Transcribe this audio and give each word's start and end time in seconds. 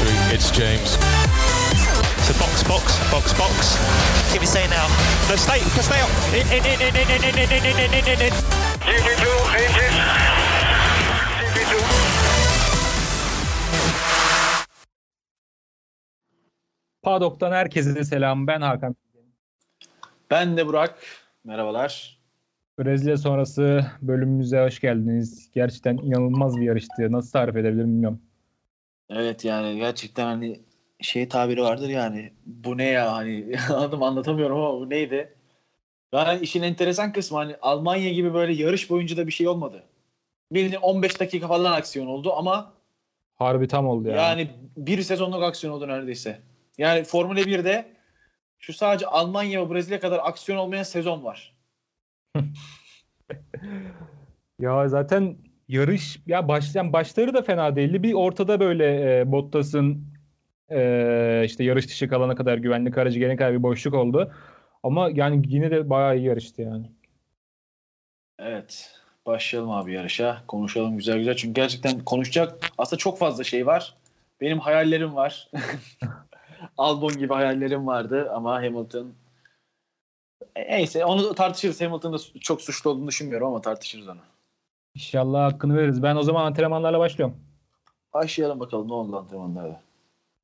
victory. 0.00 0.34
It's 0.34 0.50
James. 0.50 0.90
So 2.26 2.32
box, 2.38 2.62
box, 2.64 2.84
box, 3.10 3.32
box. 3.38 4.32
Give 4.32 4.40
me 4.40 4.46
say 4.46 4.66
now. 4.68 4.86
No, 5.28 5.36
stay, 5.36 5.60
stay 5.82 6.00
up. 6.00 6.10
In, 6.34 6.46
in, 6.56 6.64
in, 6.64 6.80
in, 6.80 6.96
in, 6.96 7.10
in, 7.10 7.34
in, 7.38 7.52
in, 7.52 7.64
in, 7.66 7.94
in, 7.94 8.04
in, 8.04 8.20
in. 8.20 8.32
GP2, 8.86 9.26
engine. 9.60 9.96
GP2. 11.40 11.74
Padok'tan 17.02 17.52
herkese 17.52 18.04
selam. 18.04 18.46
Ben 18.46 18.60
Hakan. 18.60 18.96
Ben 20.30 20.56
de 20.56 20.66
Burak. 20.66 20.94
Merhabalar. 21.44 22.20
Brezilya 22.78 23.18
sonrası 23.18 23.86
bölümümüze 24.02 24.60
hoş 24.60 24.80
geldiniz. 24.80 25.50
Gerçekten 25.54 25.96
inanılmaz 25.96 26.56
bir 26.56 26.62
yarıştı. 26.62 27.12
Nasıl 27.12 27.30
tarif 27.30 27.56
edebilirim 27.56 27.88
bilmiyorum. 27.88 28.20
Evet 29.10 29.44
yani 29.44 29.76
gerçekten 29.76 30.24
hani 30.24 30.60
şey 31.00 31.28
tabiri 31.28 31.62
vardır 31.62 31.88
yani 31.88 32.32
bu 32.46 32.78
ne 32.78 32.84
ya 32.84 33.12
hani 33.12 33.56
anladım 33.70 34.02
anlatamıyorum 34.02 34.58
ama 34.58 34.80
bu 34.80 34.90
neydi? 34.90 35.34
Yani 36.12 36.40
işin 36.40 36.62
enteresan 36.62 37.12
kısmı 37.12 37.38
hani 37.38 37.56
Almanya 37.62 38.12
gibi 38.12 38.34
böyle 38.34 38.52
yarış 38.52 38.90
boyunca 38.90 39.16
da 39.16 39.26
bir 39.26 39.32
şey 39.32 39.48
olmadı. 39.48 39.82
Bildiğin 40.52 40.80
15 40.80 41.20
dakika 41.20 41.48
falan 41.48 41.72
aksiyon 41.72 42.06
oldu 42.06 42.32
ama 42.36 42.72
Harbi 43.34 43.68
tam 43.68 43.86
oldu 43.86 44.08
ya. 44.08 44.16
yani 44.16 44.50
bir 44.76 45.02
sezonluk 45.02 45.42
aksiyon 45.42 45.74
oldu 45.74 45.88
neredeyse. 45.88 46.40
Yani 46.78 47.04
Formula 47.04 47.40
1'de 47.40 47.92
şu 48.58 48.72
sadece 48.72 49.06
Almanya 49.06 49.64
ve 49.68 49.74
Brezilya 49.74 50.00
kadar 50.00 50.20
aksiyon 50.22 50.58
olmayan 50.58 50.82
sezon 50.82 51.24
var. 51.24 51.56
Ya 54.60 54.88
zaten 54.88 55.36
yarış 55.70 56.20
ya 56.26 56.48
başlayan 56.48 56.92
başları 56.92 57.34
da 57.34 57.42
fena 57.42 57.76
değildi. 57.76 58.02
Bir 58.02 58.12
ortada 58.12 58.60
böyle 58.60 59.20
e, 59.20 59.32
Bottas'ın 59.32 60.04
e, 60.70 61.42
işte 61.46 61.64
yarış 61.64 61.88
dışı 61.88 62.08
kalana 62.08 62.34
kadar 62.34 62.58
güvenlik 62.58 62.98
aracı 62.98 63.18
gelene 63.18 63.36
kadar 63.36 63.52
bir 63.52 63.62
boşluk 63.62 63.94
oldu. 63.94 64.32
Ama 64.82 65.10
yani 65.14 65.42
yine 65.46 65.70
de 65.70 65.90
bayağı 65.90 66.16
iyi 66.16 66.26
yarıştı 66.26 66.62
yani. 66.62 66.90
Evet. 68.38 68.96
Başlayalım 69.26 69.70
abi 69.70 69.92
yarışa. 69.92 70.42
Konuşalım 70.48 70.96
güzel 70.96 71.18
güzel. 71.18 71.36
Çünkü 71.36 71.54
gerçekten 71.54 72.04
konuşacak 72.04 72.70
aslında 72.78 72.98
çok 72.98 73.18
fazla 73.18 73.44
şey 73.44 73.66
var. 73.66 73.96
Benim 74.40 74.58
hayallerim 74.58 75.14
var. 75.14 75.50
Albon 76.78 77.18
gibi 77.18 77.34
hayallerim 77.34 77.86
vardı 77.86 78.30
ama 78.34 78.54
Hamilton 78.54 79.14
E, 80.56 80.76
neyse 80.76 81.04
onu 81.04 81.34
tartışırız. 81.34 81.80
Hamilton'da 81.80 82.18
çok 82.40 82.62
suçlu 82.62 82.90
olduğunu 82.90 83.08
düşünmüyorum 83.08 83.48
ama 83.48 83.60
tartışırız 83.60 84.08
onu. 84.08 84.20
İnşallah 84.94 85.52
hakkını 85.52 85.76
veririz. 85.76 86.02
Ben 86.02 86.16
o 86.16 86.22
zaman 86.22 86.44
antrenmanlarla 86.44 86.98
başlıyorum. 86.98 87.36
Başlayalım 88.14 88.60
bakalım 88.60 88.88
ne 88.88 88.92
oldu 88.94 89.16
antrenmanlarda. 89.16 89.80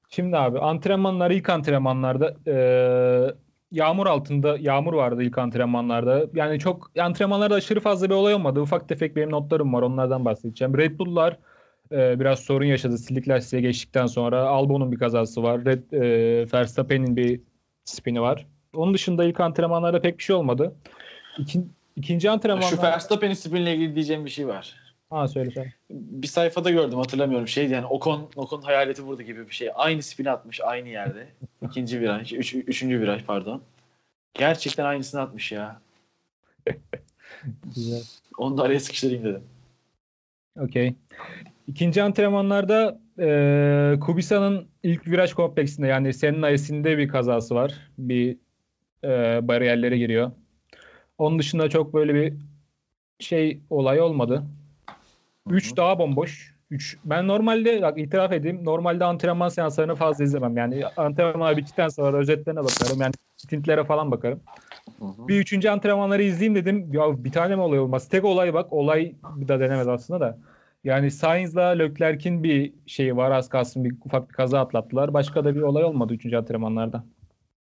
Şimdi 0.09 0.37
abi 0.37 0.59
antrenmanlar 0.59 1.31
ilk 1.31 1.49
antrenmanlarda 1.51 2.35
eee, 2.47 3.35
yağmur 3.71 4.07
altında 4.07 4.57
yağmur 4.61 4.93
vardı 4.95 5.23
ilk 5.23 5.39
antrenmanlarda. 5.39 6.27
Yani 6.35 6.59
çok 6.59 6.91
antrenmanlarda 7.01 7.55
aşırı 7.55 7.81
fazla 7.81 8.09
bir 8.11 8.15
olay 8.15 8.35
olmadı. 8.35 8.61
Ufak 8.61 8.89
tefek 8.89 9.17
benim 9.17 9.31
notlarım 9.31 9.73
var 9.73 9.83
onlardan 9.83 10.25
bahsedeceğim. 10.25 10.79
Red 10.79 10.99
Bull'lar 10.99 11.39
eee, 11.93 12.17
biraz 12.21 12.39
sorun 12.41 12.65
yaşadı. 12.65 12.99
Silik 12.99 13.29
lastiğe 13.29 13.63
geçtikten 13.63 14.07
sonra 14.07 14.49
Albon'un 14.49 14.93
bir 14.93 14.99
kazası 14.99 15.43
var. 15.43 15.65
Red, 15.65 15.83
eee, 15.93 16.53
Verstappen'in 16.53 17.17
bir 17.17 17.41
spini 17.85 18.21
var. 18.21 18.47
Onun 18.75 18.95
dışında 18.95 19.25
ilk 19.25 19.41
antrenmanlarda 19.41 20.01
pek 20.03 20.19
bir 20.19 20.23
şey 20.23 20.37
olmadı. 20.37 20.75
İkin, 21.39 21.73
ikinci 21.97 22.31
antrenmanlar... 22.31 22.69
Şu 22.69 22.83
Verstappen'in 22.83 23.35
spinle 23.35 23.75
ilgili 23.75 23.95
diyeceğim 23.95 24.25
bir 24.25 24.31
şey 24.31 24.49
var. 24.49 24.75
Ha 25.11 25.29
söyle 25.29 25.51
söyle. 25.51 25.75
Bir 25.91 26.27
sayfada 26.27 26.71
gördüm 26.71 26.99
hatırlamıyorum. 26.99 27.49
Şey 27.49 27.69
yani 27.69 27.87
Ocon, 27.87 28.31
Ocon 28.37 28.63
hayaleti 28.63 29.07
burada 29.07 29.23
gibi 29.23 29.49
bir 29.49 29.55
şey. 29.55 29.71
Aynı 29.75 30.03
spini 30.03 30.31
atmış 30.31 30.61
aynı 30.61 30.89
yerde. 30.89 31.27
İkinci 31.63 32.01
viraj, 32.01 32.33
üç, 32.33 32.55
üçüncü 32.55 33.01
viraj 33.01 33.25
pardon. 33.25 33.63
Gerçekten 34.35 34.85
aynısını 34.85 35.21
atmış 35.21 35.53
ya. 35.53 35.81
Güzel. 37.75 38.03
Onu 38.39 38.59
da 38.59 38.63
araya 38.63 38.81
sıkıştırayım 38.81 39.25
dedim. 39.25 39.43
Okey. 40.61 40.95
İkinci 41.67 42.03
antrenmanlarda 42.03 43.01
e, 43.19 43.99
Kubica'nın 44.01 44.69
ilk 44.83 45.07
viraj 45.07 45.33
kompleksinde 45.33 45.87
yani 45.87 46.15
Senna 46.15 46.51
Esin'de 46.51 46.99
bir 46.99 47.09
kazası 47.09 47.55
var. 47.55 47.75
Bir 47.99 48.37
e, 49.05 49.09
bariyerlere 49.49 49.99
giriyor. 49.99 50.33
Onun 51.19 51.39
dışında 51.39 51.69
çok 51.69 51.95
böyle 51.95 52.15
bir 52.15 52.35
şey 53.21 53.61
olay 53.71 54.01
olmadı. 54.01 54.43
3 55.51 55.77
daha 55.77 55.99
bomboş. 55.99 56.57
3 56.71 56.99
ben 57.05 57.29
normalde 57.29 57.83
bak 57.83 57.99
itiraf 57.99 58.33
edeyim 58.33 58.65
normalde 58.65 59.05
antrenman 59.05 59.49
seanslarını 59.49 59.95
fazla 59.95 60.25
izlemem. 60.25 60.57
Yani 60.57 60.83
antrenman 60.97 61.57
bittikten 61.57 61.89
sonra 61.89 62.17
özetlerine 62.17 62.61
bakarım. 62.61 63.01
Yani 63.01 63.13
stintlere 63.37 63.85
falan 63.85 64.11
bakarım. 64.11 64.41
Bir 65.01 65.41
üçüncü 65.41 65.69
antrenmanları 65.69 66.23
izleyeyim 66.23 66.55
dedim. 66.55 66.93
Ya 66.93 67.25
bir 67.25 67.33
tane 67.33 67.57
mi 67.57 67.63
olay 67.63 67.79
olmaz? 67.79 68.09
Tek 68.09 68.25
olay 68.25 68.55
bak. 68.55 68.73
Olay 68.73 69.15
daha 69.49 69.61
denemez 69.61 69.89
aslında 69.89 70.21
da. 70.21 70.39
Yani 70.85 71.11
Sainz'la 71.11 71.69
Leclerc'in 71.69 72.43
bir 72.43 72.73
şeyi 72.87 73.17
var. 73.17 73.31
Az 73.31 73.49
kalsın 73.49 73.85
bir 73.85 73.95
ufak 74.05 74.29
bir 74.29 74.35
kaza 74.35 74.61
atlattılar. 74.61 75.15
Başka 75.15 75.45
da 75.45 75.55
bir 75.55 75.63
olay 75.63 75.85
olmadı 75.85 76.15
üçüncü 76.15 76.37
antrenmanlarda. 76.37 77.05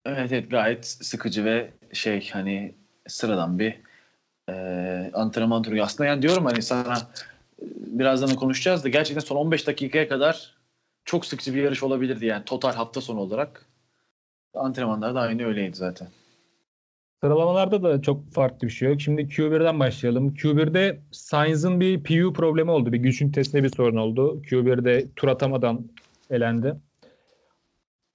Evet, 0.05 0.31
evet 0.31 0.51
gayet 0.51 0.85
sıkıcı 0.85 1.45
ve 1.45 1.69
şey 1.93 2.29
hani 2.33 2.75
sıradan 3.07 3.59
bir 3.59 3.75
e, 4.49 5.11
antrenman 5.13 5.63
turu. 5.63 5.83
Aslında 5.83 6.09
yani 6.09 6.21
diyorum 6.21 6.45
hani 6.45 6.61
sana 6.61 6.97
e, 7.61 7.65
birazdan 7.99 8.29
da 8.29 8.35
konuşacağız 8.35 8.83
da 8.83 8.89
gerçekten 8.89 9.21
son 9.21 9.35
15 9.35 9.67
dakikaya 9.67 10.07
kadar 10.07 10.53
çok 11.05 11.25
sıkıcı 11.25 11.55
bir 11.55 11.63
yarış 11.63 11.83
olabilirdi 11.83 12.25
yani 12.25 12.45
total 12.45 12.73
hafta 12.73 13.01
sonu 13.01 13.19
olarak. 13.19 13.65
Antrenmanlar 14.53 15.15
da 15.15 15.19
aynı 15.19 15.45
öyleydi 15.45 15.75
zaten. 15.75 16.07
Sıralamalarda 17.23 17.83
da 17.83 18.01
çok 18.01 18.31
farklı 18.33 18.67
bir 18.67 18.73
şey 18.73 18.89
yok. 18.89 19.01
Şimdi 19.01 19.21
Q1'den 19.21 19.79
başlayalım. 19.79 20.33
Q1'de 20.33 20.99
Sainz'ın 21.11 21.79
bir 21.79 22.03
PU 22.03 22.33
problemi 22.33 22.71
oldu. 22.71 22.93
Bir 22.93 22.97
güç 22.97 23.21
ünitesinde 23.21 23.63
bir 23.63 23.69
sorun 23.69 23.97
oldu. 23.97 24.41
Q1'de 24.41 25.07
tur 25.15 25.27
atamadan 25.27 25.85
elendi. 26.29 26.75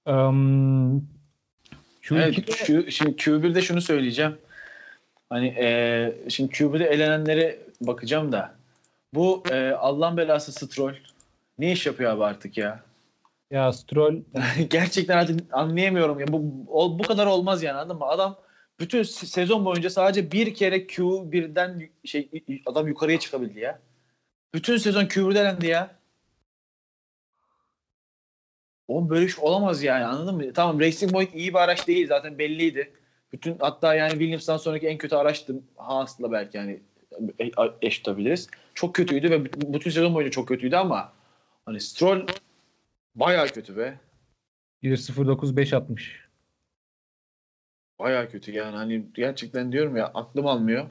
Um, 0.05 0.97
Q2'de 2.03 2.23
Evet, 2.23 2.53
şu, 2.65 2.91
şimdi 2.91 3.11
Q1'de 3.11 3.61
şunu 3.61 3.81
söyleyeceğim. 3.81 4.37
Hani 5.29 5.47
e, 5.47 6.29
şimdi 6.29 6.51
Q1'de 6.53 6.85
elenenlere 6.85 7.59
bakacağım 7.81 8.31
da 8.31 8.55
bu 9.13 9.43
e, 9.51 9.71
Allah'ın 9.71 10.17
belası 10.17 10.51
Stroll 10.51 10.95
ne 11.57 11.71
iş 11.71 11.85
yapıyor 11.85 12.11
abi 12.11 12.23
artık 12.23 12.57
ya? 12.57 12.83
ya 13.51 13.73
Stroll 13.73 14.15
Gerçekten 14.69 15.17
artık 15.17 15.53
anlayamıyorum 15.53 16.19
ya. 16.19 16.27
Bu 16.27 16.43
o- 16.67 16.99
bu 16.99 17.03
kadar 17.03 17.25
olmaz 17.25 17.63
yani 17.63 17.77
anladın 17.77 17.97
mı? 17.97 18.05
Adam 18.05 18.39
bütün 18.79 18.99
se- 18.99 19.25
sezon 19.25 19.65
boyunca 19.65 19.89
sadece 19.89 20.31
bir 20.31 20.53
kere 20.53 20.77
Q1'den 20.77 21.79
y- 21.79 21.89
şey 22.05 22.29
adam 22.65 22.87
yukarıya 22.87 23.19
çıkabildi 23.19 23.59
ya. 23.59 23.79
Bütün 24.53 24.77
sezon 24.77 25.05
Q1'de 25.05 25.39
elendi 25.39 25.67
ya. 25.67 25.99
Oğlum 28.87 29.09
böyle 29.09 29.25
iş 29.25 29.39
olamaz 29.39 29.83
yani 29.83 30.05
anladın 30.05 30.35
mı? 30.35 30.53
Tamam 30.53 30.79
Racing 30.79 31.11
Point 31.11 31.35
iyi 31.35 31.53
bir 31.53 31.59
araç 31.59 31.87
değil 31.87 32.07
zaten 32.07 32.39
belliydi. 32.39 32.93
Bütün 33.33 33.57
hatta 33.59 33.95
yani 33.95 34.11
Williams'tan 34.11 34.57
sonraki 34.57 34.87
en 34.87 34.97
kötü 34.97 35.15
araçtı. 35.15 35.55
Haas'la 35.75 36.31
belki 36.31 36.57
yani 36.57 36.79
e- 37.39 37.51
eş 37.81 37.97
tutabiliriz. 37.97 38.47
Çok 38.73 38.95
kötüydü 38.95 39.29
ve 39.29 39.45
bütün 39.73 39.91
sezon 39.91 40.13
boyunca 40.13 40.31
çok 40.31 40.47
kötüydü 40.47 40.75
ama 40.75 41.13
hani 41.65 41.79
Stroll 41.81 42.27
bayağı 43.15 43.47
kötü 43.47 43.77
be. 43.77 43.99
1.09.5 44.83 45.75
atmış. 45.75 46.29
Baya 47.99 48.29
kötü 48.29 48.51
yani 48.51 48.75
hani 48.75 49.05
gerçekten 49.13 49.71
diyorum 49.71 49.95
ya 49.95 50.05
aklım 50.05 50.47
almıyor. 50.47 50.85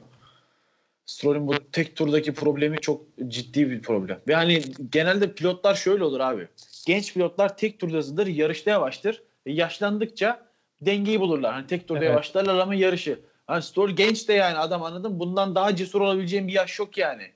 Stroll'ün 1.05 1.47
bu 1.47 1.71
tek 1.71 1.95
turdaki 1.95 2.33
problemi 2.33 2.77
çok 2.77 3.05
ciddi 3.27 3.69
bir 3.69 3.81
problem. 3.81 4.19
Ve 4.27 4.35
hani 4.35 4.61
genelde 4.91 5.33
pilotlar 5.33 5.75
şöyle 5.75 6.03
olur 6.03 6.19
abi. 6.19 6.47
Genç 6.87 7.13
pilotlar 7.13 7.57
tek 7.57 7.79
turda 7.79 7.97
hızlıdır, 7.97 8.27
yarışta 8.27 8.71
yavaştır. 8.71 9.23
E 9.45 9.51
yaşlandıkça 9.51 10.48
dengeyi 10.81 11.19
bulurlar. 11.19 11.53
Hani 11.53 11.67
tek 11.67 11.87
turda 11.87 11.99
Evet. 11.99 12.09
yavaşlarlar 12.09 12.59
ama 12.59 12.75
yarışı. 12.75 13.19
Hani 13.47 13.61
Stroll 13.63 13.89
genç 13.89 14.29
de 14.29 14.33
yani 14.33 14.57
adam 14.57 14.83
anladın? 14.83 15.19
Bundan 15.19 15.55
daha 15.55 15.75
cesur 15.75 16.01
olabileceğin 16.01 16.47
bir 16.47 16.53
yaş 16.53 16.79
yok 16.79 16.97
yani. 16.97 17.31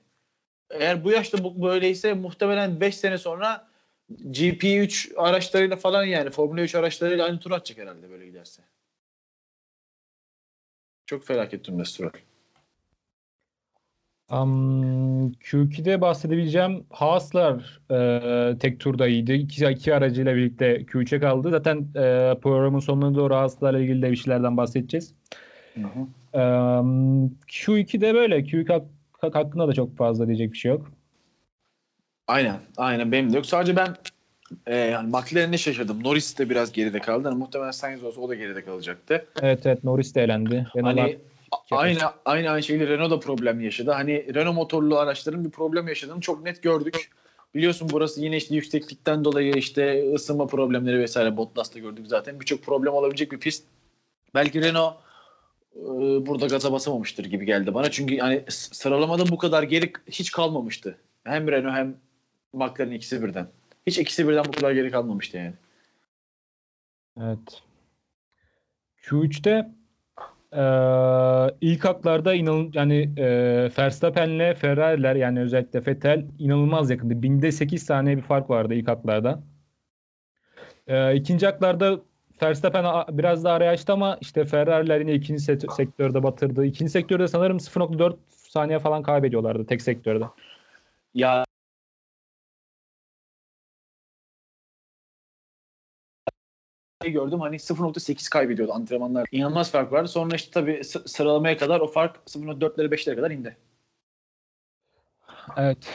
Eğer 0.70 1.04
bu 1.04 1.10
yaşta 1.10 1.44
bu 1.44 1.62
böyleyse 1.62 2.14
muhtemelen 2.14 2.80
5 2.80 2.96
sene 2.96 3.18
sonra 3.18 3.68
GP3 4.10 5.12
araçlarıyla 5.16 5.76
falan 5.76 6.04
yani 6.04 6.30
Formula 6.30 6.60
3 6.60 6.74
araçlarıyla 6.74 7.24
aynı 7.24 7.40
tur 7.40 7.50
atacak 7.50 7.78
herhalde 7.78 8.10
böyle 8.10 8.26
giderse. 8.26 8.62
Çok 11.06 11.24
felaket 11.24 11.66
durumda 11.66 11.84
Stroll. 11.84 12.10
Um, 14.30 15.32
Q2'de 15.32 16.00
bahsedebileceğim 16.00 16.84
Haas'lar 16.90 17.80
e, 17.90 18.58
tek 18.58 18.80
turda 18.80 19.06
iyiydi. 19.06 19.32
İki, 19.32 19.66
iki 19.66 19.94
aracıyla 19.94 20.36
birlikte 20.36 20.76
Q3'e 20.82 21.20
kaldı. 21.20 21.50
Zaten 21.50 21.78
e, 21.78 22.34
programın 22.42 22.78
sonuna 22.78 23.14
doğru 23.14 23.34
Haas'larla 23.34 23.78
ilgili 23.80 24.02
de 24.02 24.10
bir 24.10 24.16
şeylerden 24.16 24.56
bahsedeceğiz. 24.56 25.14
Um, 25.76 27.26
Q2'de 27.48 28.14
böyle. 28.14 28.38
Q2 28.38 28.72
hak- 29.20 29.34
hakkında 29.34 29.68
da 29.68 29.72
çok 29.72 29.96
fazla 29.96 30.26
diyecek 30.26 30.52
bir 30.52 30.58
şey 30.58 30.70
yok. 30.70 30.90
Aynen. 32.28 32.56
Aynen 32.76 33.12
benim 33.12 33.32
de 33.32 33.36
yok. 33.36 33.46
Sadece 33.46 33.76
ben 33.76 33.88
Ee, 34.66 34.76
yani 34.76 35.08
McLaren'e 35.08 35.58
şaşırdım. 35.58 36.04
Norris 36.04 36.38
de 36.38 36.50
biraz 36.50 36.72
geride 36.72 36.98
kaldı. 36.98 37.28
Yani 37.28 37.38
muhtemelen 37.38 37.70
Sainz 37.70 38.04
olsa 38.04 38.20
o 38.20 38.28
da 38.28 38.34
geride 38.34 38.64
kalacaktı. 38.64 39.26
Evet 39.42 39.66
evet 39.66 39.84
Norris 39.84 40.14
de 40.14 40.22
elendi. 40.22 40.66
Hani 40.82 41.18
aynı 41.70 42.00
aynı 42.24 42.50
aynı 42.50 42.62
şeyle 42.62 42.88
Renault 42.88 43.10
da 43.10 43.20
problem 43.20 43.60
yaşadı. 43.60 43.90
Hani 43.90 44.34
Renault 44.34 44.54
motorlu 44.54 44.98
araçların 44.98 45.44
bir 45.44 45.50
problem 45.50 45.88
yaşadığını 45.88 46.20
çok 46.20 46.44
net 46.44 46.62
gördük. 46.62 47.10
Biliyorsun 47.54 47.88
burası 47.92 48.20
yine 48.20 48.36
işte 48.36 48.54
yükseklikten 48.54 49.24
dolayı 49.24 49.54
işte 49.54 50.14
ısınma 50.14 50.46
problemleri 50.46 50.98
vesaire 50.98 51.36
Bottas'ta 51.36 51.78
gördük 51.78 52.06
zaten. 52.08 52.40
Birçok 52.40 52.62
problem 52.62 52.94
olabilecek 52.94 53.32
bir 53.32 53.40
pist. 53.40 53.64
Belki 54.34 54.62
Renault 54.62 54.94
e, 55.76 55.80
burada 56.26 56.46
gaza 56.46 56.72
basamamıştır 56.72 57.24
gibi 57.24 57.46
geldi 57.46 57.74
bana. 57.74 57.90
Çünkü 57.90 58.14
yani 58.14 58.44
sıralamada 58.48 59.28
bu 59.28 59.38
kadar 59.38 59.62
geri 59.62 59.92
hiç 60.10 60.30
kalmamıştı. 60.32 60.98
Hem 61.24 61.48
Renault 61.48 61.74
hem 61.74 61.96
McLaren 62.52 62.90
ikisi 62.90 63.22
birden. 63.22 63.48
Hiç 63.86 63.98
ikisi 63.98 64.28
birden 64.28 64.44
bu 64.44 64.50
kadar 64.50 64.72
geri 64.72 64.90
kalmamıştı 64.90 65.36
yani. 65.36 65.54
Evet. 67.20 67.62
Q3'te 69.02 69.68
eee 70.54 71.54
ilk 71.60 71.84
haklarda 71.84 72.34
inan 72.34 72.70
yani 72.74 72.94
eee 73.16 73.70
Verstappen'le 73.78 74.54
Ferrari'ler 74.54 75.16
yani 75.16 75.40
özellikle 75.40 75.86
Vettel 75.86 76.26
inanılmaz 76.38 76.90
yakındı. 76.90 77.22
Binde 77.22 77.52
8 77.52 77.82
saniye 77.82 78.16
bir 78.16 78.22
fark 78.22 78.50
vardı 78.50 78.74
ilk 78.74 78.88
haklarda. 78.88 79.42
Eee 80.88 81.12
ikinci 81.16 81.46
haklarda 81.46 82.00
Verstappen 82.42 82.84
biraz 83.18 83.44
daha 83.44 83.54
araya 83.54 83.70
açtı 83.70 83.92
ama 83.92 84.18
işte 84.20 84.44
Ferrari'ler 84.44 85.00
yine 85.00 85.12
ikinci 85.14 85.42
se- 85.52 85.72
sektörde 85.74 86.22
batırdı. 86.22 86.64
İkinci 86.66 86.92
sektörde 86.92 87.28
sanırım 87.28 87.60
0.4 87.60 88.16
saniye 88.30 88.78
falan 88.78 89.02
kaybediyorlardı 89.02 89.66
tek 89.66 89.82
sektörde. 89.82 90.24
Ya 91.14 91.43
gördüm 97.10 97.40
hani 97.40 97.58
0.8 97.58 98.30
kaybediyordu 98.30 98.72
antrenmanlar. 98.72 99.28
İnanılmaz 99.32 99.70
fark 99.70 99.92
vardı. 99.92 100.08
Sonra 100.08 100.36
işte 100.36 100.50
tabii 100.50 100.84
sı- 100.84 101.08
sıralamaya 101.08 101.56
kadar 101.56 101.80
o 101.80 101.86
fark 101.86 102.16
0.4'lere 102.26 102.90
5'lere 102.90 103.16
kadar 103.16 103.30
indi. 103.30 103.56
Evet. 105.56 105.90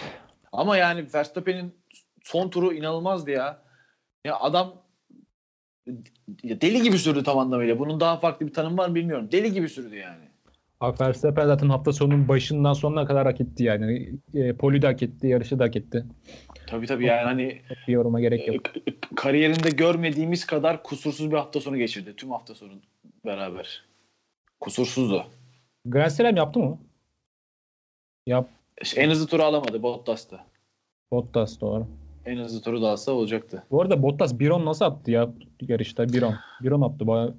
Ama 0.52 0.78
yani 0.78 1.08
Verstappen'in 1.14 1.76
son 2.24 2.50
turu 2.50 2.74
inanılmazdı 2.74 3.32
ya. 3.32 3.62
Ya 4.26 4.40
adam 4.40 4.82
deli 6.44 6.82
gibi 6.82 6.98
sürdü 6.98 7.24
tam 7.24 7.38
anlamıyla. 7.38 7.80
Bunun 7.80 8.00
daha 8.00 8.18
farklı 8.20 8.48
bir 8.48 8.54
tanım 8.54 8.78
var 8.78 8.90
mı 8.90 8.96
bilmiyorum. 8.96 9.32
Deli 9.32 9.54
gibi 9.54 9.70
sürdü 9.70 9.96
yani. 9.96 10.29
Abi 10.82 11.00
Verstappen 11.00 11.48
zaten 11.48 11.70
hafta 11.70 11.94
sonunun 11.94 12.28
başından 12.28 12.74
sonuna 12.74 13.06
kadar 13.06 13.26
hak 13.26 13.42
etti 13.42 13.64
yani. 13.64 14.14
E, 14.34 14.54
poli 14.54 14.82
de 14.82 14.88
hak 14.88 15.04
etti, 15.04 15.28
yarışı 15.28 15.60
da 15.60 15.64
hak 15.64 15.76
etti. 15.76 16.06
Tabii 16.68 16.86
tabii 16.88 17.06
yani 17.06 17.22
hani 17.24 17.62
bir 17.88 17.94
yoruma 17.94 18.20
gerek 18.22 18.48
yok. 18.48 18.64
k- 18.64 18.72
kariyerinde 19.16 19.70
görmediğimiz 19.70 20.46
kadar 20.46 20.84
kusursuz 20.84 21.32
bir 21.32 21.36
hafta 21.38 21.60
sonu 21.62 21.78
geçirdi. 21.78 22.14
Tüm 22.18 22.32
hafta 22.32 22.56
sonu 22.56 22.72
beraber. 23.26 23.84
Kusursuzdu. 24.60 25.24
Grand 25.86 26.10
Slam 26.10 26.36
yaptı 26.36 26.60
mı? 26.60 26.78
Yap. 28.28 28.50
En 28.96 29.10
hızlı 29.10 29.28
turu 29.28 29.44
alamadı 29.44 29.84
Bottas'ta. 29.84 30.46
Bottas 31.12 31.62
doğru. 31.62 31.88
En 32.26 32.38
hızlı 32.38 32.62
turu 32.62 32.82
da 32.82 32.90
alsa 32.90 33.12
olacaktı. 33.12 33.64
Bu 33.72 33.82
arada 33.82 34.04
Bottas 34.04 34.34
1.10 34.34 34.66
nasıl 34.66 34.86
attı 34.86 35.12
ya 35.12 35.30
yarışta? 35.62 36.04
1.10. 36.04 36.34
1.10 36.62 36.86
attı 36.86 37.08
bayağı. 37.08 37.36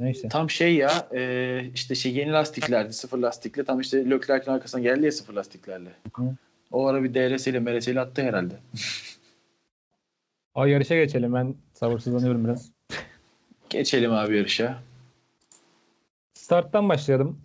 Neyse. 0.00 0.28
Tam 0.28 0.50
şey 0.50 0.74
ya 0.74 1.08
e, 1.14 1.62
işte 1.74 1.94
şey 1.94 2.14
yeni 2.14 2.32
lastiklerdi 2.32 2.92
sıfır 2.92 3.18
lastikle 3.18 3.64
tam 3.64 3.80
işte 3.80 4.10
Leclerc'in 4.10 4.50
arkasına 4.50 4.80
geldi 4.80 5.04
ya 5.04 5.12
sıfır 5.12 5.34
lastiklerle. 5.34 5.90
Hı. 6.16 6.22
O 6.72 6.86
ara 6.86 7.04
bir 7.04 7.14
DRS 7.14 7.46
ile 7.46 7.60
MRS 7.60 7.88
ile 7.88 8.00
attı 8.00 8.22
herhalde. 8.22 8.54
Ay 10.54 10.70
yarışa 10.70 10.94
geçelim. 10.94 11.34
Ben 11.34 11.54
sabırsızlanıyorum 11.74 12.44
biraz. 12.44 12.70
Geçelim 13.70 14.12
abi 14.12 14.36
yarışa. 14.36 14.78
Starttan 16.34 16.88
başlayalım. 16.88 17.40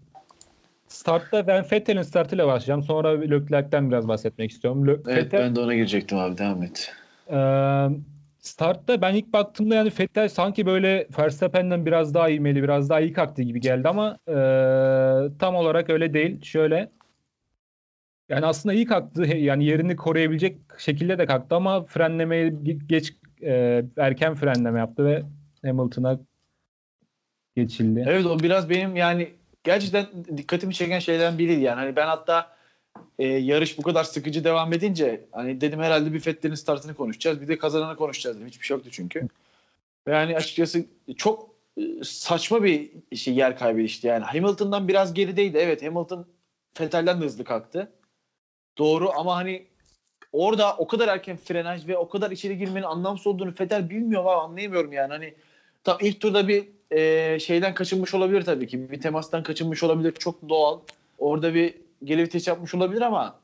Startta 0.88 1.48
ben 1.48 1.66
Vettel'in 1.72 2.02
startıyla 2.02 2.48
başlayacağım. 2.48 2.84
Sonra 2.84 3.22
Leclerc'ten 3.22 3.90
biraz 3.92 4.08
bahsetmek 4.08 4.52
istiyorum. 4.52 4.88
Le- 4.88 4.92
Evet 4.92 5.08
Vettel, 5.26 5.40
ben 5.40 5.56
de 5.56 5.60
ona 5.60 5.74
girecektim 5.76 6.18
abi 6.18 6.38
devam 6.38 6.64
et. 6.64 6.94
Ee, 7.28 7.34
startta 8.44 9.02
ben 9.02 9.14
ilk 9.14 9.34
baktığımda 9.34 9.76
yani 9.76 9.92
Vettel 10.00 10.30
sanki 10.30 10.66
böyle 10.66 11.08
Verstappen'den 11.20 11.86
biraz 11.86 12.14
daha 12.14 12.30
ivmeli, 12.30 12.64
biraz 12.64 12.90
daha 12.90 13.00
iyi 13.00 13.14
kalktı 13.14 13.42
gibi 13.42 13.62
geldi 13.62 13.88
ama 13.88 14.18
e, 14.28 14.36
tam 15.40 15.56
olarak 15.56 15.90
öyle 15.90 16.14
değil. 16.14 16.42
Şöyle 16.44 16.92
yani 18.30 18.46
aslında 18.46 18.74
iyi 18.76 18.86
kalktı. 18.86 19.26
Yani 19.26 19.66
yerini 19.66 19.96
koruyabilecek 19.96 20.58
şekilde 20.78 21.18
de 21.18 21.26
kalktı 21.26 21.56
ama 21.56 21.86
frenlemeye 21.86 22.48
ge- 22.48 22.88
geç 22.88 23.14
e, 23.42 23.84
erken 23.98 24.36
frenleme 24.36 24.80
yaptı 24.80 25.06
ve 25.06 25.24
Hamilton'a 25.66 26.20
geçildi. 27.56 28.06
Evet 28.08 28.26
o 28.26 28.40
biraz 28.40 28.70
benim 28.70 28.96
yani 28.96 29.34
gerçekten 29.64 30.06
dikkatimi 30.38 30.74
çeken 30.74 31.00
şeylerden 31.00 31.38
biriydi 31.38 31.62
yani. 31.62 31.80
Hani 31.80 31.96
ben 31.96 32.08
hatta 32.08 32.53
e, 33.20 33.28
yarış 33.28 33.78
bu 33.78 33.82
kadar 33.82 34.04
sıkıcı 34.04 34.44
devam 34.44 34.74
edince 34.74 35.26
hani 35.32 35.62
dedim 35.62 35.80
herhalde 35.80 36.14
bir 36.14 36.20
Fettel'in 36.20 36.56
startını 36.56 36.94
konuşacağız. 36.94 37.42
Bir 37.42 37.48
de 37.48 37.58
kazananı 37.58 37.96
konuşacağız 37.96 38.38
dedim. 38.38 38.48
Hiçbir 38.48 38.66
şey 38.66 38.78
yoktu 38.78 38.90
çünkü. 38.92 39.28
Yani 40.08 40.36
açıkçası 40.36 40.86
çok 41.18 41.50
e, 41.78 42.04
saçma 42.04 42.64
bir 42.64 42.92
şey 43.16 43.34
yer 43.34 43.58
kaybedişti 43.58 44.08
yani. 44.08 44.24
Hamilton'dan 44.24 44.88
biraz 44.88 45.14
gerideydi. 45.14 45.58
Evet 45.58 45.84
Hamilton 45.84 46.26
Fettel'den 46.74 47.22
de 47.22 47.26
hızlı 47.26 47.44
kalktı. 47.44 47.92
Doğru 48.78 49.12
ama 49.16 49.36
hani 49.36 49.66
orada 50.32 50.76
o 50.78 50.88
kadar 50.88 51.08
erken 51.08 51.38
frenaj 51.38 51.88
ve 51.88 51.98
o 51.98 52.10
kadar 52.10 52.32
içeri 52.32 52.58
girmenin 52.58 52.86
anlamsız 52.86 53.28
olduğunu 53.28 53.54
Fettel 53.54 53.90
bilmiyor 53.90 54.22
ama 54.22 54.42
anlayamıyorum 54.42 54.94
yani. 54.94 55.14
Hani 55.14 55.34
tam 55.84 55.98
ilk 56.02 56.22
turda 56.22 56.48
bir 56.48 56.68
e, 56.92 57.40
şeyden 57.40 57.74
kaçınmış 57.74 58.14
olabilir 58.14 58.42
tabii 58.42 58.68
ki. 58.68 58.92
Bir 58.92 59.02
temastan 59.02 59.44
kaçınmış 59.44 59.84
olabilir. 59.84 60.12
Çok 60.12 60.50
doğal. 60.50 60.80
Orada 61.18 61.54
bir 61.54 61.83
geri 62.04 62.22
vites 62.22 62.48
yapmış 62.48 62.76
olabilir 62.76 63.02
ama 63.02 63.40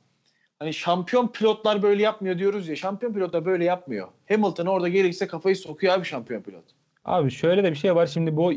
hani 0.60 0.74
şampiyon 0.74 1.28
pilotlar 1.28 1.82
böyle 1.82 2.04
yapmıyor 2.04 2.38
diyoruz 2.38 2.68
ya. 2.68 2.76
Şampiyon 2.76 3.14
pilotlar 3.14 3.46
böyle 3.46 3.66
yapmıyor. 3.66 4.08
Hamilton 4.30 4.66
orada 4.66 4.90
gerekirse 4.90 5.28
kafayı 5.28 5.56
sokuyor 5.56 5.94
abi 5.94 6.06
şampiyon 6.06 6.42
pilot. 6.42 6.64
Abi 7.06 7.32
şöyle 7.32 7.64
de 7.64 7.72
bir 7.72 7.78
şey 7.78 7.96
var. 7.96 8.08
Şimdi 8.08 8.38
bu 8.38 8.54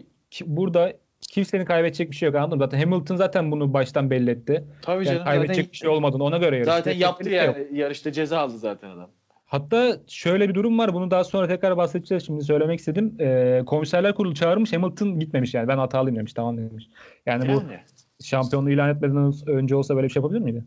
burada 0.46 0.92
kimsenin 1.20 1.64
kaybedecek 1.64 2.10
bir 2.10 2.16
şey 2.16 2.26
yok 2.26 2.36
anladın 2.36 2.58
mı? 2.58 2.64
Zaten 2.64 2.78
Hamilton 2.78 3.16
zaten 3.16 3.50
bunu 3.50 3.72
baştan 3.72 4.10
belli 4.10 4.30
etti. 4.30 4.64
Tabii 4.82 5.06
Yani 5.06 5.14
canım. 5.14 5.24
kaybedecek 5.24 5.56
zaten, 5.56 5.72
bir 5.72 5.76
şey 5.76 5.88
olmadığını 5.88 6.24
ona 6.24 6.38
göre 6.38 6.56
yarıştı. 6.56 6.76
Zaten 6.76 6.92
yaptı 6.92 7.24
bir 7.24 7.30
şey 7.30 7.38
yani. 7.38 7.66
Yarışta 7.72 8.12
ceza 8.12 8.38
aldı 8.38 8.58
zaten 8.58 8.90
adam. 8.90 9.10
Hatta 9.46 9.96
şöyle 10.06 10.48
bir 10.48 10.54
durum 10.54 10.78
var. 10.78 10.94
Bunu 10.94 11.10
daha 11.10 11.24
sonra 11.24 11.48
tekrar 11.48 11.76
bahsedeceğiz. 11.76 12.26
Şimdi 12.26 12.44
söylemek 12.44 12.78
istedim. 12.78 13.16
Ee, 13.20 13.62
komiserler 13.66 14.14
kurulu 14.14 14.34
çağırmış. 14.34 14.72
Hamilton 14.72 15.20
gitmemiş 15.20 15.54
yani. 15.54 15.68
Ben 15.68 15.78
hatalıyım 15.78 16.18
demiş. 16.18 16.32
Tamam 16.32 16.56
demiş. 16.58 16.88
Yani, 17.26 17.48
bu 17.48 17.52
Yani. 17.52 17.80
Şampiyonluğu 18.24 18.70
ilan 18.70 18.90
etmeden 18.90 19.48
önce 19.48 19.76
olsa 19.76 19.96
böyle 19.96 20.08
bir 20.08 20.12
şey 20.12 20.20
yapabilir 20.20 20.40
miydi? 20.40 20.64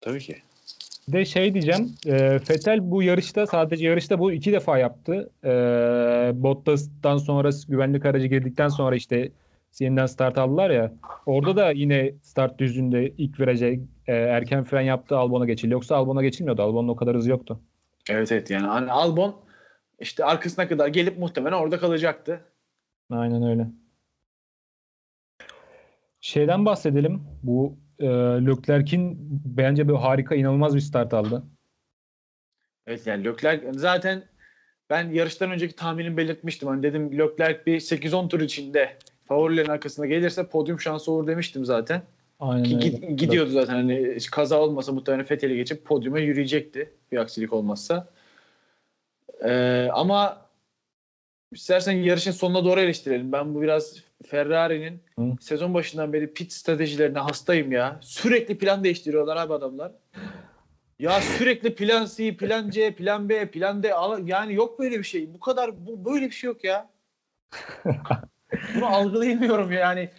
Tabii 0.00 0.20
ki. 0.20 0.36
Bir 1.08 1.12
de 1.12 1.24
şey 1.24 1.54
diyeceğim. 1.54 1.92
E, 2.06 2.32
Vettel 2.32 2.90
bu 2.90 3.02
yarışta 3.02 3.46
sadece 3.46 3.86
yarışta 3.86 4.18
bu 4.18 4.32
iki 4.32 4.52
defa 4.52 4.78
yaptı. 4.78 5.30
E, 5.44 5.50
Bottas'tan 6.34 7.16
sonra 7.16 7.50
güvenlik 7.68 8.06
aracı 8.06 8.26
girdikten 8.26 8.68
sonra 8.68 8.96
işte 8.96 9.30
yeniden 9.80 10.06
start 10.06 10.38
aldılar 10.38 10.70
ya. 10.70 10.92
Orada 11.26 11.56
da 11.56 11.70
yine 11.70 12.12
start 12.22 12.58
düzlüğünde 12.58 13.12
ilk 13.18 13.40
viraja 13.40 13.66
e, 13.66 13.80
erken 14.06 14.64
fren 14.64 14.80
yaptı. 14.80 15.16
Albon'a 15.16 15.44
geçildi. 15.44 15.72
Yoksa 15.72 15.96
Albon'a 15.96 16.22
geçilmiyordu. 16.22 16.62
Albon'un 16.62 16.88
o 16.88 16.96
kadar 16.96 17.16
hızı 17.16 17.30
yoktu. 17.30 17.60
Evet 18.10 18.32
evet 18.32 18.50
yani 18.50 18.66
hani 18.66 18.92
Albon 18.92 19.36
işte 20.00 20.24
arkasına 20.24 20.68
kadar 20.68 20.88
gelip 20.88 21.18
muhtemelen 21.18 21.56
orada 21.56 21.78
kalacaktı. 21.78 22.40
Aynen 23.10 23.42
öyle. 23.42 23.66
Şeyden 26.20 26.64
bahsedelim. 26.64 27.22
Bu 27.42 27.78
e, 27.98 28.06
Leclerc'in 28.46 29.18
bence 29.44 29.88
bir 29.88 29.94
harika, 29.94 30.34
inanılmaz 30.34 30.74
bir 30.74 30.80
start 30.80 31.14
aldı. 31.14 31.42
Evet 32.86 33.06
yani 33.06 33.24
Leclerc 33.24 33.72
zaten 33.72 34.22
ben 34.90 35.10
yarıştan 35.10 35.50
önceki 35.50 35.76
tahminimi 35.76 36.16
belirtmiştim. 36.16 36.68
Hani 36.68 36.82
dedim 36.82 37.18
Leclerc 37.18 37.66
bir 37.66 37.80
8-10 37.80 38.28
tur 38.28 38.40
içinde 38.40 38.96
favorilerin 39.24 39.70
arkasına 39.70 40.06
gelirse 40.06 40.46
podyum 40.46 40.80
şansı 40.80 41.12
olur 41.12 41.26
demiştim 41.26 41.64
zaten. 41.64 42.02
Aynen 42.40 42.64
Ki 42.64 42.76
öyle. 42.76 42.86
gid- 42.86 43.16
gidiyordu 43.16 43.50
zaten 43.50 43.74
hani 43.74 44.16
kaza 44.30 44.60
olmasa 44.60 44.92
muhtemelen 44.92 45.24
Fethel'i 45.24 45.56
geçip 45.56 45.84
podyuma 45.84 46.18
yürüyecekti 46.18 46.92
bir 47.12 47.16
aksilik 47.18 47.52
olmazsa. 47.52 48.08
Ee, 49.44 49.88
ama 49.92 50.46
istersen 51.52 51.92
yarışın 51.92 52.30
sonuna 52.30 52.64
doğru 52.64 52.80
eleştirelim. 52.80 53.32
Ben 53.32 53.54
bu 53.54 53.62
biraz 53.62 54.09
Ferrari'nin 54.26 55.02
sezon 55.40 55.74
başından 55.74 56.12
beri 56.12 56.32
pit 56.32 56.52
stratejilerine 56.52 57.18
hastayım 57.18 57.72
ya. 57.72 57.98
Sürekli 58.02 58.58
plan 58.58 58.84
değiştiriyorlar 58.84 59.36
abi 59.36 59.54
adamlar. 59.54 59.92
Ya 60.98 61.20
sürekli 61.20 61.74
plan 61.74 62.08
C, 62.16 62.36
plan 62.36 62.70
C, 62.70 62.94
plan 62.94 63.28
B, 63.28 63.50
plan 63.50 63.82
D 63.82 63.92
yani 64.24 64.54
yok 64.54 64.78
böyle 64.78 64.98
bir 64.98 65.04
şey. 65.04 65.34
Bu 65.34 65.40
kadar 65.40 65.86
bu 65.86 66.04
böyle 66.04 66.26
bir 66.26 66.30
şey 66.30 66.48
yok 66.48 66.64
ya. 66.64 66.90
Bunu 68.74 68.86
algılayamıyorum 68.86 69.72
yani. 69.72 70.10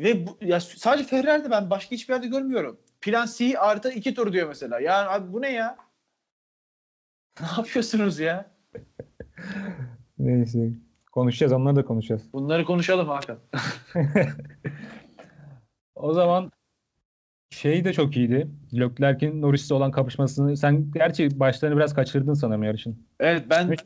Ve 0.00 0.26
bu, 0.26 0.38
ya 0.40 0.60
sadece 0.60 1.04
Ferrari'de 1.04 1.50
ben 1.50 1.70
başka 1.70 1.90
hiçbir 1.90 2.14
yerde 2.14 2.26
görmüyorum. 2.26 2.80
Plan 3.00 3.28
C 3.36 3.58
artı 3.58 3.92
iki 3.92 4.14
tur 4.14 4.32
diyor 4.32 4.48
mesela. 4.48 4.80
Ya 4.80 5.10
abi 5.10 5.32
bu 5.32 5.42
ne 5.42 5.52
ya? 5.52 5.76
Ne 7.40 7.46
yapıyorsunuz 7.56 8.18
ya? 8.18 8.50
Neyse. 10.18 10.70
Konuşacağız. 11.18 11.52
Onları 11.52 11.76
da 11.76 11.84
konuşacağız. 11.84 12.32
Bunları 12.32 12.64
konuşalım 12.64 13.08
Hakan. 13.08 13.38
O 15.94 16.12
zaman 16.12 16.52
şey 17.50 17.84
de 17.84 17.92
çok 17.92 18.16
iyiydi. 18.16 18.48
Leclerc'in 18.74 19.42
Norris'le 19.42 19.72
olan 19.72 19.90
kapışmasını 19.90 20.56
sen 20.56 20.90
gerçi 20.94 21.40
başlarını 21.40 21.76
biraz 21.76 21.94
kaçırdın 21.94 22.34
sanırım 22.34 22.62
yarışın. 22.62 23.06
Evet 23.20 23.42
ben 23.50 23.76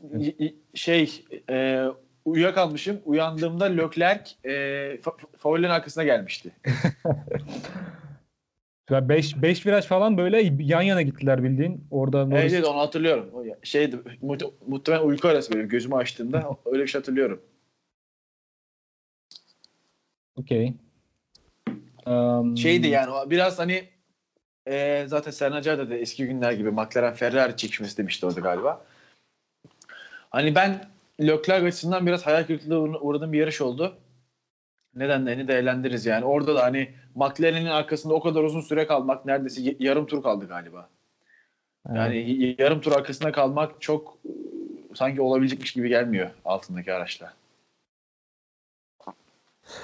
şey 0.73 1.25
e, 1.49 1.85
uyuyakalmışım. 2.25 2.99
Uyandığımda 3.05 3.65
Leclerc 3.65 4.31
e, 4.43 4.49
fa- 4.95 5.37
faulün 5.37 5.69
arkasına 5.69 6.03
gelmişti. 6.03 6.51
5 8.91 9.41
5 9.41 9.65
viraj 9.65 9.85
falan 9.85 10.17
böyle 10.17 10.55
yan 10.59 10.81
yana 10.81 11.01
gittiler 11.01 11.43
bildiğin. 11.43 11.87
Orada 11.91 12.25
Norris 12.25 12.53
evet 12.53 12.65
onu 12.65 12.79
hatırlıyorum. 12.79 13.29
O 13.33 13.43
Şeydi 13.63 13.99
mu- 14.21 14.37
muhtemelen 14.67 15.03
uyku 15.03 15.27
arası 15.27 15.53
böyle 15.53 15.67
gözümü 15.67 15.95
açtığımda 15.95 16.57
öyle 16.65 16.83
bir 16.83 16.87
şey 16.87 16.99
hatırlıyorum. 17.01 17.41
okey. 20.35 20.73
Um, 22.05 22.57
Şeydi 22.57 22.87
yani 22.87 23.29
biraz 23.29 23.59
hani 23.59 23.83
e, 24.67 25.03
zaten 25.07 25.31
Serhan 25.31 25.57
Acar 25.57 25.89
da 25.89 25.95
eski 25.95 26.25
günler 26.25 26.51
gibi 26.51 26.71
McLaren 26.71 27.13
Ferrari 27.13 27.57
çekişmesi 27.57 27.97
demişti 27.97 28.25
orada 28.25 28.39
galiba. 28.39 28.85
Hani 30.29 30.55
ben 30.55 30.85
Leclerc 31.21 31.67
açısından 31.67 32.05
biraz 32.05 32.25
hayal 32.25 32.43
kırıklığına 32.43 32.75
uğra- 32.75 32.99
uğradığım 32.99 33.33
bir 33.33 33.39
yarış 33.39 33.61
oldu. 33.61 33.97
Nedenlerini 34.95 35.47
değerlendiririz 35.47 36.05
yani. 36.05 36.25
Orada 36.25 36.55
da 36.55 36.63
hani 36.63 36.89
McLaren'in 37.15 37.65
arkasında 37.65 38.13
o 38.13 38.21
kadar 38.21 38.43
uzun 38.43 38.61
süre 38.61 38.87
kalmak 38.87 39.25
neredeyse 39.25 39.75
yarım 39.79 40.05
tur 40.05 40.23
kaldı 40.23 40.47
galiba. 40.47 40.89
evet. 41.89 41.97
Yani 41.97 42.17
y- 42.17 42.55
yarım 42.59 42.81
tur 42.81 42.91
arkasında 42.91 43.31
kalmak 43.31 43.81
çok 43.81 44.17
sanki 44.93 45.21
olabilecekmiş 45.21 45.73
gibi 45.73 45.89
gelmiyor 45.89 46.29
altındaki 46.45 46.93
araçla. 46.93 47.33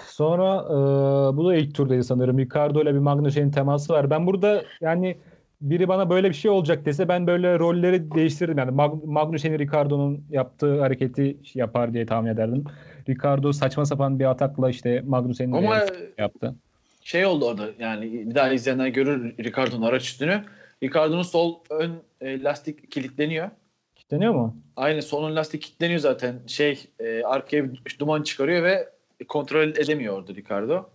Sonra 0.08 0.56
e, 0.66 1.38
bu 1.38 1.48
da 1.48 1.56
ilk 1.56 1.75
turdaydı 1.75 2.04
sanırım. 2.04 2.39
Ricardo 2.39 2.82
ile 2.82 2.94
bir 2.94 3.00
Magnussen'in 3.00 3.51
teması 3.51 3.94
var. 3.94 4.10
Ben 4.10 4.28
burada 4.28 4.63
yani 4.82 5.18
biri 5.62 5.88
bana 5.88 6.10
böyle 6.10 6.30
bir 6.30 6.34
şey 6.36 6.51
olacak 6.51 6.86
dese 6.86 7.08
ben 7.08 7.28
böyle 7.28 7.60
rolleri 7.60 8.12
değiştirdim. 8.12 8.58
Yani 8.58 8.72
Mag- 8.72 9.06
Magnussen'i 9.06 9.60
Ricardo'nun 9.60 10.25
yaptığı 10.30 10.80
hareketi 10.82 11.38
yapar 11.54 11.94
diye 11.94 12.06
tahmin 12.06 12.30
ederdim. 12.30 12.63
Ricardo 13.10 13.51
saçma 13.54 13.86
sapan 13.86 14.20
bir 14.20 14.25
atakla 14.25 14.70
işte 14.70 15.01
Magnussen'in 15.08 15.51
Ama 15.51 15.82
yaptı. 16.18 16.56
şey 17.01 17.25
oldu 17.25 17.46
orada 17.46 17.70
yani 17.80 18.12
bir 18.13 18.36
daha 18.36 18.51
izleyenler 18.54 18.88
görür 18.88 19.38
Ricardo'nun 19.39 19.82
araç 19.86 20.04
üstünü. 20.10 20.44
Ricardo'nun 20.84 21.22
sol 21.22 21.56
ön 21.70 21.92
e, 22.22 22.44
lastik 22.44 22.92
kilitleniyor. 22.92 23.50
Kilitleniyor 23.96 24.34
mu? 24.34 24.58
Aynı 24.75 25.01
solun 25.01 25.36
lastik 25.36 25.62
kilitleniyor 25.62 26.00
zaten. 26.00 26.36
Şey 26.48 26.86
e, 27.00 27.24
arkaya 27.24 27.66
duman 28.00 28.24
çıkarıyor 28.24 28.63
ve 28.63 28.89
kontrol 29.28 29.68
edemiyor 29.68 30.18
orada 30.18 30.36
Ricardo. 30.36 30.89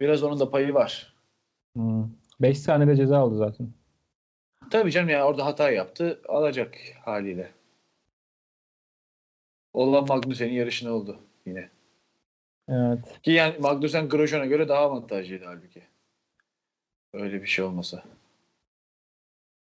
Biraz 0.00 0.22
onun 0.22 0.40
da 0.40 0.50
payı 0.50 0.74
var. 0.74 1.14
5 2.40 2.58
saniyede 2.58 2.96
ceza 2.96 3.18
aldı 3.18 3.36
zaten. 3.36 3.68
Tabii 4.72 4.90
canım 4.90 5.08
yani 5.08 5.24
orada 5.24 5.46
hata 5.46 5.70
yaptı. 5.70 6.20
Alacak 6.28 6.74
haliyle. 7.04 7.50
Olan 9.72 10.06
Magnussen'in 10.08 10.52
yarışını 10.52 10.92
oldu 10.92 11.18
yine. 11.46 11.70
Evet. 12.68 12.98
Ki 13.22 13.30
yani 13.30 13.58
Magnussen 13.58 14.08
Grosjean'a 14.08 14.46
göre 14.46 14.68
daha 14.68 14.80
avantajlıydı 14.80 15.44
halbuki. 15.44 15.82
Öyle 17.12 17.42
bir 17.42 17.46
şey 17.46 17.64
olmasa. 17.64 18.02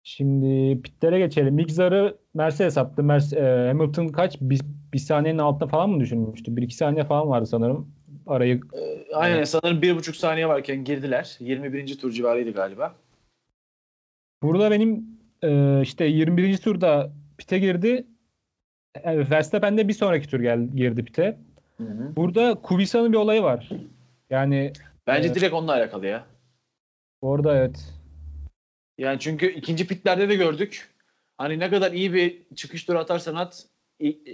Şimdi 0.04 0.82
pitlere 0.82 1.20
geçelim. 1.20 1.54
Mick 1.54 1.72
Zar'ı 1.72 2.18
Mercedes 2.34 2.78
yaptı. 2.78 3.02
Mer- 3.02 3.36
e, 3.36 3.68
Hamilton 3.68 4.08
kaç? 4.08 4.42
Bir, 4.42 4.62
bir 4.94 5.00
saniyenin 5.00 5.40
altında 5.40 5.70
falan 5.70 5.90
mı 5.90 6.00
düşünmüştü? 6.00 6.56
Bir 6.56 6.62
iki 6.62 6.76
saniye 6.76 7.04
falan 7.04 7.30
vardı 7.30 7.46
sanırım. 7.46 7.92
Arayı 8.28 8.62
Ee, 8.74 9.14
aynen 9.14 9.44
sanırım 9.44 9.82
bir 9.82 9.96
buçuk 9.96 10.16
saniye 10.16 10.48
varken 10.48 10.84
girdiler. 10.84 11.38
21. 11.40 11.98
tur 11.98 12.12
civarıydı 12.12 12.52
galiba. 12.52 12.96
Burada 14.42 14.72
benim 14.72 15.06
e, 15.44 15.82
işte 15.82 16.06
21. 16.06 16.58
turda 16.58 17.12
pite 17.38 17.60
girdi. 17.60 18.08
E, 19.04 19.30
Verstappen 19.30 19.78
de 19.78 19.88
bir 19.88 19.94
sonraki 19.94 20.28
tur 20.28 20.40
gel, 20.40 20.68
girdi 20.76 21.06
pite. 21.06 21.38
Burada 22.16 22.56
Kubica'nın 22.56 23.12
bir 23.12 23.18
olayı 23.18 23.42
var. 23.44 23.70
Yani 24.30 24.74
Bence 25.08 25.28
Evet. 25.28 25.36
direkt 25.36 25.54
onunla 25.54 25.74
alakalı 25.74 26.08
ya. 26.08 26.26
orada 27.22 27.58
evet. 27.58 27.94
Yani 28.98 29.20
çünkü 29.20 29.52
ikinci 29.52 29.88
pitlerde 29.88 30.30
de 30.30 30.36
gördük. 30.36 30.90
Hani 31.38 31.60
ne 31.60 31.70
kadar 31.70 31.92
iyi 31.92 32.14
bir 32.14 32.38
çıkış 32.56 32.84
turu 32.84 33.00
atarsan 33.00 33.36
at, 33.36 33.66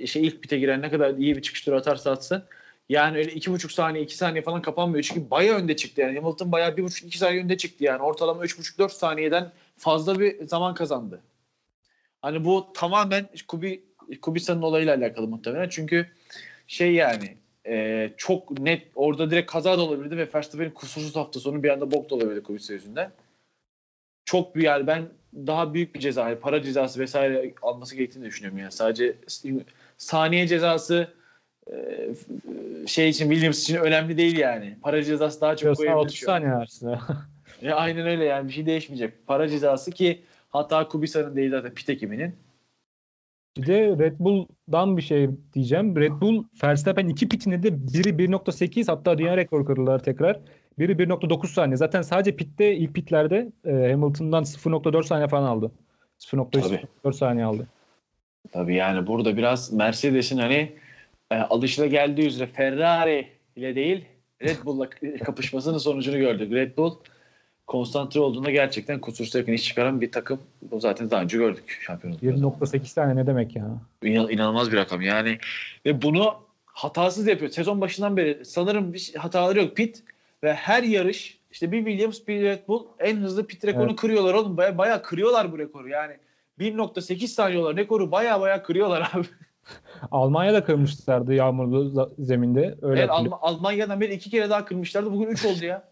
şey 0.06 0.28
ilk 0.28 0.42
pite 0.42 0.60
giren 0.60 0.82
ne 0.82 0.90
kadar 0.90 1.14
iyi 1.14 1.36
bir 1.36 1.42
çıkış 1.42 1.62
turu 1.62 1.76
atarsa 1.76 2.12
atsın. 2.12 2.44
Yani 2.90 3.18
öyle 3.18 3.32
iki 3.32 3.52
buçuk 3.52 3.72
saniye, 3.72 4.04
iki 4.04 4.18
saniye 4.18 4.42
falan 4.44 4.62
kapanmıyor. 4.62 5.04
Çünkü 5.04 5.30
bayağı 5.32 5.58
önde 5.58 5.76
çıktı 5.76 6.02
yani. 6.02 6.20
Hamilton 6.20 6.52
bayağı 6.52 6.78
bir 6.78 6.84
buçuk, 6.84 7.08
iki 7.08 7.18
saniye 7.18 7.44
önde 7.44 7.58
çıktı 7.58 7.84
yani. 7.84 8.02
Ortalama 8.02 8.44
üç 8.44 8.60
buçuk, 8.60 8.80
dört 8.80 8.92
saniyeden 8.92 9.52
fazla 9.78 10.20
bir 10.20 10.48
zaman 10.48 10.74
kazandı. 10.74 11.22
Hani 12.22 12.46
bu 12.46 12.74
tamamen 12.74 13.30
Kubi, 13.48 13.84
Kubica'nın 14.22 14.62
olayıyla 14.62 14.96
alakalı 14.96 15.28
muhtemelen. 15.28 15.70
Çünkü 15.70 16.08
şey 16.68 16.94
yani 16.94 17.38
e, 17.68 18.10
çok 18.18 18.60
net 18.60 18.88
orada 18.96 19.32
direkt 19.32 19.52
kaza 19.52 19.78
da 19.78 19.82
olabilirdi 19.82 20.18
ve 20.18 20.30
Verstappen'in 20.34 20.72
kusursuz 20.72 21.16
hafta 21.16 21.40
sonu 21.40 21.64
bir 21.64 21.70
anda 21.70 21.92
bok 21.92 22.10
da 22.10 22.16
olabilirdi 22.16 22.44
Kubica 22.44 22.74
yüzünden. 22.74 23.12
Çok 24.26 24.56
bir 24.56 24.62
yani 24.62 24.88
ben 24.88 25.10
daha 25.36 25.74
büyük 25.74 25.96
bir 25.96 26.00
ceza, 26.00 26.40
para 26.40 26.64
cezası 26.64 27.00
vesaire 27.00 27.54
alması 27.62 27.96
gerektiğini 27.96 28.26
düşünüyorum 28.26 28.60
yani. 28.60 28.72
Sadece 28.72 29.16
saniye 29.98 30.48
cezası 30.48 31.14
e, 31.72 31.76
şey 32.88 33.10
için 33.10 33.30
Williams 33.30 33.62
için 33.62 33.76
önemli 33.76 34.18
değil 34.18 34.38
yani. 34.38 34.78
Para 34.82 35.04
cezası 35.04 35.42
daha 35.42 35.56
çok 35.56 35.78
koyabilir 35.78 36.06
30 36.06 36.16
şu 36.16 36.32
an. 36.32 36.40
saniye 36.40 36.54
arasında. 36.54 37.00
Ya 37.62 37.76
aynen 37.76 38.08
öyle 38.08 38.26
yani 38.26 38.48
bir 38.48 38.54
şey 38.54 38.66
değişmeyecek. 38.66 39.28
Para 39.28 39.48
cezası 39.48 39.92
ki 39.92 40.22
hatta 40.50 40.88
Kubica'nın 40.88 41.36
değil 41.36 41.52
zaten 41.52 41.74
pit 41.74 41.90
ekibinin. 41.90 42.36
Bir 43.58 43.66
de 43.68 43.88
Red 44.00 44.16
Bull'dan 44.20 44.98
bir 44.98 45.02
şey 45.02 45.30
diyeceğim. 45.54 45.96
Red 45.96 46.22
Bull 46.22 46.44
Verstappen 46.64 47.08
iki 47.08 47.30
pitinde 47.30 47.64
de 47.64 47.88
biri 47.88 48.10
1.8 48.10 48.92
hatta 48.92 49.18
dünya 49.18 49.38
rekoru 49.38 49.66
kırdılar 49.66 50.04
tekrar. 50.04 50.40
Biri 50.80 50.92
1.9 50.92 51.48
saniye. 51.48 51.78
Zaten 51.78 52.02
sadece 52.02 52.36
pitte 52.36 52.76
ilk 52.76 52.94
pitlerde 52.94 53.52
e, 53.66 53.72
Hamilton'dan 53.72 54.44
0.4 54.44 55.04
saniye 55.04 55.28
falan 55.28 55.44
aldı. 55.44 55.72
0.4 56.20 57.14
saniye 57.14 57.46
aldı. 57.46 57.68
Tabii 58.52 58.76
yani 58.76 59.08
burada 59.08 59.38
biraz 59.38 59.74
Mercedes'in 59.74 60.38
hani 60.38 60.72
e, 61.32 61.36
alışıla 61.36 61.86
geldiği 61.86 62.28
üzere 62.28 62.48
Ferrari 62.48 63.28
ile 63.56 63.76
değil 63.76 64.06
Red 64.42 64.66
Bull'la 64.66 64.90
kapışmasının 65.24 65.78
sonucunu 65.78 66.18
gördük. 66.18 66.52
Red 66.52 66.78
Bull 66.78 66.94
konsantre 67.68 68.20
olduğunda 68.20 68.52
gerçekten 68.52 69.02
kusursuz 69.02 69.36
yakın 69.36 69.54
iş 69.54 69.64
çıkaran 69.64 70.02
bir 70.02 70.12
takım. 70.12 70.40
Bu 70.62 70.80
zaten 70.80 71.12
daha 71.12 71.22
önce 71.22 71.38
gördük 71.38 71.80
şampiyonlukta. 71.82 72.28
1.8 72.28 72.86
saniye 72.86 73.16
ne 73.16 73.28
demek 73.28 73.56
ya? 73.56 73.66
İnan- 74.04 74.32
inanılmaz 74.32 74.72
bir 74.72 74.78
rakam 74.78 75.02
yani. 75.02 75.38
Ve 75.86 76.02
bunu 76.02 76.34
hatasız 76.66 77.28
yapıyor. 77.28 77.52
Sezon 77.52 77.82
başından 77.82 78.18
beri 78.18 78.46
sanırım 78.46 78.94
bir 78.94 79.14
hataları 79.18 79.60
yok. 79.62 79.76
Pit 79.76 80.04
ve 80.44 80.54
her 80.54 80.84
yarış 80.84 81.38
işte 81.52 81.72
bir 81.72 81.86
Williams 81.86 82.20
bir 82.28 82.42
Red 82.44 82.68
Bull 82.68 82.84
en 83.00 83.18
hızlı 83.18 83.48
pit 83.48 83.66
rekorunu 83.66 83.90
Evet. 83.90 84.00
kırıyorlar 84.00 84.34
oğlum. 84.34 84.58
Baya, 84.58 84.78
bayağı 84.78 85.02
kırıyorlar 85.04 85.52
bu 85.52 85.60
rekoru 85.60 85.90
yani. 85.90 86.14
1.8 86.60 87.28
saniye 87.28 87.60
olan 87.60 87.78
rekoru 87.78 88.12
baya 88.12 88.42
baya 88.42 88.64
kırıyorlar 88.64 89.12
abi. 89.14 89.26
Almanya'da 90.12 90.64
kırmışlardı 90.64 91.34
yağmurlu 91.34 92.14
zeminde. 92.20 92.76
Öyle 92.82 93.00
Evet. 93.00 93.10
Alm- 93.10 93.38
Almanya'dan 93.42 94.02
beri 94.02 94.14
iki 94.14 94.30
kere 94.30 94.50
daha 94.50 94.66
kırmışlardı. 94.66 95.12
Bugün 95.12 95.28
3 95.28 95.46
oldu 95.46 95.66
ya. 95.66 95.84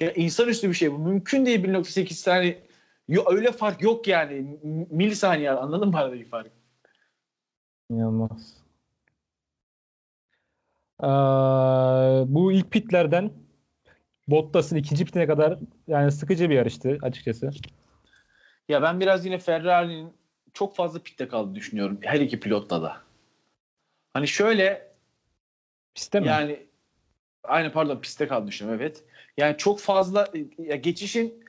Ya 0.00 0.12
insanüstü 0.12 0.68
bir 0.68 0.74
şey 0.74 0.92
bu. 0.92 0.98
Mümkün 0.98 1.46
değil 1.46 1.64
1.8 1.64 2.12
saniye. 2.12 2.66
Yo, 3.08 3.24
öyle 3.26 3.52
fark 3.52 3.82
yok 3.82 4.08
yani. 4.08 4.58
Milisaniye 4.90 5.50
anladın 5.50 5.88
mı 5.88 5.98
aradaki 5.98 6.24
fark? 6.24 6.50
İnanılmaz. 7.90 8.56
Ee, 11.02 11.06
bu 12.34 12.52
ilk 12.52 12.70
pitlerden 12.70 13.30
Bottas'ın 14.28 14.76
ikinci 14.76 15.04
pitine 15.04 15.26
kadar 15.26 15.58
yani 15.86 16.12
sıkıcı 16.12 16.50
bir 16.50 16.54
yarıştı 16.54 16.98
açıkçası. 17.02 17.50
Ya 18.68 18.82
ben 18.82 19.00
biraz 19.00 19.26
yine 19.26 19.38
Ferrari'nin 19.38 20.12
çok 20.52 20.76
fazla 20.76 21.02
pitte 21.02 21.28
kaldığını 21.28 21.54
düşünüyorum. 21.54 21.98
Her 22.02 22.20
iki 22.20 22.40
pilotta 22.40 22.82
da. 22.82 22.96
Hani 24.12 24.28
şöyle 24.28 24.92
Piste 25.94 26.20
mi? 26.20 26.26
yani 26.26 26.66
aynı 27.44 27.72
pardon 27.72 28.00
pistte 28.00 28.28
kaldığını 28.28 28.48
düşünüyorum 28.48 28.82
evet. 28.82 29.04
Yani 29.36 29.56
çok 29.56 29.80
fazla 29.80 30.28
ya 30.58 30.76
geçişin 30.76 31.44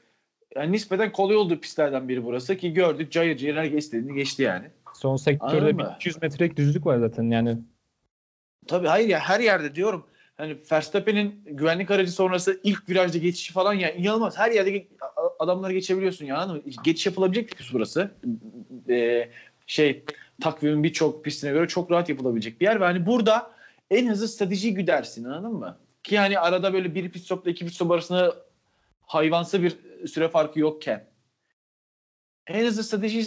yani 0.55 0.71
nispeten 0.71 1.11
kolay 1.11 1.35
olduğu 1.35 1.59
pistlerden 1.59 2.09
biri 2.09 2.25
burası 2.25 2.57
ki 2.57 2.73
gördük 2.73 3.11
cayır 3.11 3.37
cayır 3.37 3.55
herkes 3.55 3.83
istediğini 3.83 4.15
geçti 4.15 4.43
yani. 4.43 4.65
Son 4.93 5.15
sektörde 5.15 5.73
mı? 5.73 5.93
200 5.95 6.21
metrelik 6.21 6.57
düzlük 6.57 6.85
var 6.85 6.97
zaten 6.97 7.23
yani. 7.23 7.57
Tabii 8.67 8.87
hayır 8.87 9.07
ya 9.07 9.19
her 9.19 9.39
yerde 9.39 9.75
diyorum. 9.75 10.05
Hani 10.37 10.57
Verstappen'in 10.71 11.41
güvenlik 11.45 11.91
aracı 11.91 12.11
sonrası 12.11 12.59
ilk 12.63 12.89
virajda 12.89 13.17
geçişi 13.17 13.53
falan 13.53 13.73
ya 13.73 13.91
inanılmaz. 13.91 14.37
Her 14.37 14.51
yerde 14.51 14.87
adamları 15.39 15.73
geçebiliyorsun 15.73 16.25
ya. 16.25 16.37
anladın 16.37 16.55
mı? 16.55 16.71
Geçiş 16.83 17.05
yapılabilecek 17.05 17.51
bir 17.51 17.55
pist 17.55 17.73
burası. 17.73 18.11
Ee, 18.89 19.29
şey 19.67 20.03
takvimin 20.41 20.83
birçok 20.83 21.25
pistine 21.25 21.51
göre 21.51 21.67
çok 21.67 21.91
rahat 21.91 22.09
yapılabilecek 22.09 22.61
bir 22.61 22.65
yer 22.65 22.81
ve 22.81 22.85
hani 22.85 23.05
burada 23.05 23.51
en 23.91 24.07
hızlı 24.07 24.27
stratejiyi 24.27 24.73
güdersin 24.73 25.23
anladın 25.23 25.55
mı? 25.55 25.77
Ki 26.07 26.15
yani 26.15 26.39
arada 26.39 26.73
böyle 26.73 26.95
bir 26.95 27.09
pit 27.09 27.23
stopla 27.23 27.51
iki 27.51 27.65
pit 27.65 27.73
stop 27.73 27.91
arasında 27.91 28.35
hayvansı 29.01 29.63
bir 29.63 29.77
süre 30.07 30.29
farkı 30.29 30.59
yokken 30.59 31.05
en 32.47 32.65
hızlı 32.65 32.83
stratejiyi 32.83 33.25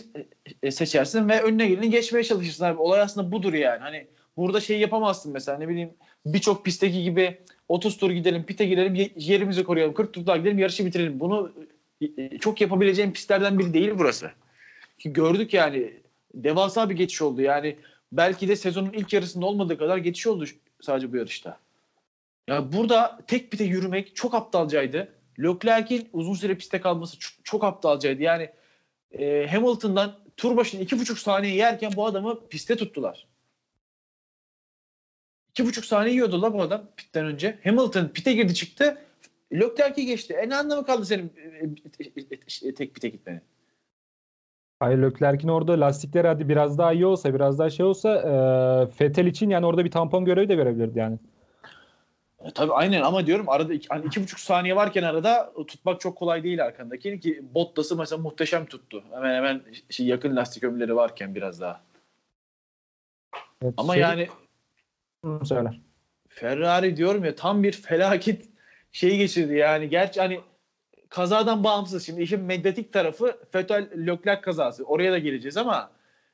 e, 0.62 0.70
seçersin 0.70 1.28
ve 1.28 1.42
önüne 1.42 1.68
geleni 1.68 1.90
geçmeye 1.90 2.24
çalışırsın 2.24 2.64
abi. 2.64 2.78
Olay 2.78 3.00
aslında 3.00 3.32
budur 3.32 3.52
yani. 3.52 3.80
Hani 3.80 4.06
burada 4.36 4.60
şey 4.60 4.80
yapamazsın 4.80 5.32
mesela 5.32 5.58
ne 5.58 5.68
bileyim 5.68 5.90
birçok 6.26 6.64
pistteki 6.64 7.02
gibi 7.02 7.38
30 7.68 7.96
tur 7.96 8.10
gidelim, 8.10 8.44
pite 8.44 8.64
girelim, 8.64 8.94
ye- 8.94 9.12
yerimizi 9.16 9.64
koruyalım, 9.64 9.94
40 9.94 10.12
tur 10.12 10.26
daha 10.26 10.36
gidelim, 10.36 10.58
yarışı 10.58 10.86
bitirelim. 10.86 11.20
Bunu 11.20 11.52
e, 12.16 12.38
çok 12.38 12.60
yapabileceğim 12.60 13.12
pistlerden 13.12 13.58
biri 13.58 13.74
değil 13.74 13.92
burası. 13.98 14.30
Ki 14.98 15.12
gördük 15.12 15.54
yani 15.54 15.94
devasa 16.34 16.90
bir 16.90 16.96
geçiş 16.96 17.22
oldu. 17.22 17.42
Yani 17.42 17.76
belki 18.12 18.48
de 18.48 18.56
sezonun 18.56 18.92
ilk 18.92 19.12
yarısında 19.12 19.46
olmadığı 19.46 19.78
kadar 19.78 19.96
geçiş 19.98 20.26
oldu 20.26 20.44
sadece 20.80 21.12
bu 21.12 21.16
yarışta. 21.16 21.58
Ya 22.50 22.72
burada 22.72 23.18
tek 23.26 23.50
pite 23.50 23.64
yürümek 23.64 24.16
çok 24.16 24.34
aptalcaydı. 24.34 25.08
Leclerc'in 25.38 26.08
uzun 26.12 26.34
süre 26.34 26.54
piste 26.54 26.80
kalması 26.80 27.18
çok, 27.18 27.44
çok 27.44 27.64
aptalcaydı. 27.64 28.22
Yani 28.22 28.50
e, 29.12 29.46
Hamilton'dan 29.46 30.18
tur 30.36 30.56
başına 30.56 30.80
iki 30.80 30.98
buçuk 30.98 31.18
saniye 31.18 31.54
yerken 31.54 31.92
bu 31.96 32.06
adamı 32.06 32.48
piste 32.48 32.76
tuttular. 32.76 33.26
İki 35.50 35.66
buçuk 35.66 35.84
saniye 35.84 36.14
yiyordu 36.14 36.42
la 36.42 36.54
bu 36.54 36.62
adam 36.62 36.82
pitten 36.96 37.26
önce. 37.26 37.58
Hamilton 37.64 38.08
pite 38.08 38.32
girdi 38.32 38.54
çıktı. 38.54 38.98
Leclerc'i 39.52 40.06
geçti. 40.06 40.34
E 40.34 40.48
ne 40.48 40.56
anlamı 40.56 40.86
kaldı 40.86 41.04
senin 41.04 41.32
e, 41.36 41.66
e, 42.64 42.68
e, 42.68 42.74
tek 42.74 42.94
pite 42.94 43.08
gitmenin? 43.08 43.42
Hayır 44.80 44.98
Leclerc'in 44.98 45.48
orada 45.48 45.80
lastikleri 45.80 46.26
hadi 46.28 46.48
biraz 46.48 46.78
daha 46.78 46.92
iyi 46.92 47.06
olsa 47.06 47.34
biraz 47.34 47.58
daha 47.58 47.70
şey 47.70 47.86
olsa 47.86 48.14
e, 48.14 48.32
Vettel 49.00 49.26
için 49.26 49.50
yani 49.50 49.66
orada 49.66 49.84
bir 49.84 49.90
tampon 49.90 50.24
görevi 50.24 50.48
de 50.48 50.54
görebilirdi 50.54 50.98
yani. 50.98 51.18
E, 52.44 52.50
tabii 52.50 52.72
aynen 52.72 53.02
ama 53.02 53.26
diyorum 53.26 53.48
arada 53.48 53.74
iki, 53.74 53.88
hani 53.88 54.06
iki 54.06 54.22
buçuk 54.22 54.40
saniye 54.40 54.76
varken 54.76 55.02
arada 55.02 55.52
tutmak 55.66 56.00
çok 56.00 56.16
kolay 56.18 56.42
değil 56.42 56.64
arkandaki 56.64 57.20
ki 57.20 57.42
Bottas'ı 57.54 57.96
mesela 57.96 58.22
muhteşem 58.22 58.66
tuttu. 58.66 59.04
Hemen 59.10 59.34
hemen 59.34 59.62
şey, 59.90 60.06
yakın 60.06 60.36
lastik 60.36 60.64
ömürleri 60.64 60.96
varken 60.96 61.34
biraz 61.34 61.60
daha. 61.60 61.80
Evet, 63.62 63.74
Ama 63.76 63.94
şey- 63.94 64.02
yani 64.02 64.28
söyle. 65.44 65.70
Ferrari 66.28 66.96
diyorum 66.96 67.24
ya 67.24 67.34
tam 67.34 67.62
bir 67.62 67.72
felaket 67.72 68.48
şeyi 68.92 69.18
geçirdi 69.18 69.54
yani. 69.54 69.88
Gerçi 69.88 70.20
hani 70.20 70.40
kazadan 71.08 71.64
bağımsız. 71.64 72.06
Şimdi 72.06 72.22
işin 72.22 72.40
medyatik 72.40 72.92
tarafı 72.92 73.38
Vettel 73.54 73.90
Leclerc 74.06 74.40
kazası. 74.40 74.84
Oraya 74.84 75.12
da 75.12 75.18
geleceğiz 75.18 75.56
ama 75.56 75.90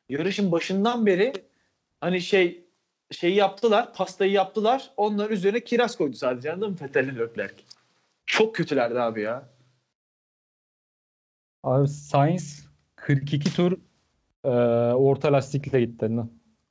yarışın 0.08 0.52
başından 0.52 1.06
beri 1.06 1.32
hani 2.00 2.20
şey 2.20 2.65
şeyi 3.10 3.34
yaptılar, 3.36 3.94
pastayı 3.94 4.32
yaptılar. 4.32 4.90
Onların 4.96 5.32
üzerine 5.32 5.60
kiraz 5.60 5.96
koydu 5.96 6.16
sadece 6.16 6.52
anladın 6.52 6.70
mı 6.70 6.76
Vettel 6.82 7.04
ile 7.08 7.18
Leclerc? 7.18 7.54
Çok 8.26 8.54
kötülerdi 8.54 9.00
abi 9.00 9.22
ya. 9.22 9.48
Abi 11.62 11.88
Sainz 11.88 12.68
42 12.96 13.54
tur 13.54 13.72
e, 14.44 14.48
orta 14.94 15.32
lastikle 15.32 15.80
gitti. 15.80 16.16
Ne, 16.16 16.22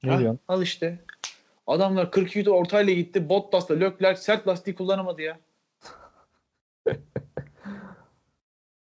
ne 0.03 0.11
Ha, 0.11 0.19
diyorsun? 0.19 0.39
Al 0.47 0.61
işte. 0.61 0.99
Adamlar 1.67 2.11
42 2.11 2.43
tur 2.43 2.51
ortayla 2.51 2.93
gitti. 2.93 3.29
Bottas'la 3.29 3.75
Leclerc 3.75 4.21
sert 4.21 4.47
lastiği 4.47 4.75
kullanamadı 4.75 5.21
ya. 5.21 5.39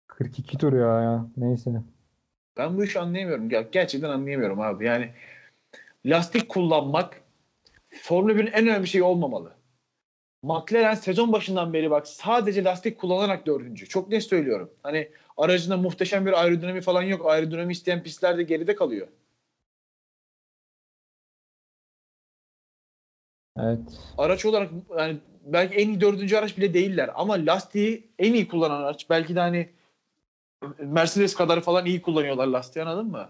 42 0.07 0.57
tur 0.57 0.73
ya, 0.73 1.01
ya. 1.01 1.25
Neyse. 1.37 1.71
Ben 2.57 2.77
bu 2.77 2.83
işi 2.83 2.99
anlayamıyorum. 2.99 3.49
Ger- 3.49 3.71
Gerçekten 3.71 4.09
anlayamıyorum 4.09 4.61
abi. 4.61 4.85
Yani 4.85 5.13
lastik 6.05 6.49
kullanmak 6.49 7.21
Formula 8.01 8.33
1'in 8.33 8.47
en 8.47 8.67
önemli 8.67 8.87
şeyi 8.87 9.03
olmamalı. 9.03 9.53
McLaren 10.43 10.95
sezon 10.95 11.31
başından 11.31 11.73
beri 11.73 11.91
bak 11.91 12.07
sadece 12.07 12.63
lastik 12.63 12.97
kullanarak 12.99 13.45
dördüncü. 13.45 13.89
Çok 13.89 14.09
net 14.09 14.23
söylüyorum. 14.23 14.73
Hani 14.83 15.09
aracında 15.37 15.77
muhteşem 15.77 16.25
bir 16.25 16.41
aerodinami 16.41 16.81
falan 16.81 17.01
yok. 17.01 17.25
Aerodinami 17.25 17.71
isteyen 17.71 18.03
pistler 18.03 18.37
de 18.37 18.43
geride 18.43 18.75
kalıyor. 18.75 19.07
Evet. 23.59 23.79
Araç 24.17 24.45
olarak 24.45 24.69
yani 24.97 25.17
belki 25.45 25.75
en 25.75 25.87
iyi 25.87 26.01
dördüncü 26.01 26.35
araç 26.37 26.57
bile 26.57 26.73
değiller. 26.73 27.09
Ama 27.15 27.33
lastiği 27.33 28.07
en 28.19 28.33
iyi 28.33 28.47
kullanan 28.47 28.81
araç. 28.81 29.09
Belki 29.09 29.35
de 29.35 29.39
hani 29.39 29.69
Mercedes 30.79 31.35
kadar 31.35 31.61
falan 31.61 31.85
iyi 31.85 32.01
kullanıyorlar 32.01 32.47
lastiği 32.47 32.85
anladın 32.85 33.07
mı? 33.07 33.29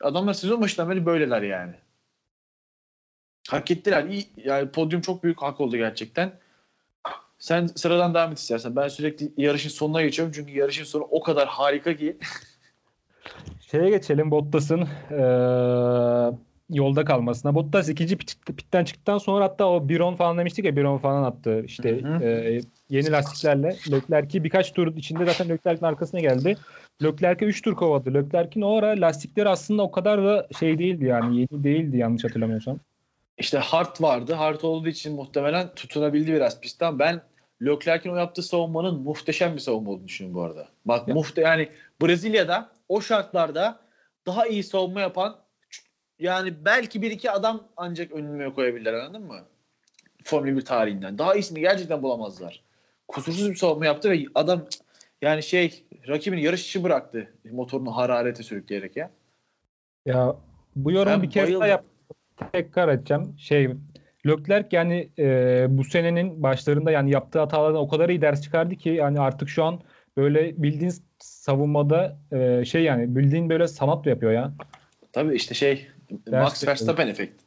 Adamlar 0.00 0.34
sezon 0.34 0.60
başından 0.60 0.90
beri 0.90 1.06
böyleler 1.06 1.42
yani. 1.42 1.74
Hak 3.50 3.70
ettiler. 3.70 4.04
İyi, 4.04 4.26
yani 4.44 4.68
podyum 4.68 5.00
çok 5.00 5.22
büyük 5.22 5.42
hak 5.42 5.60
oldu 5.60 5.76
gerçekten. 5.76 6.32
Sen 7.38 7.66
sıradan 7.66 8.14
devam 8.14 8.32
et 8.32 8.38
istersen. 8.38 8.76
Ben 8.76 8.88
sürekli 8.88 9.32
yarışın 9.36 9.70
sonuna 9.70 10.02
geçiyorum. 10.02 10.32
Çünkü 10.36 10.52
yarışın 10.52 10.84
sonu 10.84 11.02
o 11.10 11.22
kadar 11.22 11.48
harika 11.48 11.96
ki. 11.96 12.16
Şeye 13.60 13.90
geçelim 13.90 14.30
Bottas'ın 14.30 14.88
e, 15.10 15.22
yolda 16.70 17.04
kalmasına. 17.04 17.54
Bottas 17.54 17.88
ikinci 17.88 18.16
pit, 18.16 18.46
pitten 18.46 18.84
çıktıktan 18.84 19.18
sonra 19.18 19.44
hatta 19.44 19.68
o 19.68 19.88
Biron 19.88 20.14
falan 20.14 20.38
demiştik 20.38 20.64
ya 20.64 20.76
Biron 20.76 20.98
falan 20.98 21.22
attı. 21.22 21.62
İşte 21.64 22.02
Hı 22.02 22.14
hı. 22.16 22.24
e, 22.24 22.60
yeni 22.88 23.12
lastiklerle. 23.12 23.76
Leclerc'i 23.90 24.44
birkaç 24.44 24.72
tur 24.72 24.96
içinde 24.96 25.24
zaten 25.24 25.48
Leclerc'in 25.48 25.86
arkasına 25.86 26.20
geldi. 26.20 26.56
Leclerc'e 27.02 27.46
3 27.46 27.62
tur 27.62 27.74
kovaladı. 27.74 28.14
Leclerc'in 28.14 28.62
o 28.62 28.76
ara 28.76 29.00
lastikleri 29.00 29.48
aslında 29.48 29.82
o 29.82 29.90
kadar 29.90 30.24
da 30.24 30.48
şey 30.58 30.78
değildi 30.78 31.04
yani 31.04 31.36
yeni 31.36 31.64
değildi 31.64 31.96
yanlış 31.96 32.24
hatırlamıyorsam. 32.24 32.78
İşte 33.38 33.58
hard 33.58 34.02
vardı. 34.02 34.32
Hard 34.32 34.60
olduğu 34.62 34.88
için 34.88 35.14
muhtemelen 35.14 35.74
tutunabildi 35.74 36.32
biraz 36.32 36.60
pistten. 36.60 36.98
Ben 36.98 37.22
Leclerc'in 37.62 38.10
o 38.10 38.16
yaptığı 38.16 38.42
savunmanın 38.42 39.00
muhteşem 39.00 39.54
bir 39.54 39.60
savunma 39.60 39.90
olduğunu 39.90 40.08
düşünüyorum 40.08 40.40
bu 40.40 40.44
arada. 40.44 40.68
Bak 40.84 41.08
Ya. 41.08 41.14
muhte 41.14 41.40
yani 41.40 41.68
Brezilya'da 42.02 42.70
o 42.88 43.00
şartlarda 43.00 43.80
daha 44.26 44.46
iyi 44.46 44.62
savunma 44.62 45.00
yapan 45.00 45.36
yani 46.18 46.64
belki 46.64 47.02
bir 47.02 47.10
iki 47.10 47.30
adam 47.30 47.68
ancak 47.76 48.12
önüme 48.12 48.52
koyabilirler 48.52 48.94
anladın 48.94 49.26
mı? 49.26 49.44
Formula 50.24 50.56
1 50.56 50.64
tarihinden. 50.64 51.18
Daha 51.18 51.34
iyisini 51.34 51.60
gerçekten 51.60 52.02
bulamazlar. 52.02 52.62
Kusursuz 53.08 53.50
bir 53.50 53.56
savunma 53.56 53.86
yaptı 53.86 54.10
ve 54.10 54.24
adam 54.34 54.66
yani 55.22 55.42
şey 55.42 55.84
rakibini 56.08 56.42
yarış 56.42 56.66
içi 56.68 56.84
bıraktı 56.84 57.32
motorunu 57.50 57.96
hararete 57.96 58.42
sürükleyerek 58.42 58.96
ya. 58.96 59.10
Ya 60.06 60.36
bu 60.76 60.92
yorumu 60.92 61.14
Ben 61.14 61.22
bir 61.22 61.30
kez 61.30 61.54
daha 61.54 61.66
yap 61.66 61.84
tekrar 62.50 62.88
edeceğim. 62.88 63.34
Şey 63.38 63.70
Leclerc 64.26 64.76
yani 64.76 65.08
e, 65.18 65.66
bu 65.68 65.84
senenin 65.84 66.42
başlarında 66.42 66.90
yani 66.90 67.10
yaptığı 67.10 67.38
hatalardan 67.38 67.80
o 67.80 67.88
kadar 67.88 68.08
iyi 68.08 68.22
ders 68.22 68.42
çıkardı 68.42 68.76
ki 68.76 68.88
yani 68.88 69.20
artık 69.20 69.48
şu 69.48 69.64
an 69.64 69.80
böyle 70.16 70.62
bildiğin 70.62 70.92
savunmada 71.18 72.18
e, 72.32 72.64
şey 72.64 72.82
yani 72.82 73.16
bildiğin 73.16 73.50
böyle 73.50 73.68
sanat 73.68 74.06
yapıyor 74.06 74.32
ya. 74.32 74.52
Tabii 75.12 75.34
işte 75.34 75.54
şey 75.54 75.88
Ders 76.10 76.42
Max 76.42 76.68
Verstappen 76.68 77.08
efekti. 77.08 77.44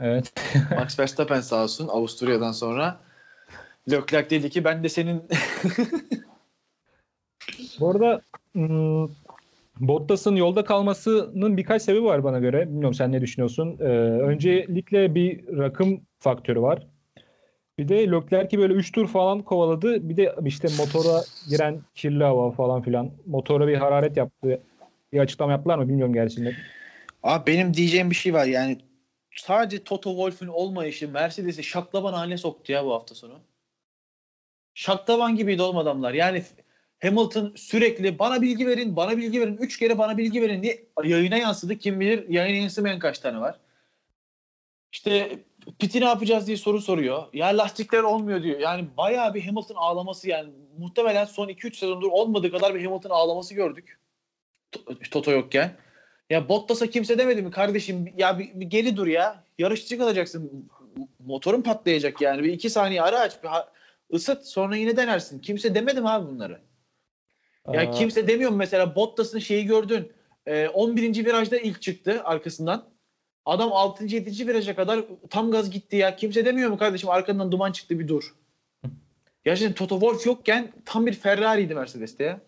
Evet. 0.00 0.32
Max 0.76 0.98
Verstappen 0.98 1.40
sağ 1.40 1.62
olsun 1.62 1.88
Avusturya'dan 1.88 2.52
sonra 2.52 3.00
Leclerc 3.90 4.30
dedi 4.30 4.50
ki 4.50 4.64
ben 4.64 4.84
de 4.84 4.88
senin 4.88 5.22
Bu 7.80 7.90
arada 7.90 8.22
hmm, 8.52 9.04
Bottas'ın 9.80 10.36
yolda 10.36 10.64
kalmasının 10.64 11.56
birkaç 11.56 11.82
sebebi 11.82 12.04
var 12.04 12.24
bana 12.24 12.38
göre. 12.38 12.68
Bilmiyorum 12.68 12.94
sen 12.94 13.12
ne 13.12 13.20
düşünüyorsun. 13.20 13.76
Ee, 13.80 13.84
öncelikle 14.22 15.14
bir 15.14 15.58
rakım 15.58 16.00
faktörü 16.18 16.60
var. 16.60 16.86
Bir 17.78 17.88
de 17.88 18.10
Leclerc'i 18.10 18.58
böyle 18.58 18.74
3 18.74 18.92
tur 18.92 19.08
falan 19.08 19.42
kovaladı. 19.42 20.08
Bir 20.08 20.16
de 20.16 20.34
işte 20.44 20.68
motora 20.78 21.20
giren 21.48 21.80
kirli 21.94 22.24
hava 22.24 22.50
falan 22.50 22.82
filan. 22.82 23.10
Motora 23.26 23.68
bir 23.68 23.76
hararet 23.76 24.16
yaptı. 24.16 24.62
Bir 25.12 25.18
açıklama 25.18 25.52
yaptılar 25.52 25.78
mı 25.78 25.88
bilmiyorum 25.88 26.14
gerçekten. 26.14 26.54
Abi 27.22 27.46
benim 27.46 27.74
diyeceğim 27.74 28.10
bir 28.10 28.14
şey 28.14 28.34
var 28.34 28.46
yani 28.46 28.78
sadece 29.36 29.84
Toto 29.84 30.10
Wolff'ün 30.10 30.46
olmayışı 30.46 31.08
Mercedes'i 31.08 31.62
şaklaban 31.62 32.12
haline 32.12 32.38
soktu 32.38 32.72
ya 32.72 32.84
bu 32.84 32.92
hafta 32.92 33.14
sonu. 33.14 33.40
Şaklaban 34.74 35.36
gibiydi 35.36 35.62
oğlum 35.62 35.78
adamlar. 35.78 36.12
Yani 36.12 36.42
Hamilton 37.02 37.52
sürekli 37.56 38.18
bana 38.18 38.42
bilgi 38.42 38.66
verin, 38.66 38.96
bana 38.96 39.16
bilgi 39.16 39.40
verin. 39.40 39.56
Üç 39.56 39.78
kere 39.78 39.98
bana 39.98 40.18
bilgi 40.18 40.42
verin 40.42 40.62
diye 40.62 40.84
yayına 41.04 41.36
yansıdı. 41.36 41.78
Kim 41.78 42.00
bilir 42.00 42.28
yayına 42.28 42.56
yansımayan 42.56 42.98
kaç 42.98 43.18
tane 43.18 43.40
var. 43.40 43.58
İşte 44.92 45.38
piti 45.78 46.00
ne 46.00 46.04
yapacağız 46.04 46.46
diye 46.46 46.56
soru 46.56 46.80
soruyor. 46.80 47.22
Ya 47.32 47.46
lastikler 47.46 48.02
olmuyor 48.02 48.42
diyor. 48.42 48.58
Yani 48.60 48.84
bayağı 48.96 49.34
bir 49.34 49.44
Hamilton 49.46 49.74
ağlaması 49.74 50.28
yani 50.28 50.50
muhtemelen 50.78 51.24
son 51.24 51.48
2-3 51.48 51.74
sezondur 51.76 52.08
olmadığı 52.10 52.50
kadar 52.50 52.74
bir 52.74 52.84
Hamilton 52.84 53.10
ağlaması 53.10 53.54
gördük. 53.54 53.98
To- 54.72 55.10
Toto 55.10 55.30
yokken. 55.30 55.76
Ya 56.30 56.48
Bottas'a 56.48 56.86
kimse 56.86 57.18
demedi 57.18 57.42
mi 57.42 57.50
kardeşim 57.50 58.12
ya 58.16 58.38
bir, 58.38 58.50
bir 58.54 58.66
geri 58.66 58.96
dur 58.96 59.06
ya. 59.06 59.44
Yarışçı 59.58 59.98
kalacaksın. 59.98 60.68
Motorun 61.26 61.62
patlayacak 61.62 62.20
yani. 62.20 62.42
Bir 62.42 62.52
iki 62.52 62.70
saniye 62.70 63.02
ara 63.02 63.20
aç. 63.20 63.42
Bir 63.42 63.48
ha- 63.48 63.72
ısıt 64.12 64.46
sonra 64.46 64.76
yine 64.76 64.96
denersin. 64.96 65.38
Kimse 65.38 65.74
demedi 65.74 66.00
mi 66.00 66.08
abi 66.08 66.26
bunları? 66.28 66.60
Ya 67.72 67.80
Aa, 67.80 67.90
kimse 67.90 68.28
demiyor 68.28 68.50
mu 68.50 68.56
mesela 68.56 68.96
Bottas'ın 68.96 69.38
şeyi 69.38 69.66
gördün. 69.66 70.12
Ee, 70.46 70.68
11. 70.68 71.24
virajda 71.24 71.58
ilk 71.58 71.82
çıktı 71.82 72.20
arkasından. 72.24 72.84
Adam 73.44 73.72
6. 73.72 74.04
7. 74.04 74.48
viraja 74.48 74.76
kadar 74.76 75.00
tam 75.30 75.50
gaz 75.50 75.70
gitti 75.70 75.96
ya. 75.96 76.16
Kimse 76.16 76.44
demiyor 76.44 76.70
mu 76.70 76.78
kardeşim 76.78 77.10
arkandan 77.10 77.52
duman 77.52 77.72
çıktı 77.72 77.98
bir 77.98 78.08
dur. 78.08 78.34
Gerçekten 79.44 79.74
Toto 79.74 80.00
Wolff 80.00 80.26
yokken 80.26 80.72
tam 80.84 81.06
bir 81.06 81.12
Ferrari'ydi 81.12 81.74
Mercedes'te 81.74 82.24
ya. 82.24 82.40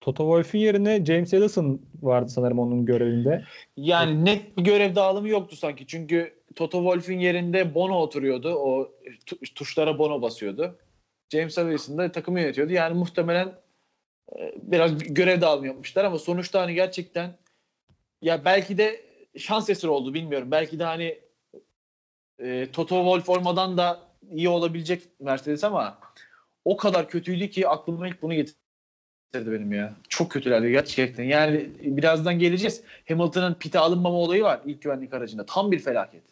Toto 0.00 0.24
Wolff'un 0.24 0.58
yerine 0.58 1.04
James 1.04 1.34
Allison 1.34 1.82
vardı 2.02 2.28
sanırım 2.28 2.58
onun 2.58 2.86
görevinde. 2.86 3.44
Yani 3.76 4.24
net 4.24 4.58
bir 4.58 4.64
görev 4.64 4.94
dağılımı 4.94 5.28
yoktu 5.28 5.56
sanki. 5.56 5.86
Çünkü 5.86 6.34
Toto 6.56 6.78
Wolff'un 6.78 7.18
yerinde 7.20 7.74
Bono 7.74 7.98
oturuyordu. 7.98 8.54
O 8.54 8.92
tu- 9.26 9.54
tuşlara 9.54 9.98
Bono 9.98 10.22
basıyordu. 10.22 10.78
James 11.32 11.58
Allison 11.58 11.98
da 11.98 12.12
takımı 12.12 12.40
yönetiyordu. 12.40 12.72
Yani 12.72 12.98
muhtemelen 12.98 13.52
biraz 14.62 15.00
bir 15.00 15.06
görev 15.06 15.40
dağılımı 15.40 15.66
yapmışlar 15.66 16.04
ama 16.04 16.18
sonuçta 16.18 16.60
hani 16.60 16.74
gerçekten 16.74 17.36
ya 18.22 18.44
belki 18.44 18.78
de 18.78 19.00
şans 19.38 19.70
eseri 19.70 19.90
oldu 19.90 20.14
bilmiyorum. 20.14 20.50
Belki 20.50 20.78
de 20.78 20.84
hani 20.84 21.18
e, 22.38 22.68
Toto 22.72 22.96
Wolff 22.96 23.28
olmadan 23.28 23.76
da 23.76 24.00
iyi 24.30 24.48
olabilecek 24.48 25.02
Mercedes 25.20 25.64
ama 25.64 25.98
o 26.64 26.76
kadar 26.76 27.08
kötüydü 27.08 27.50
ki 27.50 27.68
aklıma 27.68 28.08
ilk 28.08 28.22
bunu 28.22 28.34
getirdi 28.34 28.56
benim 29.34 29.72
ya. 29.72 29.94
Çok 30.08 30.30
kötülerdi 30.30 30.70
gerçekten. 30.70 31.24
Yani 31.24 31.70
birazdan 31.80 32.38
geleceğiz. 32.38 32.82
Hamilton'ın 33.08 33.54
pite 33.54 33.78
alınmama 33.78 34.16
olayı 34.16 34.42
var 34.42 34.60
ilk 34.64 34.82
güvenlik 34.82 35.14
aracında. 35.14 35.46
Tam 35.46 35.72
bir 35.72 35.78
felaket. 35.78 36.22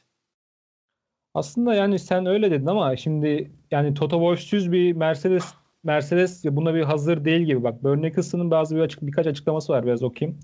Aslında 1.34 1.74
yani 1.74 1.98
sen 1.98 2.26
öyle 2.26 2.50
dedin 2.50 2.66
ama 2.66 2.96
şimdi 2.96 3.50
yani 3.70 3.94
Toto 3.94 4.16
Wolff'süz 4.16 4.72
bir 4.72 4.92
Mercedes 4.92 5.54
Mercedes 5.84 6.44
ya 6.44 6.56
buna 6.56 6.74
bir 6.74 6.82
hazır 6.82 7.24
değil 7.24 7.40
gibi. 7.40 7.62
Bak 7.62 7.84
Bernie 7.84 8.06
Eccleston'ın 8.06 8.50
bazı 8.50 8.76
bir 8.76 8.80
açık 8.80 9.02
birkaç 9.02 9.26
açıklaması 9.26 9.72
var 9.72 9.86
biraz 9.86 10.02
okuyayım. 10.02 10.40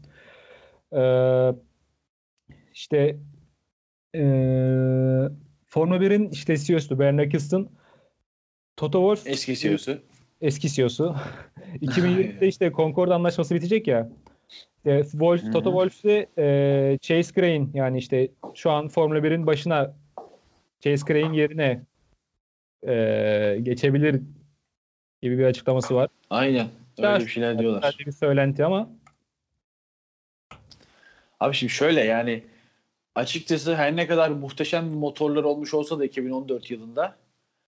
Ee, 0.92 1.52
işte 2.74 3.18
ee, 4.14 5.28
Formula 5.66 5.96
1'in 5.96 6.30
işte 6.30 6.56
CEO'su 6.56 6.98
Bernie 6.98 7.24
Eccleston 7.24 7.70
Toto 8.76 8.98
Wolff 8.98 9.32
Eski 9.32 9.56
CEO'su. 9.56 9.98
eski 10.40 10.68
CEO'su. 10.68 11.14
2020'de 11.82 12.48
işte 12.48 12.72
Concord 12.72 13.10
anlaşması 13.10 13.54
bitecek 13.54 13.86
ya. 13.86 14.10
İşte 14.76 15.02
Wolf, 15.02 15.42
Hı 15.42 15.46
hı. 15.46 15.52
Toto 15.52 15.70
Wolff 15.70 16.04
de 16.04 16.26
e, 16.38 16.98
Chase 16.98 17.32
Crane 17.34 17.66
yani 17.74 17.98
işte 17.98 18.28
şu 18.54 18.70
an 18.70 18.88
Formula 18.88 19.18
1'in 19.18 19.46
başına 19.46 19.96
Chase 20.80 21.06
Crane 21.06 21.36
yerine 21.36 21.82
e, 22.88 23.58
geçebilir 23.62 24.22
gibi 25.22 25.38
bir 25.38 25.44
açıklaması 25.44 25.94
var. 25.94 26.08
Aynen. 26.30 26.68
Öyle 26.98 27.24
bir 27.24 27.28
şeyler 27.28 27.58
diyorlar. 27.58 27.96
Bir 28.06 28.12
söylenti 28.12 28.64
ama 28.64 28.88
Abi 31.40 31.54
şimdi 31.54 31.72
şöyle 31.72 32.04
yani 32.04 32.44
açıkçası 33.14 33.74
her 33.74 33.96
ne 33.96 34.06
kadar 34.06 34.30
muhteşem 34.30 34.86
motorlar 34.86 35.44
olmuş 35.44 35.74
olsa 35.74 35.98
da 35.98 36.04
2014 36.04 36.70
yılında 36.70 37.16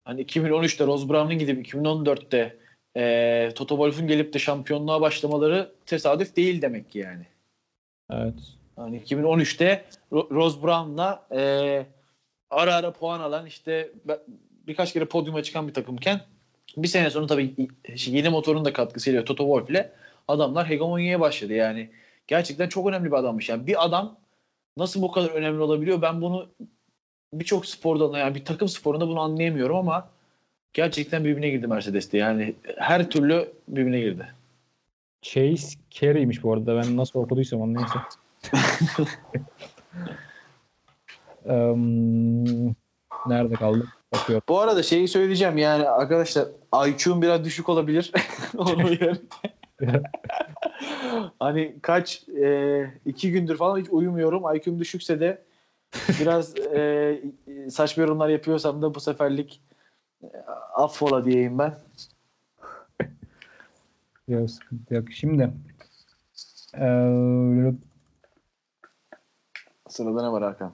hani 0.05 0.23
2013'te 0.23 0.87
Ross 0.87 1.09
Brown'un 1.09 1.39
gidip 1.39 1.67
2014'te 1.67 2.57
e, 2.97 3.51
Toto 3.55 3.75
Wolff'un 3.77 4.07
gelip 4.07 4.33
de 4.33 4.39
şampiyonluğa 4.39 5.01
başlamaları 5.01 5.73
tesadüf 5.87 6.37
değil 6.37 6.63
demek 6.63 6.91
ki 6.91 6.99
yani. 6.99 7.27
evet. 8.11 8.35
Hani 8.77 9.01
2013'te 9.01 9.85
Ro- 10.13 10.31
Ross 10.31 10.63
Brown'la 10.63 11.27
e, 11.33 11.41
ara 12.51 12.75
ara 12.75 12.93
puan 12.93 13.21
alan 13.21 13.47
işte 13.47 13.93
birkaç 14.67 14.93
kere 14.93 15.05
podyuma 15.05 15.43
çıkan 15.43 15.69
bir 15.69 15.75
takımken 15.75 16.21
bir 16.83 16.88
sene 16.88 17.11
sonra 17.11 17.27
tabii 17.27 17.45
i- 17.45 17.69
yeni 18.07 18.29
motorun 18.29 18.64
da 18.64 18.73
katkısıyla 18.73 19.25
Toto 19.25 19.45
Wolff 19.45 19.71
ile 19.71 19.93
adamlar 20.29 20.69
hegemonyaya 20.69 21.21
başladı 21.21 21.53
yani. 21.53 21.91
Gerçekten 22.27 22.69
çok 22.69 22.87
önemli 22.88 23.07
bir 23.07 23.17
adammış. 23.17 23.49
Yani 23.49 23.67
bir 23.67 23.85
adam 23.85 24.17
nasıl 24.77 25.03
bu 25.03 25.11
kadar 25.12 25.29
önemli 25.31 25.61
olabiliyor 25.61 26.03
ben 26.03 26.21
bunu 26.23 26.49
birçok 27.35 27.67
sporda 27.67 28.19
yani 28.19 28.35
bir 28.35 28.45
takım 28.45 28.69
sporunda 28.69 29.09
bunu 29.09 29.21
anlayamıyorum 29.21 29.77
ama 29.77 30.09
gerçekten 30.73 31.25
birbirine 31.25 31.49
girdi 31.49 31.67
Mercedes'te. 31.67 32.19
Yani 32.19 32.55
her 32.77 33.11
türlü 33.11 33.53
birbirine 33.69 34.01
girdi. 34.01 34.27
Chase 35.23 35.79
Carey'miş 35.91 36.43
bu 36.43 36.53
arada. 36.53 36.77
Ben 36.77 36.97
nasıl 36.97 37.19
okuduysam 37.21 37.61
onu 37.61 37.75
neyse. 37.75 37.99
Em, 41.47 42.67
nerede 43.27 43.55
kaldı? 43.55 43.87
Bakıyorum. 44.14 44.44
Bu 44.49 44.61
arada 44.61 44.83
şeyi 44.83 45.09
söyleyeceğim 45.09 45.59
yani 45.59 45.88
arkadaşlar 45.88 46.49
IQ'm 46.88 47.23
biraz 47.23 47.44
düşük 47.44 47.68
olabilir. 47.68 48.12
Onu 48.59 48.88
hani 51.38 51.77
kaç 51.83 52.29
e, 52.29 52.85
iki 53.07 53.33
gündür 53.33 53.57
falan 53.57 53.79
hiç 53.81 53.87
uyumuyorum. 53.90 54.57
IQ'm 54.57 54.79
düşükse 54.81 55.21
de 55.21 55.42
biraz 56.21 56.59
e, 56.59 57.21
saçma 57.71 58.03
yorumlar 58.03 58.29
yapıyorsam 58.29 58.83
da 58.83 58.94
bu 58.94 59.01
seferlik 59.01 59.61
e, 60.23 60.27
affola 60.75 61.25
diyeyim 61.25 61.59
ben. 61.59 61.75
Yok 64.29 64.51
sıkıntı 64.51 64.94
yok. 64.94 65.12
Şimdi 65.12 65.51
eee, 66.75 67.73
Sırada 69.88 70.23
ne 70.23 70.33
var 70.33 70.42
Hakan? 70.42 70.73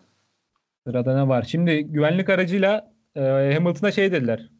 sırada 0.86 1.14
ne 1.14 1.28
var? 1.28 1.42
Şimdi 1.42 1.84
güvenlik 1.84 2.28
aracıyla 2.30 2.93
eee, 3.16 3.54
Hamilton'a 3.54 3.92
şey 3.92 4.12
dediler. 4.12 4.50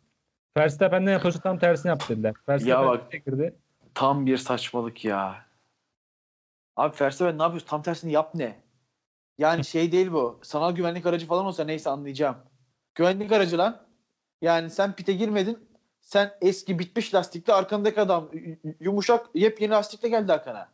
Verstappen'den 0.56 1.12
yapıyorsa 1.12 1.40
tam 1.40 1.58
tersini 1.58 1.88
yap 1.88 2.08
dediler. 2.08 2.34
Verstappen 2.48 2.86
bak. 2.86 3.12
girdi. 3.12 3.54
Tam 3.94 4.26
bir 4.26 4.36
saçmalık 4.36 5.04
ya. 5.04 5.44
Abi 6.76 6.96
Verstappen 7.00 7.38
ne 7.38 7.42
yapıyorsun? 7.42 7.68
Tam 7.68 7.82
tersini 7.82 8.12
yap 8.12 8.34
ne? 8.34 8.62
Yani 9.38 9.64
şey 9.64 9.92
değil 9.92 10.12
bu. 10.12 10.40
Sanal 10.42 10.72
güvenlik 10.72 11.06
aracı 11.06 11.26
falan 11.26 11.46
olsa 11.46 11.64
neyse 11.64 11.90
anlayacağım. 11.90 12.36
Güvenlik 12.94 13.32
aracı 13.32 13.58
lan. 13.58 13.86
Yani 14.42 14.70
sen 14.70 14.92
pite 14.92 15.12
girmedin. 15.12 15.68
Sen 16.00 16.34
eski 16.40 16.78
bitmiş 16.78 17.14
lastikli 17.14 17.52
arkandaki 17.52 18.00
adam 18.00 18.30
yumuşak 18.80 19.26
yepyeni 19.34 19.70
lastikle 19.70 20.08
geldi 20.08 20.32
arkana. 20.32 20.68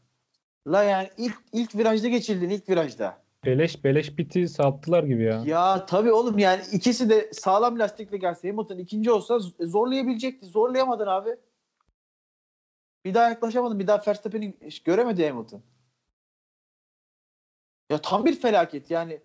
La 0.67 0.83
yani 0.83 1.11
ilk 1.19 1.39
ilk 1.53 1.75
virajda 1.75 2.09
geçildin 2.09 2.51
ilk 2.51 2.69
virajda. 2.69 3.20
Beleş 3.45 3.85
beleş 3.85 4.15
piti 4.15 4.49
sattılar 4.49 5.05
gibi 5.05 5.25
ya. 5.25 5.43
Ya 5.47 5.87
tabii 5.87 6.13
oğlum 6.13 6.39
yani 6.39 6.63
ikisi 6.73 7.11
de 7.11 7.31
sağlam 7.33 7.79
lastikle 7.79 8.17
gelse 8.17 8.51
Hamilton 8.51 8.79
ikinci 8.79 9.11
olsa 9.11 9.39
zorlayabilecekti. 9.61 10.47
Zorlayamadın 10.47 11.07
abi. 11.07 11.37
Bir 13.05 13.15
daha 13.15 13.29
yaklaşamadın. 13.29 13.79
Bir 13.79 13.87
daha 13.87 14.03
Verstappen'i 14.07 14.55
göremedi 14.85 15.29
Hamilton. 15.29 15.63
Ya 17.91 17.99
tam 17.99 18.25
bir 18.25 18.41
felaket 18.41 18.91
yani. 18.91 19.21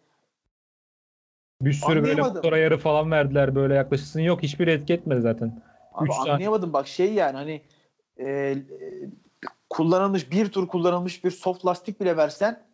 Bir 1.61 1.73
sürü 1.73 2.03
böyle 2.03 2.21
motor 2.21 2.53
ayarı 2.53 2.77
falan 2.77 3.11
verdiler 3.11 3.55
böyle 3.55 3.73
yaklaşırsın. 3.73 4.19
Yok 4.19 4.43
hiçbir 4.43 4.67
etki 4.67 4.93
etmedi 4.93 5.21
zaten. 5.21 5.63
Abi 5.93 6.09
Üç 6.09 6.29
anlayamadım 6.29 6.73
bak 6.73 6.87
şey 6.87 7.13
yani 7.13 7.35
hani 7.35 7.61
e, 8.17 8.27
e, 8.29 8.55
kullanılmış 9.69 10.31
bir 10.31 10.51
tur 10.51 10.67
kullanılmış 10.67 11.23
bir 11.23 11.31
soft 11.31 11.65
lastik 11.65 12.01
bile 12.01 12.17
versen 12.17 12.65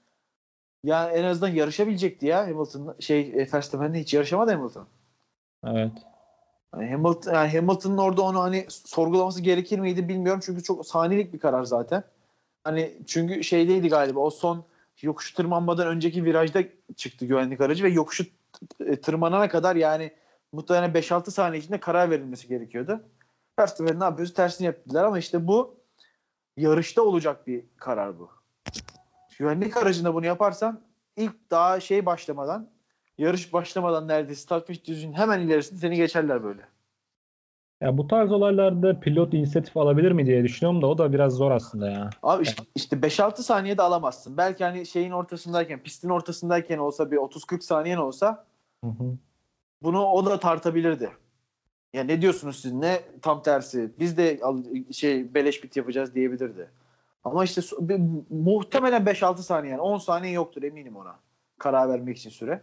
ya 0.83 1.09
en 1.11 1.23
azından 1.23 1.49
yarışabilecekti 1.49 2.25
ya 2.25 2.47
Hamilton 2.47 2.95
şey 2.99 3.21
e, 3.21 3.47
Verstappen'le 3.53 3.93
hiç 3.93 4.13
yarışamadı 4.13 4.51
Hamilton. 4.51 4.87
Evet. 5.65 5.91
Yani 6.73 6.91
Hamilton, 6.91 7.33
yani 7.33 7.57
Hamilton'ın 7.57 7.97
orada 7.97 8.21
onu 8.21 8.39
hani 8.41 8.65
sorgulaması 8.69 9.41
gerekir 9.41 9.79
miydi 9.79 10.09
bilmiyorum 10.09 10.41
çünkü 10.45 10.63
çok 10.63 10.85
saniyelik 10.85 11.33
bir 11.33 11.39
karar 11.39 11.63
zaten. 11.63 12.03
Hani 12.63 12.93
çünkü 13.07 13.43
şeydeydi 13.43 13.89
galiba 13.89 14.19
o 14.19 14.29
son 14.29 14.63
yokuş 15.01 15.33
tırmanmadan 15.33 15.87
önceki 15.87 16.25
virajda 16.25 16.63
çıktı 16.95 17.25
güvenlik 17.25 17.61
aracı 17.61 17.83
ve 17.83 17.89
yokuşu 17.89 18.25
t- 18.77 19.01
tırmanana 19.01 19.49
kadar 19.49 19.75
yani 19.75 20.11
muhtemelen 20.51 20.91
5-6 20.91 21.31
saniye 21.31 21.61
içinde 21.61 21.79
karar 21.79 22.09
verilmesi 22.09 22.47
gerekiyordu. 22.47 23.03
Verstappen 23.59 23.99
ne 23.99 24.03
yapıyoruz? 24.03 24.33
Tersini 24.33 24.65
yaptılar 24.65 25.03
ama 25.03 25.19
işte 25.19 25.47
bu 25.47 25.75
yarışta 26.57 27.01
olacak 27.01 27.47
bir 27.47 27.63
karar 27.77 28.19
bu. 28.19 28.29
Güvenlik 29.41 29.77
aracında 29.77 30.13
bunu 30.13 30.25
yaparsan 30.25 30.80
ilk 31.17 31.51
daha 31.51 31.80
şey 31.80 32.06
başlamadan 32.06 32.69
yarış 33.17 33.54
başlamadan 33.54 34.08
neredeyse 34.08 34.60
finish 34.60 34.88
düzgün 34.88 35.13
hemen 35.13 35.39
ilerisinde 35.39 35.80
seni 35.80 35.95
geçerler 35.95 36.43
böyle. 36.43 36.62
Ya 37.82 37.97
bu 37.97 38.08
tarz 38.08 38.32
olaylarda 38.32 38.99
pilot 38.99 39.34
inisiyatif 39.34 39.77
alabilir 39.77 40.12
mi 40.12 40.25
diye 40.25 40.43
düşünüyorum 40.43 40.82
da 40.82 40.88
o 40.88 40.97
da 40.97 41.13
biraz 41.13 41.34
zor 41.34 41.51
aslında 41.51 41.89
ya. 41.89 42.10
Abi 42.23 42.43
işte, 42.43 42.63
işte 42.75 42.95
5-6 42.95 43.41
saniyede 43.41 43.82
alamazsın. 43.82 44.38
Belki 44.38 44.63
hani 44.63 44.86
şeyin 44.86 45.12
ortasındayken, 45.12 45.80
pistin 45.80 46.10
ortasındayken 46.10 46.77
olsa 46.77 47.12
bir 47.12 47.17
30-40 47.17 47.62
saniyen 47.62 47.97
olsa 47.97 48.45
Hı 48.84 48.89
hı. 48.89 49.17
bunu 49.84 50.06
o 50.06 50.25
da 50.25 50.39
tartabilirdi. 50.39 51.12
Ya 51.93 52.04
ne 52.04 52.21
diyorsunuz 52.21 52.62
siz? 52.62 52.73
Ne 52.73 53.01
tam 53.21 53.43
tersi? 53.43 53.91
Biz 53.99 54.17
de 54.17 54.39
al- 54.43 54.63
şey 54.91 55.34
beleş 55.34 55.63
bit 55.63 55.77
yapacağız 55.77 56.15
diyebilirdi. 56.15 56.69
Ama 57.23 57.43
işte 57.43 57.62
bir- 57.79 58.01
muhtemelen 58.29 59.05
5-6 59.05 59.43
saniye 59.43 59.71
yani 59.71 59.81
10 59.81 59.97
saniye 59.97 60.34
yoktur 60.34 60.63
eminim 60.63 60.95
ona. 60.95 61.15
Karar 61.60 61.89
vermek 61.89 62.17
için 62.17 62.29
süre. 62.29 62.62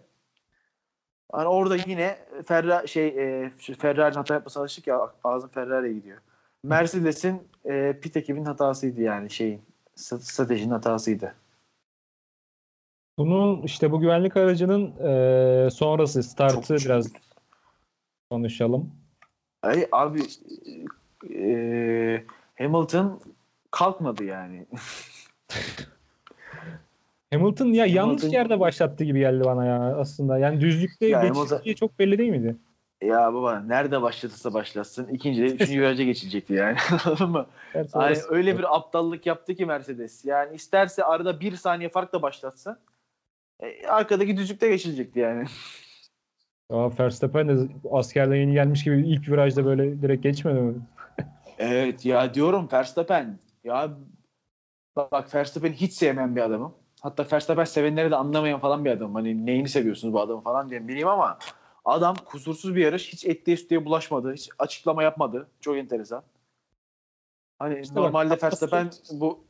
Yani 1.35 1.49
orada 1.49 1.77
yine 1.87 2.19
Ferrari 2.47 2.89
şey 2.89 3.07
e, 3.09 3.51
Ferrari'nin 3.79 4.17
hata 4.17 4.35
yapması 4.35 4.61
alışık 4.61 4.87
ya 4.87 5.13
ağzım 5.25 5.51
Ferrari'ye 5.51 5.95
gidiyor. 5.95 6.19
Mercedes'in 6.63 7.43
e, 7.65 8.01
pit 8.03 8.17
ekibinin 8.17 8.45
hatasıydı 8.45 9.01
yani 9.03 9.31
şeyin 9.31 9.63
st- 9.97 10.21
stratejinin 10.21 10.71
hatasıydı. 10.71 11.35
Bunun 13.19 13.63
işte 13.63 13.93
bu 13.93 14.01
güvenlik 14.01 14.37
aracının 14.37 14.95
e, 14.99 15.71
sonrası 15.71 16.23
startı 16.23 16.77
biraz 16.77 17.09
konuşalım. 18.31 18.93
Ay 19.63 19.89
abi 19.93 20.23
e, 21.35 22.25
Hamilton 22.59 23.21
kalkmadı 23.71 24.25
yani. 24.25 24.67
Hamilton 27.33 27.67
ya 27.67 27.87
yanlış 27.87 28.23
Hamilton- 28.23 28.33
yerde 28.35 28.61
başlattı 28.61 29.05
gibi 29.05 29.19
geldi 29.19 29.45
bana 29.45 29.67
ya 29.67 29.97
aslında. 29.99 30.39
Yani 30.39 30.61
düzlükte 30.61 31.07
Ya 31.07 31.29
geçişi 31.29 31.75
çok 31.77 31.99
belli 31.99 32.19
değil 32.19 32.31
miydi? 32.31 32.57
ya 33.03 33.35
baba 33.35 33.61
nerede 33.61 34.03
başlatırsa 34.03 34.55
başlatsın 34.55 35.09
ikinci 35.09 35.43
de 35.43 35.47
üçüncü 35.47 35.73
viraja 35.81 36.03
geçilecekti 36.05 36.53
yani. 36.55 36.77
Anladın 37.05 37.31
mı? 37.31 37.47
Yani 37.95 38.17
öyle 38.29 38.59
bir 38.59 38.77
aptallık 38.77 39.27
yaptı 39.27 39.55
ki 39.55 39.67
Mercedes. 39.67 40.25
Yani 40.25 40.55
isterse 40.57 41.05
arada 41.05 41.41
bir 41.41 41.57
saniye 41.57 41.89
farkla 41.89 42.23
başlatsın. 42.23 42.79
E, 43.61 43.87
arkadaki 43.87 44.37
düzlükte 44.37 44.69
geçilecekti 44.69 45.21
yani. 45.21 45.45
Ya 46.73 46.91
Verstappen 46.99 47.49
de 47.49 47.69
askerden 47.91 48.35
yeni 48.37 48.53
gelmiş 48.53 48.85
gibi 48.85 49.09
ilk 49.09 49.29
virajda 49.29 49.65
böyle 49.65 50.03
direkt 50.03 50.23
geçmedi 50.23 50.61
mi? 50.61 50.75
Evet 51.59 52.05
ya 52.07 52.35
diyorum 52.35 52.69
Verstappen. 52.73 53.39
Ya 53.65 53.91
bak, 54.97 55.13
bak 55.13 55.35
Verstappen'i 55.35 55.75
hiç 55.75 55.93
sevmeyen 55.93 56.37
bir 56.37 56.41
adamım. 56.41 56.75
Hatta 57.01 57.27
Verstappen 57.33 57.65
sevenleri 57.65 58.11
de 58.11 58.17
anlamayan 58.17 58.61
falan 58.61 58.85
bir 58.85 58.91
adamım. 58.91 59.15
Hani 59.15 59.47
neyini 59.47 59.69
seviyorsunuz 59.69 60.15
bu 60.15 60.21
adamı 60.21 60.41
falan 60.41 60.71
diye 60.71 60.89
bileyim 60.89 61.09
ama 61.09 61.39
adam 61.85 62.17
kusursuz 62.25 62.77
bir 62.77 62.85
yarış. 62.85 63.13
Hiç 63.13 63.25
etliye 63.27 63.57
sütlüye 63.57 63.85
bulaşmadı. 63.85 64.33
Hiç 64.33 64.49
açıklama 64.59 65.03
yapmadı. 65.03 65.49
Çok 65.61 65.77
enteresan. 65.77 66.23
Hani 67.59 67.81
İşte 67.81 67.95
bak, 67.95 68.03
normalde 68.05 68.29
haftası- 68.35 68.73
Verstappen 68.73 68.91
bu 69.21 69.45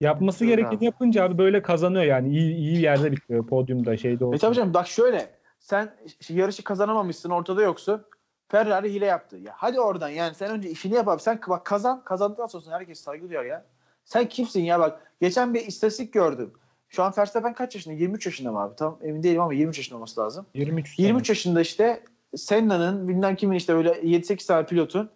Yapması 0.00 0.44
gerekeni 0.44 0.84
yapınca 0.84 1.24
abi 1.24 1.38
böyle 1.38 1.62
kazanıyor 1.62 2.04
yani. 2.04 2.28
İyi, 2.28 2.54
iyi 2.54 2.80
yerde 2.80 3.12
bitiyor 3.12 3.46
podyumda 3.46 3.96
şeyde 3.96 4.24
E 4.24 4.26
olsun. 4.26 4.38
tabii 4.38 4.54
canım 4.54 4.74
bak 4.74 4.88
şöyle 4.88 5.30
sen 5.58 5.96
yarışı 6.28 6.64
kazanamamışsın 6.64 7.30
ortada 7.30 7.62
yoksun. 7.62 8.04
Ferrari 8.50 8.94
hile 8.94 9.06
yaptı. 9.06 9.36
Ya 9.36 9.52
hadi 9.56 9.80
oradan 9.80 10.08
yani 10.08 10.34
sen 10.34 10.50
önce 10.50 10.70
işini 10.70 10.94
yap 10.94 11.08
abi. 11.08 11.22
Sen 11.22 11.40
bak 11.48 11.64
kazan 11.64 12.04
kazandıktan 12.04 12.46
sonra 12.46 12.76
herkes 12.76 13.00
saygı 13.00 13.28
duyar 13.28 13.44
ya. 13.44 13.64
Sen 14.04 14.28
kimsin 14.28 14.62
ya 14.62 14.80
bak. 14.80 15.12
Geçen 15.20 15.54
bir 15.54 15.66
istatistik 15.66 16.12
gördüm. 16.12 16.52
Şu 16.88 17.02
an 17.02 17.12
Verstappen 17.18 17.54
kaç 17.54 17.74
yaşında? 17.74 17.94
23 17.94 18.26
yaşında 18.26 18.52
mı 18.52 18.60
abi? 18.60 18.76
Tam 18.76 18.98
emin 19.02 19.22
değilim 19.22 19.40
ama 19.40 19.54
23 19.54 19.78
yaşında 19.78 19.96
olması 19.96 20.20
lazım. 20.20 20.46
23 20.54 20.96
sene. 20.96 21.06
23 21.06 21.28
yaşında 21.28 21.60
işte 21.60 22.02
Senna'nın 22.36 23.08
bilmem 23.08 23.36
kimin 23.36 23.56
işte 23.56 23.74
böyle 23.74 23.90
7-8 23.90 24.46
tane 24.46 24.66
pilotun 24.66 25.10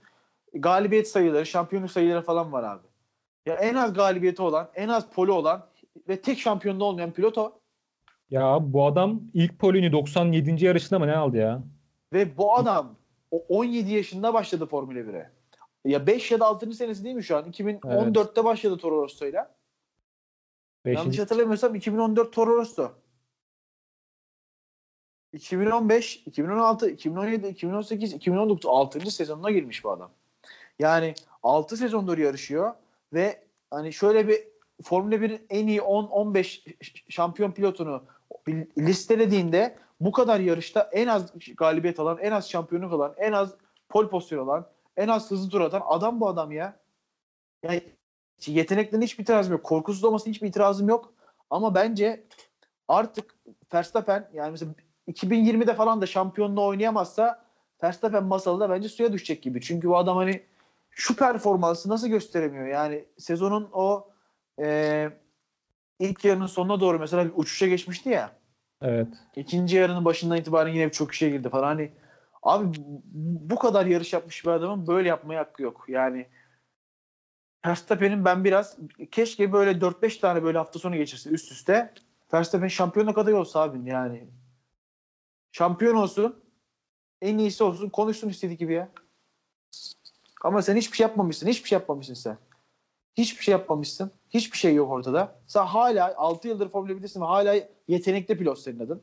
galibiyet 0.54 1.08
sayıları, 1.08 1.46
şampiyonluk 1.46 1.90
sayıları 1.90 2.22
falan 2.22 2.52
var 2.52 2.62
abi. 2.62 2.86
Ya 3.46 3.54
en 3.54 3.74
az 3.74 3.94
galibiyeti 3.94 4.42
olan, 4.42 4.68
en 4.74 4.88
az 4.88 5.10
poli 5.10 5.30
olan 5.30 5.66
ve 6.08 6.20
tek 6.20 6.38
şampiyonluğu 6.38 6.84
olmayan 6.84 7.10
pilot 7.10 7.38
o. 7.38 7.58
Ya 8.30 8.58
bu 8.60 8.86
adam 8.86 9.20
ilk 9.34 9.58
polini 9.58 9.92
97. 9.92 10.64
yarışında 10.64 10.98
mı 10.98 11.06
ne 11.06 11.16
aldı 11.16 11.36
ya? 11.36 11.62
Ve 12.12 12.36
bu 12.36 12.56
adam 12.56 12.96
o 13.34 13.44
17 13.48 13.92
yaşında 13.92 14.34
başladı 14.34 14.66
Formula 14.66 14.98
1'e. 14.98 15.30
Ya 15.84 16.06
5 16.06 16.30
ya 16.30 16.40
da 16.40 16.46
6. 16.46 16.72
senesi 16.72 17.04
değil 17.04 17.14
mi 17.14 17.24
şu 17.24 17.36
an? 17.36 17.50
2014'te 17.50 18.44
başladı 18.44 18.76
Toro 18.76 19.02
Rosso'yla. 19.02 19.54
Yanlış 20.84 21.00
Beşinci. 21.00 21.20
hatırlamıyorsam 21.20 21.74
2014 21.74 22.32
Toro 22.32 22.56
Rosso. 22.56 22.92
2015, 25.32 26.16
2016, 26.26 26.90
2017, 26.90 27.48
2018, 27.48 28.12
2019 28.12 28.66
6. 28.66 29.10
sezonuna 29.10 29.50
girmiş 29.50 29.84
bu 29.84 29.90
adam. 29.90 30.10
Yani 30.78 31.14
6 31.42 31.76
sezondur 31.76 32.18
yarışıyor 32.18 32.74
ve 33.12 33.44
hani 33.70 33.92
şöyle 33.92 34.28
bir 34.28 34.48
Formula 34.82 35.14
1'in 35.14 35.46
en 35.50 35.66
iyi 35.66 35.80
10-15 35.80 36.74
şampiyon 37.08 37.52
pilotunu 37.52 38.04
listelediğinde 38.78 39.76
bu 40.04 40.12
kadar 40.12 40.40
yarışta 40.40 40.90
en 40.92 41.06
az 41.06 41.32
galibiyet 41.56 42.00
alan, 42.00 42.18
en 42.18 42.32
az 42.32 42.50
şampiyonluk 42.50 42.92
alan, 42.92 43.14
en 43.16 43.32
az 43.32 43.54
pol 43.88 44.08
pozisyon 44.08 44.46
alan, 44.46 44.66
en 44.96 45.08
az 45.08 45.30
hızlı 45.30 45.50
tur 45.50 45.60
atan 45.60 45.82
adam 45.86 46.20
bu 46.20 46.28
adam 46.28 46.52
ya. 46.52 46.76
Yani 47.62 47.82
yeteneklerine 48.46 49.04
hiçbir 49.04 49.22
itirazım 49.22 49.52
yok. 49.52 49.64
Korkusuz 49.64 50.04
olmasına 50.04 50.32
hiçbir 50.32 50.48
itirazım 50.48 50.88
yok. 50.88 51.14
Ama 51.50 51.74
bence 51.74 52.24
artık 52.88 53.38
Verstappen 53.74 54.30
yani 54.34 54.50
mesela 54.50 54.72
2020'de 55.08 55.74
falan 55.74 56.00
da 56.00 56.06
şampiyonluğu 56.06 56.66
oynayamazsa 56.66 57.44
Verstappen 57.82 58.24
masalı 58.24 58.60
da 58.60 58.70
bence 58.70 58.88
suya 58.88 59.12
düşecek 59.12 59.42
gibi. 59.42 59.60
Çünkü 59.60 59.88
bu 59.88 59.96
adam 59.96 60.16
hani 60.16 60.42
şu 60.90 61.16
performansı 61.16 61.88
nasıl 61.88 62.08
gösteremiyor? 62.08 62.66
Yani 62.66 63.04
sezonun 63.18 63.68
o 63.72 64.08
e, 64.60 65.08
ilk 65.98 66.24
yarının 66.24 66.46
sonuna 66.46 66.80
doğru 66.80 66.98
mesela 66.98 67.24
bir 67.24 67.32
uçuşa 67.36 67.66
geçmişti 67.66 68.08
ya. 68.08 68.43
Evet. 68.84 69.08
İkinci 69.36 69.76
yarının 69.76 70.04
başından 70.04 70.38
itibaren 70.38 70.72
yine 70.72 70.92
çok 70.92 71.12
işe 71.12 71.30
girdi 71.30 71.48
falan. 71.48 71.66
Hani 71.66 71.92
abi 72.42 72.78
bu 73.12 73.56
kadar 73.56 73.86
yarış 73.86 74.12
yapmış 74.12 74.44
bir 74.44 74.50
adamın 74.50 74.86
böyle 74.86 75.08
yapmaya 75.08 75.40
hakkı 75.40 75.62
yok. 75.62 75.84
Yani 75.88 76.26
Verstappen'in 77.66 78.24
ben 78.24 78.44
biraz 78.44 78.76
keşke 79.10 79.52
böyle 79.52 79.70
4-5 79.70 80.20
tane 80.20 80.42
böyle 80.42 80.58
hafta 80.58 80.78
sonu 80.78 80.96
geçirse 80.96 81.30
üst 81.30 81.52
üste. 81.52 81.92
Verstappen 82.34 82.68
şampiyonluk 82.68 83.18
adayı 83.18 83.36
olsa 83.36 83.60
abi 83.60 83.90
yani. 83.90 84.28
Şampiyon 85.52 85.94
olsun. 85.94 86.44
En 87.22 87.38
iyisi 87.38 87.64
olsun. 87.64 87.88
Konuşsun 87.90 88.28
istediği 88.28 88.56
gibi 88.56 88.72
ya. 88.72 88.88
Ama 90.42 90.62
sen 90.62 90.76
hiçbir 90.76 90.96
şey 90.96 91.06
yapmamışsın. 91.06 91.46
Hiçbir 91.46 91.68
şey 91.68 91.78
yapmamışsın 91.78 92.14
sen. 92.14 92.38
Hiçbir 93.14 93.44
şey 93.44 93.52
yapmamışsın. 93.52 94.10
Hiçbir 94.30 94.58
şey 94.58 94.74
yok 94.74 94.90
ortada. 94.90 95.34
Sen 95.46 95.64
hala 95.66 96.16
6 96.16 96.48
yıldır 96.48 96.68
Formula 96.68 96.92
1'desin 96.92 97.20
ve 97.20 97.24
hala 97.24 97.54
yetenekli 97.88 98.38
pilot 98.38 98.58
senin 98.58 98.80
adın. 98.80 99.02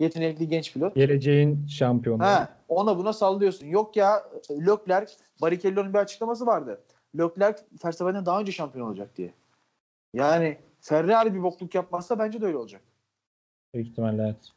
Yetenekli 0.00 0.48
genç 0.48 0.72
pilot. 0.72 0.94
Geleceğin 0.94 1.66
şampiyonu. 1.66 2.22
Ha, 2.22 2.48
ona 2.68 2.98
buna 2.98 3.12
sallıyorsun. 3.12 3.66
Yok 3.66 3.96
ya 3.96 4.22
Leclerc, 4.50 5.12
Barrichello'nun 5.40 5.94
bir 5.94 5.98
açıklaması 5.98 6.46
vardı. 6.46 6.80
Leclerc 7.18 7.62
Verstappen'den 7.84 8.26
daha 8.26 8.40
önce 8.40 8.52
şampiyon 8.52 8.86
olacak 8.86 9.16
diye. 9.16 9.32
Yani 10.14 10.58
Ferrari 10.80 11.34
bir 11.34 11.42
bokluk 11.42 11.74
yapmazsa 11.74 12.18
bence 12.18 12.40
de 12.40 12.46
öyle 12.46 12.56
olacak. 12.56 12.82
Büyük 13.74 13.88
ihtimalle 13.88 14.22
evet. 14.22 14.52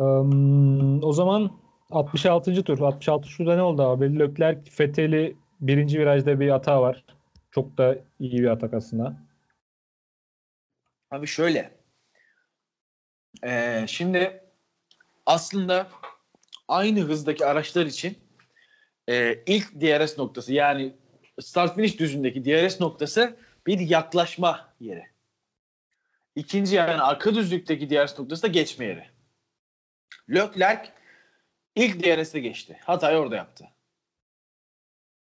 Im, 0.00 1.04
o 1.04 1.12
zaman 1.12 1.50
66. 1.90 2.62
tur. 2.64 2.78
66 2.78 3.28
turda 3.28 3.54
ne 3.54 3.62
oldu 3.62 3.82
abi? 3.82 4.18
Leclerc, 4.18 4.70
Vettel'i 4.80 5.36
birinci 5.60 5.98
virajda 5.98 6.40
bir 6.40 6.48
hata 6.48 6.82
var. 6.82 7.04
Çok 7.50 7.78
da 7.78 7.98
iyi 8.18 8.42
bir 8.42 8.48
atak 8.48 8.74
aslında. 8.74 9.16
Abi 11.10 11.26
şöyle. 11.26 11.78
Ee, 13.44 13.84
şimdi 13.88 14.42
aslında 15.26 15.88
aynı 16.68 17.00
hızdaki 17.00 17.46
araçlar 17.46 17.86
için 17.86 18.18
e, 19.08 19.42
ilk 19.46 19.80
DRS 19.80 20.18
noktası 20.18 20.52
yani 20.52 20.96
start 21.40 21.74
finish 21.74 21.98
düzündeki 21.98 22.44
DRS 22.44 22.80
noktası 22.80 23.36
bir 23.66 23.78
yaklaşma 23.78 24.74
yeri. 24.80 25.06
İkinci 26.36 26.76
yani 26.76 27.02
arka 27.02 27.34
düzlükteki 27.34 27.90
DRS 27.90 28.18
noktası 28.18 28.42
da 28.42 28.46
geçme 28.46 28.84
yeri. 28.84 29.06
Leclerc 30.30 30.90
ilk 31.76 32.04
DRS'e 32.04 32.40
geçti. 32.40 32.78
Hatayı 32.84 33.18
orada 33.18 33.36
yaptı. 33.36 33.68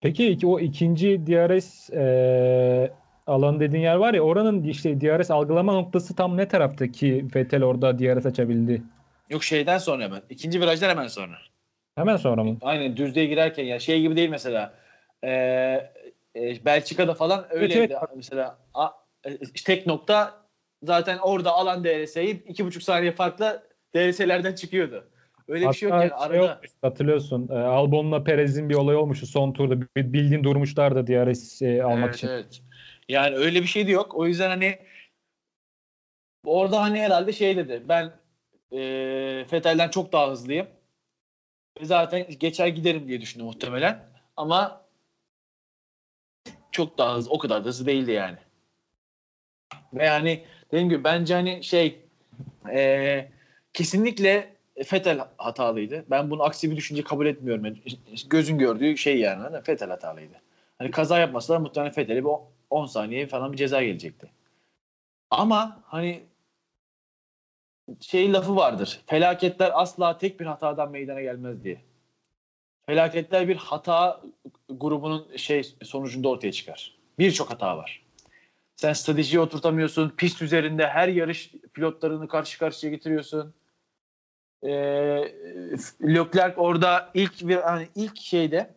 Peki 0.01 0.37
o 0.45 0.59
ikinci 0.59 1.27
DRS 1.27 1.89
e, 1.89 2.91
alan 3.27 3.59
dediğin 3.59 3.83
yer 3.83 3.95
var 3.95 4.13
ya 4.13 4.21
oranın 4.21 4.63
işte 4.63 5.01
DRS 5.01 5.31
algılama 5.31 5.73
noktası 5.73 6.15
tam 6.15 6.37
ne 6.37 6.47
tarafta 6.47 6.87
ki 6.91 7.25
Vettel 7.35 7.63
orada 7.63 7.99
DRS 7.99 8.25
açabildi? 8.25 8.83
Yok 9.29 9.43
şeyden 9.43 9.77
sonra 9.77 10.03
hemen. 10.03 10.21
İkinci 10.29 10.61
virajdan 10.61 10.89
hemen 10.89 11.07
sonra. 11.07 11.37
Hemen 11.95 12.17
sonra 12.17 12.43
mı? 12.43 12.57
Aynen 12.61 12.97
düzlüğe 12.97 13.25
girerken 13.25 13.63
ya 13.63 13.79
şey 13.79 14.01
gibi 14.01 14.15
değil 14.15 14.29
mesela. 14.29 14.73
Ee, 15.23 15.29
e, 16.35 16.65
Belçika'da 16.65 17.13
falan 17.13 17.45
öyleydi. 17.49 17.77
Evet, 17.77 17.91
evet. 17.91 18.09
Mesela 18.15 18.57
a, 18.73 18.89
e, 19.25 19.37
tek 19.65 19.87
nokta 19.87 20.33
zaten 20.83 21.17
orada 21.17 21.51
alan 21.51 21.83
DRS'yi 21.83 22.43
iki 22.43 22.65
buçuk 22.65 22.83
saniye 22.83 23.11
farkla 23.11 23.63
DRS'lerden 23.95 24.55
çıkıyordu. 24.55 25.07
Öyle 25.47 25.69
bir 25.69 25.73
şey 25.73 25.89
yok 25.89 25.97
Hatta 25.97 26.05
yani. 26.05 26.31
şey 26.31 26.39
Arada 26.39 26.53
olmuş, 26.53 26.69
hatırlıyorsun. 26.81 27.49
E, 27.49 27.53
Albon'la 27.53 28.23
Perez'in 28.23 28.69
bir 28.69 28.75
olay 28.75 28.95
olmuştu 28.95 29.25
son 29.25 29.53
turda. 29.53 29.87
Bildiğin 29.95 30.43
durmuşlar 30.43 30.95
da 30.95 31.07
DRS 31.07 31.61
e, 31.61 31.83
almak 31.83 32.05
evet, 32.05 32.15
için. 32.15 32.27
evet. 32.27 32.61
Yani 33.09 33.35
öyle 33.35 33.61
bir 33.61 33.67
şey 33.67 33.87
de 33.87 33.91
yok. 33.91 34.15
O 34.15 34.27
yüzden 34.27 34.49
hani 34.49 34.79
orada 36.45 36.81
hani 36.81 37.01
herhalde 37.01 37.33
şey 37.33 37.57
dedi. 37.57 37.83
Ben 37.89 38.11
e, 38.71 39.45
Fethel'den 39.49 39.89
çok 39.89 40.11
daha 40.11 40.31
hızlıyım. 40.31 40.67
Ve 41.81 41.85
zaten 41.85 42.25
geçer 42.39 42.67
giderim 42.67 43.07
diye 43.07 43.21
düşündü 43.21 43.43
muhtemelen. 43.43 44.03
Ama 44.37 44.85
çok 46.71 46.97
daha 46.97 47.15
hızlı. 47.15 47.31
O 47.31 47.37
kadar 47.37 47.65
da 47.65 47.67
hızlı 47.67 47.85
değildi 47.85 48.11
yani. 48.11 48.37
Ve 49.93 50.05
yani 50.05 50.45
dediğim 50.71 50.89
gibi 50.89 51.03
bence 51.03 51.33
hani 51.33 51.63
şey 51.63 51.99
e, 52.71 53.31
kesinlikle 53.73 54.55
Fetel 54.83 55.19
hatalıydı. 55.37 56.05
Ben 56.09 56.31
bunu 56.31 56.43
aksi 56.43 56.71
bir 56.71 56.75
düşünce 56.77 57.03
kabul 57.03 57.25
etmiyorum. 57.25 57.65
Yani 57.65 57.77
gözün 58.29 58.57
gördüğü 58.57 58.97
şey 58.97 59.19
yani. 59.19 59.41
Hani 59.41 59.61
Fetel 59.63 59.89
hatalıydı. 59.89 60.41
Hani 60.77 60.91
kaza 60.91 61.19
yapmasalar 61.19 61.59
muhtemelen 61.59 61.93
Fetel'e 61.93 62.23
bir 62.23 62.29
10 62.69 62.85
saniye 62.85 63.27
falan 63.27 63.51
bir 63.51 63.57
ceza 63.57 63.83
gelecekti. 63.83 64.31
Ama 65.29 65.81
hani 65.85 66.23
şey 67.99 68.33
lafı 68.33 68.55
vardır. 68.55 69.01
Felaketler 69.05 69.71
asla 69.73 70.17
tek 70.17 70.39
bir 70.39 70.45
hatadan 70.45 70.91
meydana 70.91 71.21
gelmez 71.21 71.63
diye. 71.63 71.81
Felaketler 72.85 73.47
bir 73.47 73.55
hata 73.55 74.21
grubunun 74.69 75.35
şey 75.35 75.63
sonucunda 75.83 76.29
ortaya 76.29 76.51
çıkar. 76.51 76.95
Birçok 77.19 77.51
hata 77.51 77.77
var. 77.77 78.01
Sen 78.75 78.93
stratejiyi 78.93 79.39
oturtamıyorsun. 79.39 80.09
Pist 80.09 80.41
üzerinde 80.41 80.87
her 80.87 81.07
yarış 81.07 81.51
pilotlarını 81.73 82.27
karşı 82.27 82.59
karşıya 82.59 82.91
getiriyorsun. 82.91 83.53
Ee, 84.63 84.69
Leclerc 86.03 86.57
orada 86.57 87.09
ilk 87.13 87.47
bir 87.47 87.55
hani 87.55 87.87
ilk 87.95 88.17
şeyde 88.17 88.69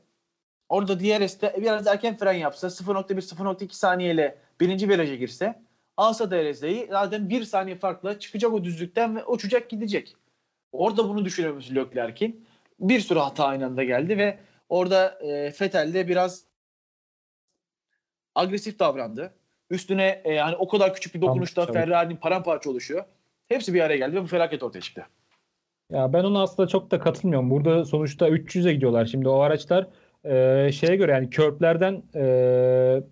orada 0.68 1.00
DRS'te 1.00 1.54
biraz 1.60 1.86
erken 1.86 2.16
fren 2.16 2.32
yapsa 2.32 2.66
0.1 2.66 3.34
0.2 3.34 3.72
saniyeyle 3.72 4.38
birinci 4.60 4.88
viraja 4.88 5.14
girse 5.14 5.62
alsa 5.96 6.30
DRS'yi 6.30 6.86
zaten 6.90 7.30
bir 7.30 7.44
saniye 7.44 7.76
farkla 7.76 8.18
çıkacak 8.18 8.52
o 8.52 8.64
düzlükten 8.64 9.16
ve 9.16 9.24
uçacak 9.24 9.70
gidecek. 9.70 10.16
Orada 10.72 11.08
bunu 11.08 11.24
düşünüyormuş 11.24 11.70
Leclerc'in. 11.70 12.46
Bir 12.80 13.00
sürü 13.00 13.18
hata 13.18 13.44
aynı 13.44 13.66
anda 13.66 13.84
geldi 13.84 14.18
ve 14.18 14.38
orada 14.68 15.18
e, 15.20 15.52
Vettel 15.60 15.94
de 15.94 16.08
biraz 16.08 16.44
agresif 18.34 18.78
davrandı. 18.78 19.34
Üstüne 19.70 20.22
e, 20.24 20.38
hani 20.38 20.56
o 20.56 20.68
kadar 20.68 20.94
küçük 20.94 21.14
bir 21.14 21.20
dokunuşta. 21.20 21.66
Ferrari'nin 21.66 22.16
paramparça 22.16 22.70
oluşuyor. 22.70 23.04
Hepsi 23.48 23.74
bir 23.74 23.80
araya 23.80 23.96
geldi 23.96 24.16
ve 24.16 24.22
bu 24.22 24.26
felaket 24.26 24.62
ortaya 24.62 24.80
çıktı. 24.80 25.06
Ya 25.90 26.12
ben 26.12 26.24
ona 26.24 26.42
aslında 26.42 26.68
çok 26.68 26.90
da 26.90 26.98
katılmıyorum. 27.00 27.50
Burada 27.50 27.84
sonuçta 27.84 28.28
300'e 28.28 28.72
gidiyorlar. 28.72 29.06
Şimdi 29.06 29.28
o 29.28 29.38
araçlar 29.38 29.88
e, 30.24 30.72
şeye 30.72 30.96
göre 30.96 31.12
yani 31.12 31.30
körplerden 31.30 32.02
e, 32.14 33.02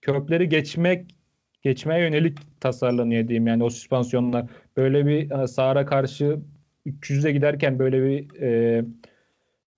körpleri 0.00 0.48
geçmek 0.48 1.14
geçmeye 1.62 2.00
yönelik 2.00 2.60
tasarlanıyor 2.60 3.28
diyeyim. 3.28 3.46
Yani 3.46 3.64
o 3.64 3.70
süspansiyonlar 3.70 4.46
böyle 4.76 5.06
bir 5.06 5.30
e, 5.30 5.46
sağra 5.46 5.86
karşı 5.86 6.38
300'e 6.86 7.32
giderken 7.32 7.78
böyle 7.78 8.02
bir 8.02 8.40
e, 8.40 8.84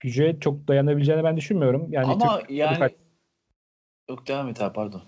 güce 0.01 0.37
çok 0.41 0.69
dayanabileceğini 0.69 1.25
ben 1.25 1.37
düşünmüyorum. 1.37 1.87
Yani 1.91 2.13
Ama 2.13 2.39
Türk- 2.39 2.51
yani 2.51 2.75
birkaç- 2.75 2.93
yok 4.11 4.29
devam 4.29 4.49
et 4.49 4.63
abi 4.63 4.73
pardon. 4.75 5.03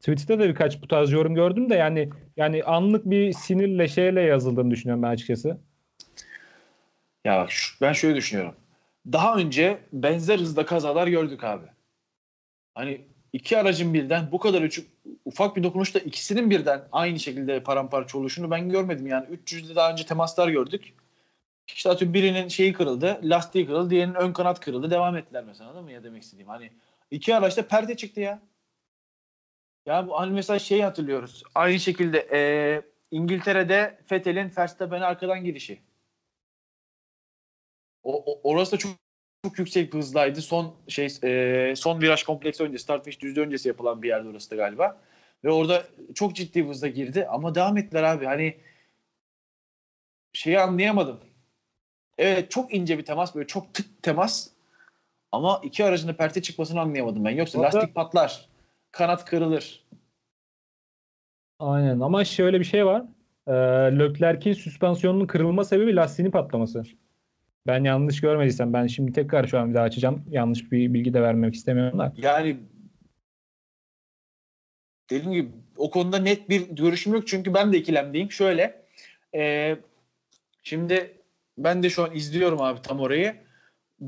Twitter'da 0.00 0.42
da 0.42 0.48
birkaç 0.48 0.82
bu 0.82 0.88
tarz 0.88 1.12
yorum 1.12 1.34
gördüm 1.34 1.70
de 1.70 1.74
yani 1.74 2.10
yani 2.36 2.64
anlık 2.64 3.10
bir 3.10 3.32
sinirle 3.32 3.88
şeyle 3.88 4.20
yazıldığını 4.20 4.70
düşünüyorum 4.70 5.02
ben 5.02 5.08
açıkçası. 5.08 5.60
Ya 7.24 7.38
bak 7.38 7.50
şu- 7.50 7.80
ben 7.80 7.92
şöyle 7.92 8.16
düşünüyorum. 8.16 8.56
Daha 9.12 9.36
önce 9.36 9.80
benzer 9.92 10.38
hızda 10.38 10.66
kazalar 10.66 11.06
gördük 11.06 11.44
abi. 11.44 11.66
Hani 12.74 13.06
iki 13.32 13.58
aracın 13.58 13.94
birden 13.94 14.32
bu 14.32 14.38
kadar 14.38 14.62
uçup 14.62 14.88
ufak 15.24 15.56
bir 15.56 15.62
dokunuşta 15.62 15.98
ikisinin 15.98 16.50
birden 16.50 16.82
aynı 16.92 17.18
şekilde 17.20 17.62
paramparça 17.62 18.18
oluşunu 18.18 18.50
ben 18.50 18.68
görmedim. 18.68 19.06
Yani 19.06 19.26
300'de 19.26 19.74
daha 19.74 19.92
önce 19.92 20.06
temaslar 20.06 20.48
gördük. 20.48 20.94
İşte 21.68 21.90
atıyorum 21.90 22.14
birinin 22.14 22.48
şeyi 22.48 22.72
kırıldı, 22.72 23.20
lastiği 23.22 23.66
kırıldı, 23.66 23.90
diğerinin 23.90 24.14
ön 24.14 24.32
kanat 24.32 24.60
kırıldı. 24.60 24.90
Devam 24.90 25.16
ettiler 25.16 25.44
mesela 25.44 25.70
anladın 25.70 25.84
mı 25.84 25.92
ya 25.92 26.04
demek 26.04 26.22
istediğim. 26.22 26.48
Hani 26.48 26.70
iki 27.10 27.36
araçta 27.36 27.68
perde 27.68 27.96
çıktı 27.96 28.20
ya. 28.20 28.42
Ya 29.86 30.08
bu 30.08 30.20
hani 30.20 30.32
mesela 30.32 30.58
şeyi 30.58 30.84
hatırlıyoruz. 30.84 31.42
Aynı 31.54 31.80
şekilde 31.80 32.28
eee, 32.32 32.82
İngiltere'de 33.10 33.98
Vettel'in 34.12 34.52
Verstappen'e 34.58 35.04
arkadan 35.04 35.44
girişi. 35.44 35.80
O, 38.02 38.40
orası 38.50 38.72
da 38.72 38.76
çok 38.76 38.92
çok 39.44 39.58
yüksek 39.58 39.92
bir 39.92 39.98
hızdaydı. 39.98 40.42
Son 40.42 40.74
şey 40.88 41.08
e, 41.24 41.74
son 41.76 42.00
viraj 42.00 42.22
kompleksi 42.22 42.62
önce 42.62 42.78
start 42.78 43.04
finish 43.04 43.20
düzlüğü 43.20 43.40
öncesi 43.40 43.68
yapılan 43.68 44.02
bir 44.02 44.08
yerde 44.08 44.28
orası 44.28 44.50
da 44.50 44.56
galiba. 44.56 45.00
Ve 45.44 45.50
orada 45.50 45.82
çok 46.14 46.36
ciddi 46.36 46.64
bir 46.64 46.68
hızla 46.68 46.88
girdi 46.88 47.26
ama 47.30 47.54
devam 47.54 47.76
ettiler 47.76 48.02
abi. 48.02 48.24
Hani 48.24 48.56
şeyi 50.32 50.60
anlayamadım. 50.60 51.20
Evet 52.18 52.50
çok 52.50 52.74
ince 52.74 52.98
bir 52.98 53.04
temas 53.04 53.34
böyle 53.34 53.46
çok 53.46 53.74
tık 53.74 54.02
temas 54.02 54.48
ama 55.32 55.60
iki 55.62 55.84
aracın 55.84 56.08
da 56.08 56.16
perte 56.16 56.42
çıkmasını 56.42 56.80
anlayamadım 56.80 57.24
ben. 57.24 57.30
Yoksa 57.30 57.58
Orada- 57.58 57.76
lastik 57.78 57.94
patlar, 57.94 58.48
kanat 58.92 59.24
kırılır. 59.24 59.84
Aynen 61.58 62.00
ama 62.00 62.24
şöyle 62.24 62.60
bir 62.60 62.64
şey 62.64 62.86
var. 62.86 63.04
Ee, 63.46 63.52
Leclerc'in 63.98 64.52
süspansiyonunun 64.52 65.26
kırılma 65.26 65.64
sebebi 65.64 65.96
lastiğinin 65.96 66.30
patlaması. 66.30 66.84
Ben 67.66 67.84
yanlış 67.84 68.20
görmediysem 68.20 68.72
ben 68.72 68.86
şimdi 68.86 69.12
tekrar 69.12 69.46
şu 69.46 69.58
an 69.58 69.70
bir 69.70 69.74
daha 69.74 69.84
açacağım. 69.84 70.24
Yanlış 70.30 70.72
bir 70.72 70.94
bilgi 70.94 71.14
de 71.14 71.22
vermek 71.22 71.54
istemiyorum 71.54 71.98
da. 71.98 72.12
Yani 72.16 72.56
dediğim 75.10 75.32
gibi 75.32 75.48
o 75.76 75.90
konuda 75.90 76.18
net 76.18 76.48
bir 76.48 76.68
görüşüm 76.68 77.12
yok 77.12 77.26
çünkü 77.26 77.54
ben 77.54 77.72
de 77.72 77.78
ikilemdeyim. 77.78 78.30
Şöyle 78.30 78.84
e, 79.34 79.76
şimdi 80.62 81.16
ben 81.58 81.82
de 81.82 81.90
şu 81.90 82.04
an 82.04 82.14
izliyorum 82.14 82.60
abi 82.62 82.82
tam 82.82 83.00
orayı. 83.00 83.34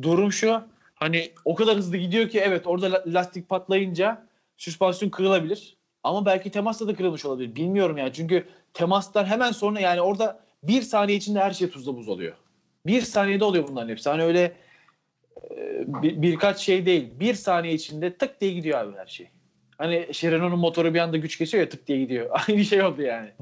Durum 0.02 0.32
şu 0.32 0.62
hani 0.94 1.32
o 1.44 1.54
kadar 1.54 1.76
hızlı 1.76 1.96
gidiyor 1.96 2.28
ki 2.28 2.40
evet 2.40 2.66
orada 2.66 2.92
la- 2.92 3.04
lastik 3.06 3.48
patlayınca 3.48 4.26
süspansiyon 4.56 5.10
kırılabilir. 5.10 5.76
Ama 6.02 6.26
belki 6.26 6.50
temasla 6.50 6.88
da 6.88 6.94
kırılmış 6.94 7.24
olabilir. 7.24 7.56
Bilmiyorum 7.56 7.98
yani. 7.98 8.12
Çünkü 8.12 8.48
temastan 8.74 9.24
hemen 9.24 9.52
sonra 9.52 9.80
yani 9.80 10.00
orada 10.00 10.40
bir 10.62 10.82
saniye 10.82 11.18
içinde 11.18 11.40
her 11.40 11.50
şey 11.50 11.70
tuzla 11.70 11.96
buz 11.96 12.08
oluyor. 12.08 12.36
Bir 12.86 13.00
saniyede 13.02 13.44
oluyor 13.44 13.68
bunların 13.68 13.88
hepsi. 13.88 14.08
Hani 14.10 14.22
öyle 14.22 14.52
e, 15.50 15.84
bir- 16.02 16.22
birkaç 16.22 16.58
şey 16.58 16.86
değil. 16.86 17.20
Bir 17.20 17.34
saniye 17.34 17.74
içinde 17.74 18.16
tık 18.18 18.40
diye 18.40 18.52
gidiyor 18.52 18.78
abi 18.78 18.96
her 18.96 19.06
şey. 19.06 19.28
Hani 19.78 20.06
Renault'un 20.08 20.58
motoru 20.58 20.94
bir 20.94 20.98
anda 20.98 21.16
güç 21.16 21.38
kesiyor 21.38 21.62
ya 21.62 21.68
tık 21.68 21.86
diye 21.86 21.98
gidiyor. 21.98 22.30
Aynı 22.48 22.64
şey 22.64 22.82
oldu 22.82 23.02
yani. 23.02 23.32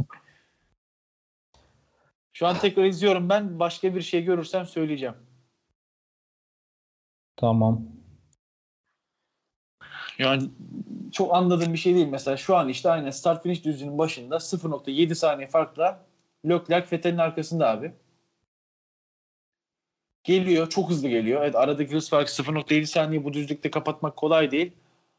Şu 2.32 2.46
an 2.46 2.58
tekrar 2.58 2.84
izliyorum 2.84 3.28
ben. 3.28 3.58
Başka 3.58 3.94
bir 3.94 4.00
şey 4.02 4.24
görürsem 4.24 4.66
söyleyeceğim. 4.66 5.14
Tamam. 7.36 7.88
Yani 10.18 10.50
çok 11.12 11.34
anladığım 11.34 11.72
bir 11.72 11.78
şey 11.78 11.94
değil. 11.94 12.06
Mesela 12.06 12.36
şu 12.36 12.56
an 12.56 12.68
işte 12.68 12.90
aynen 12.90 13.10
start 13.10 13.42
finish 13.42 13.64
düzlüğünün 13.64 13.98
başında 13.98 14.36
0.7 14.36 15.14
saniye 15.14 15.48
farkla 15.48 16.06
Leclerc 16.48 16.96
Vettel'in 16.96 17.18
arkasında 17.18 17.68
abi. 17.70 17.92
Geliyor. 20.24 20.68
Çok 20.68 20.90
hızlı 20.90 21.08
geliyor. 21.08 21.42
Evet 21.42 21.56
aradaki 21.56 21.94
hız 21.94 22.10
farkı 22.10 22.32
0.7 22.32 22.86
saniye 22.86 23.24
bu 23.24 23.32
düzlükte 23.32 23.70
kapatmak 23.70 24.16
kolay 24.16 24.50
değil. 24.50 24.72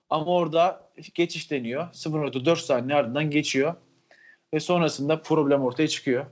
Ama 0.10 0.26
orada 0.26 0.90
geçiş 1.14 1.52
deniyor. 1.52 1.88
0.4 1.94 2.56
saniye 2.56 2.98
ardından 2.98 3.30
geçiyor. 3.30 3.76
Ve 4.54 4.60
sonrasında 4.60 5.22
problem 5.22 5.62
ortaya 5.62 5.88
çıkıyor. 5.88 6.26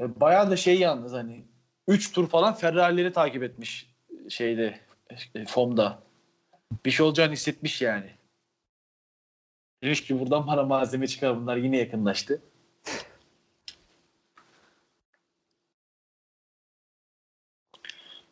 E, 0.00 0.20
Bayağı 0.20 0.50
da 0.50 0.56
şey 0.56 0.78
yalnız 0.78 1.12
hani 1.12 1.44
3 1.88 2.12
tur 2.12 2.28
falan 2.28 2.54
Ferrari'leri 2.54 3.12
takip 3.12 3.42
etmiş 3.42 3.94
şeyde 4.28 4.80
e, 5.34 5.44
FOM'da. 5.44 6.02
Bir 6.84 6.90
şey 6.90 7.06
olacağını 7.06 7.32
hissetmiş 7.32 7.82
yani. 7.82 8.10
Demiş 9.82 10.04
ki 10.04 10.20
buradan 10.20 10.46
bana 10.46 10.62
malzeme 10.62 11.06
çıkar 11.06 11.40
bunlar 11.40 11.56
yine 11.56 11.76
yakınlaştı. 11.76 12.42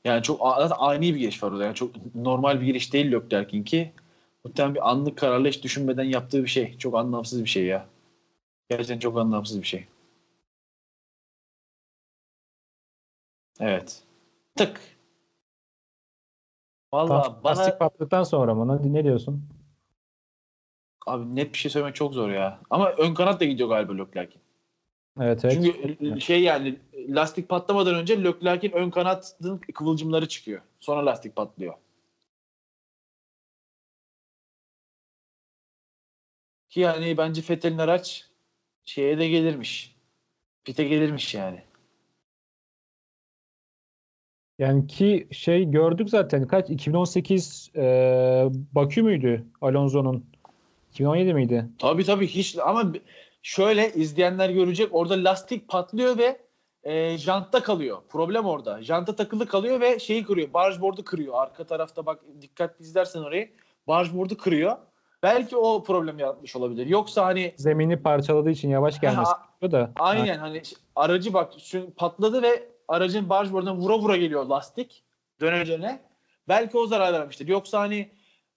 Yani 0.05 0.23
çok 0.23 0.41
ani 0.79 1.15
bir 1.15 1.19
giriş 1.19 1.43
var 1.43 1.53
orada. 1.53 1.65
Yani 1.65 1.75
çok 1.75 2.15
normal 2.15 2.61
bir 2.61 2.67
giriş 2.67 2.93
değil 2.93 3.13
Leclerc'in 3.13 3.63
ki. 3.63 3.93
Muhtemelen 4.45 4.75
bir 4.75 4.91
anlık 4.91 5.19
kararla 5.19 5.49
hiç 5.49 5.65
düşünmeden 5.65 6.05
yaptığı 6.05 6.43
bir 6.43 6.49
şey. 6.49 6.79
Çok 6.79 6.95
anlamsız 6.95 7.45
bir 7.45 7.49
şey 7.49 7.65
ya. 7.65 7.87
Gerçekten 8.71 8.99
çok 8.99 9.19
anlamsız 9.19 9.61
bir 9.61 9.67
şey. 9.67 9.87
Evet. 13.61 14.03
Tık. 14.57 14.81
Vallahi 16.93 17.33
bana 17.45 17.59
Lastik 17.59 17.79
patladıktan 17.79 18.23
sonra 18.23 18.55
mı? 18.55 18.83
Ne, 18.83 18.93
ne 18.93 19.05
diyorsun? 19.05 19.49
abi 21.07 21.37
net 21.37 21.53
bir 21.53 21.59
şey 21.59 21.71
söylemek 21.71 21.95
çok 21.95 22.15
zor 22.15 22.31
ya. 22.31 22.61
Ama 22.71 22.91
ön 22.91 23.15
kanat 23.15 23.41
da 23.41 23.45
gidiyor 23.45 23.69
galiba 23.69 23.93
Leclerc'in. 23.93 24.41
Evet 25.21 25.45
evet. 25.45 25.55
Çünkü 25.55 26.21
şey 26.21 26.43
yani 26.43 26.79
lastik 27.09 27.49
patlamadan 27.49 27.95
önce 27.95 28.25
Leclerc'in 28.25 28.73
ön 28.73 28.91
kanatının 28.91 29.61
kıvılcımları 29.75 30.29
çıkıyor. 30.29 30.61
Sonra 30.81 31.07
lastik 31.07 31.37
patlıyor. 31.37 31.75
Ki 36.69 36.81
yani 36.81 37.17
bence 37.17 37.43
Fethel'in 37.43 37.79
araç 37.79 38.29
şeye 38.85 39.19
de 39.19 39.29
gelirmiş. 39.29 39.97
Pite 40.65 40.85
gelirmiş 40.85 41.35
yani. 41.35 41.63
Yani 44.59 44.87
ki 44.87 45.29
şey 45.31 45.65
gördük 45.71 46.11
zaten 46.11 46.47
kaç 46.47 46.71
2018 46.71 47.71
e, 47.77 47.83
Bakü 48.73 49.03
müydü 49.03 49.45
Alonso'nun? 49.61 50.27
2017 50.91 51.35
miydi? 51.35 51.69
Tabii 51.79 52.05
tabii 52.05 52.27
hiç 52.27 52.59
ama 52.59 52.93
şöyle 53.43 53.93
izleyenler 53.93 54.51
görecek 54.51 54.89
orada 54.93 55.25
lastik 55.25 55.69
patlıyor 55.69 56.19
ve 56.19 56.41
e, 56.85 57.19
jantta 57.19 57.63
kalıyor. 57.63 57.99
Problem 58.09 58.45
orada. 58.45 58.83
Janta 58.83 59.17
takılı 59.17 59.47
kalıyor 59.47 59.81
ve 59.81 59.99
şeyi 59.99 60.25
kırıyor. 60.25 60.53
Barge 60.53 60.81
board'u 60.81 61.05
kırıyor. 61.05 61.35
Arka 61.37 61.65
tarafta 61.65 62.07
bak 62.07 62.21
dikkatli 62.41 62.83
izlersen 62.83 63.21
orayı. 63.21 63.51
Barge 63.87 64.15
board'u 64.19 64.37
kırıyor. 64.37 64.77
Belki 65.23 65.57
o 65.57 65.85
problem 65.85 66.19
yaratmış 66.19 66.57
olabilir. 66.57 66.87
Yoksa 66.87 67.27
hani 67.27 67.55
Zemini 67.57 67.97
parçaladığı 67.97 68.51
için 68.51 68.69
yavaş 68.69 69.01
gelmesi 69.01 69.31
Ha, 69.61 69.73
da. 69.73 69.93
aynen 69.97 70.39
hani 70.39 70.63
aracı 70.97 71.35
bak 71.35 71.53
şu 71.59 71.95
patladı 71.95 72.43
ve 72.43 72.69
aracın 72.89 73.29
barge 73.29 73.53
board'una 73.53 73.75
vura 73.75 73.99
vura 73.99 74.17
geliyor 74.17 74.45
lastik 74.45 75.05
döneceğine. 75.41 76.01
Belki 76.49 76.79
o 76.79 76.87
zarar 76.87 77.13
vermiştir. 77.13 77.49
Yoksa 77.49 77.81
hani 77.81 78.11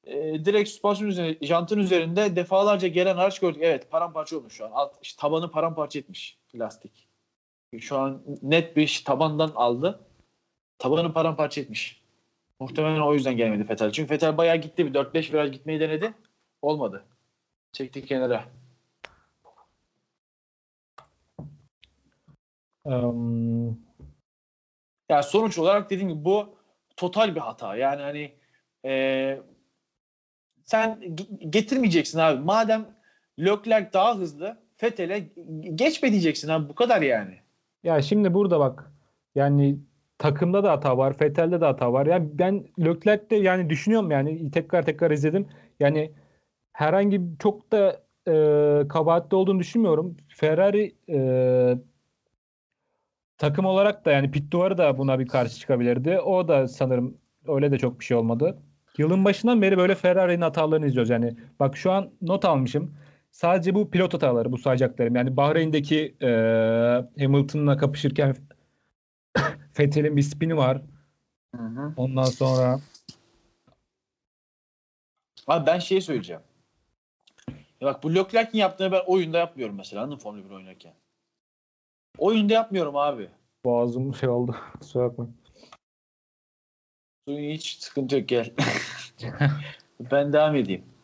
e, 0.03 0.45
direkt 0.45 0.69
süspansiyon 0.69 1.09
üzerinde, 1.09 1.45
jantın 1.45 1.79
üzerinde 1.79 2.35
defalarca 2.35 2.87
gelen 2.87 3.17
araç 3.17 3.39
gördük. 3.39 3.61
Evet 3.63 3.91
paramparça 3.91 4.37
olmuş 4.37 4.53
şu 4.53 4.65
an. 4.65 4.71
Alt, 4.71 4.95
işte 5.01 5.21
tabanı 5.21 5.51
paramparça 5.51 5.99
etmiş 5.99 6.37
lastik. 6.55 7.06
Şu 7.79 7.97
an 7.97 8.23
net 8.41 8.77
bir 8.77 9.01
tabandan 9.05 9.51
aldı. 9.55 9.99
Tabanı 10.79 11.13
paramparça 11.13 11.61
etmiş. 11.61 12.01
Muhtemelen 12.59 13.01
o 13.01 13.13
yüzden 13.13 13.37
gelmedi 13.37 13.63
Fetel. 13.67 13.91
Çünkü 13.91 14.07
Fetel 14.07 14.37
bayağı 14.37 14.57
gitti. 14.57 14.85
Bir 14.85 14.93
4-5 14.93 15.33
viraj 15.33 15.51
gitmeyi 15.51 15.79
denedi. 15.79 16.13
Olmadı. 16.61 17.05
Çekti 17.71 18.05
kenara. 18.05 18.45
Em, 22.85 23.67
Yani 25.09 25.23
sonuç 25.23 25.57
olarak 25.57 25.89
dediğim 25.89 26.09
gibi 26.09 26.25
bu 26.25 26.55
total 26.97 27.35
bir 27.35 27.39
hata. 27.39 27.75
Yani 27.75 28.01
hani 28.01 28.35
e, 28.85 29.41
sen 30.63 30.99
ge- 31.01 31.49
getirmeyeceksin 31.49 32.19
abi. 32.19 32.43
Madem 32.43 32.85
Leclerc 33.39 33.93
daha 33.93 34.15
hızlı 34.17 34.57
Fethel'e 34.77 35.19
geçme 35.75 36.11
diyeceksin 36.11 36.49
abi. 36.49 36.69
Bu 36.69 36.75
kadar 36.75 37.01
yani. 37.01 37.46
Ya 37.87 38.01
şimdi 38.01 38.33
burada 38.33 38.59
bak 38.59 38.91
yani 39.35 39.79
takımda 40.17 40.63
da 40.63 40.71
hata 40.71 40.97
var, 40.97 41.15
Vettel'de 41.21 41.61
de 41.61 41.65
hata 41.65 41.93
var. 41.93 42.05
Yani 42.05 42.29
ben 42.33 42.65
Leclerc'te 42.79 43.35
yani 43.35 43.69
düşünüyorum 43.69 44.11
yani 44.11 44.51
tekrar 44.51 44.85
tekrar 44.85 45.11
izledim. 45.11 45.47
Yani 45.79 46.11
herhangi 46.73 47.21
çok 47.39 47.71
da 47.71 48.01
e, 48.27 48.87
kabahatli 48.87 49.35
olduğunu 49.35 49.59
düşünmüyorum. 49.59 50.17
Ferrari 50.27 50.95
e, 51.09 51.19
takım 53.37 53.65
olarak 53.65 54.05
da 54.05 54.11
yani 54.11 54.31
pit 54.31 54.51
duvarı 54.51 54.77
da 54.77 54.97
buna 54.97 55.19
bir 55.19 55.27
karşı 55.27 55.59
çıkabilirdi. 55.59 56.19
O 56.19 56.47
da 56.47 56.67
sanırım 56.67 57.17
öyle 57.47 57.71
de 57.71 57.77
çok 57.77 57.99
bir 57.99 58.05
şey 58.05 58.17
olmadı. 58.17 58.57
Yılın 58.97 59.25
başından 59.25 59.61
beri 59.61 59.77
böyle 59.77 59.95
Ferrari'nin 59.95 60.41
hatalarını 60.41 60.87
izliyoruz. 60.87 61.09
Yani 61.09 61.35
bak 61.59 61.77
şu 61.77 61.91
an 61.91 62.09
not 62.21 62.45
almışım. 62.45 62.93
Sadece 63.37 63.75
bu 63.75 63.89
pilot 63.89 64.13
hataları 64.13 64.51
bu 64.51 64.57
sayacaklarım. 64.57 65.15
Yani 65.15 65.37
Bahreyn'deki 65.37 66.15
e, 66.21 66.27
Hamilton'la 67.19 67.77
kapışırken 67.77 68.35
Vettel'in 69.79 70.17
bir 70.17 70.21
spini 70.21 70.57
var. 70.57 70.81
Ondan 71.97 72.23
sonra 72.23 72.79
Abi 75.47 75.65
ben 75.65 75.79
şey 75.79 76.01
söyleyeceğim. 76.01 76.41
Ya 77.49 77.87
bak 77.87 78.03
bu 78.03 78.15
Leclerc'in 78.15 78.57
yaptığını 78.57 78.91
ben 78.91 79.01
oyunda 79.07 79.37
yapmıyorum 79.37 79.75
mesela. 79.75 80.03
Anladın 80.03 80.19
Formula 80.19 80.45
1 80.45 80.49
oynarken? 80.49 80.93
Oyunda 82.17 82.53
yapmıyorum 82.53 82.95
abi. 82.95 83.29
boğazım 83.65 84.15
şey 84.19 84.29
oldu. 84.29 84.55
Kusura 84.79 85.03
bakmayın. 85.03 85.35
Suyun 87.27 87.51
hiç 87.51 87.77
sıkıntı 87.79 88.15
yok 88.17 88.27
gel. 88.27 88.53
ben 89.99 90.33
devam 90.33 90.55
edeyim. 90.55 90.96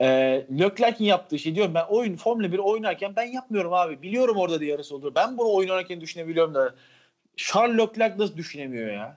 Ee, 0.00 0.46
Leclerc'in 0.60 1.04
yaptığı 1.04 1.38
şey 1.38 1.54
diyorum 1.54 1.74
ben 1.74 1.84
oyun 1.88 2.16
Formula 2.16 2.52
1 2.52 2.58
oynarken 2.58 3.16
ben 3.16 3.24
yapmıyorum 3.24 3.72
abi. 3.72 4.02
Biliyorum 4.02 4.36
orada 4.36 4.60
diye 4.60 4.70
yarısı 4.70 4.96
olur. 4.96 5.14
Ben 5.14 5.38
bunu 5.38 5.52
oynarken 5.54 6.00
düşünebiliyorum 6.00 6.54
da 6.54 6.74
Charles 7.36 7.78
Leclerc 7.78 8.18
nasıl 8.18 8.36
düşünemiyor 8.36 8.92
ya? 8.92 9.16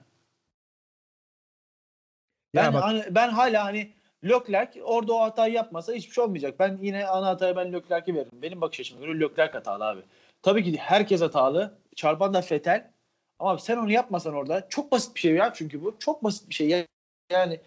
Ben, 2.54 2.64
Ya 2.64 2.74
bak- 2.74 2.82
hani, 2.82 3.02
ben 3.10 3.28
hala 3.28 3.64
hani 3.64 3.90
Leclerc 4.24 4.82
orada 4.82 5.12
o 5.12 5.20
hatayı 5.20 5.54
yapmasa 5.54 5.92
hiçbir 5.92 6.14
şey 6.14 6.24
olmayacak. 6.24 6.54
Ben 6.58 6.78
yine 6.82 7.06
ana 7.06 7.26
hatayı 7.26 7.56
ben 7.56 7.72
Leclerc'e 7.72 8.14
veririm. 8.14 8.42
Benim 8.42 8.60
bakış 8.60 8.80
açıma 8.80 9.00
göre 9.06 9.20
Leclerc 9.20 9.52
hatalı 9.52 9.84
abi. 9.88 10.00
Tabii 10.42 10.64
ki 10.64 10.76
herkes 10.78 11.20
hatalı. 11.20 11.74
Çarpan 11.96 12.34
da 12.34 12.42
Fetel. 12.42 12.90
Ama 13.38 13.58
sen 13.58 13.76
onu 13.76 13.90
yapmasan 13.92 14.34
orada 14.34 14.66
çok 14.68 14.92
basit 14.92 15.14
bir 15.14 15.20
şey 15.20 15.32
ya 15.34 15.52
çünkü 15.54 15.84
bu. 15.84 15.96
Çok 15.98 16.24
basit 16.24 16.48
bir 16.48 16.54
şey. 16.54 16.68
Ya- 16.68 16.86
Yani 17.30 17.60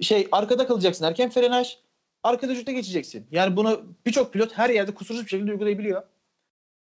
şey 0.00 0.28
arkada 0.32 0.66
kalacaksın. 0.66 1.04
Erken 1.04 1.30
frenaj. 1.30 1.78
Arkada 2.24 2.54
şuta 2.54 2.72
geçeceksin. 2.72 3.26
Yani 3.30 3.56
bunu 3.56 3.82
birçok 4.06 4.32
pilot 4.32 4.58
her 4.58 4.70
yerde 4.70 4.94
kusursuz 4.94 5.24
bir 5.24 5.30
şekilde 5.30 5.52
uygulayabiliyor. 5.52 6.02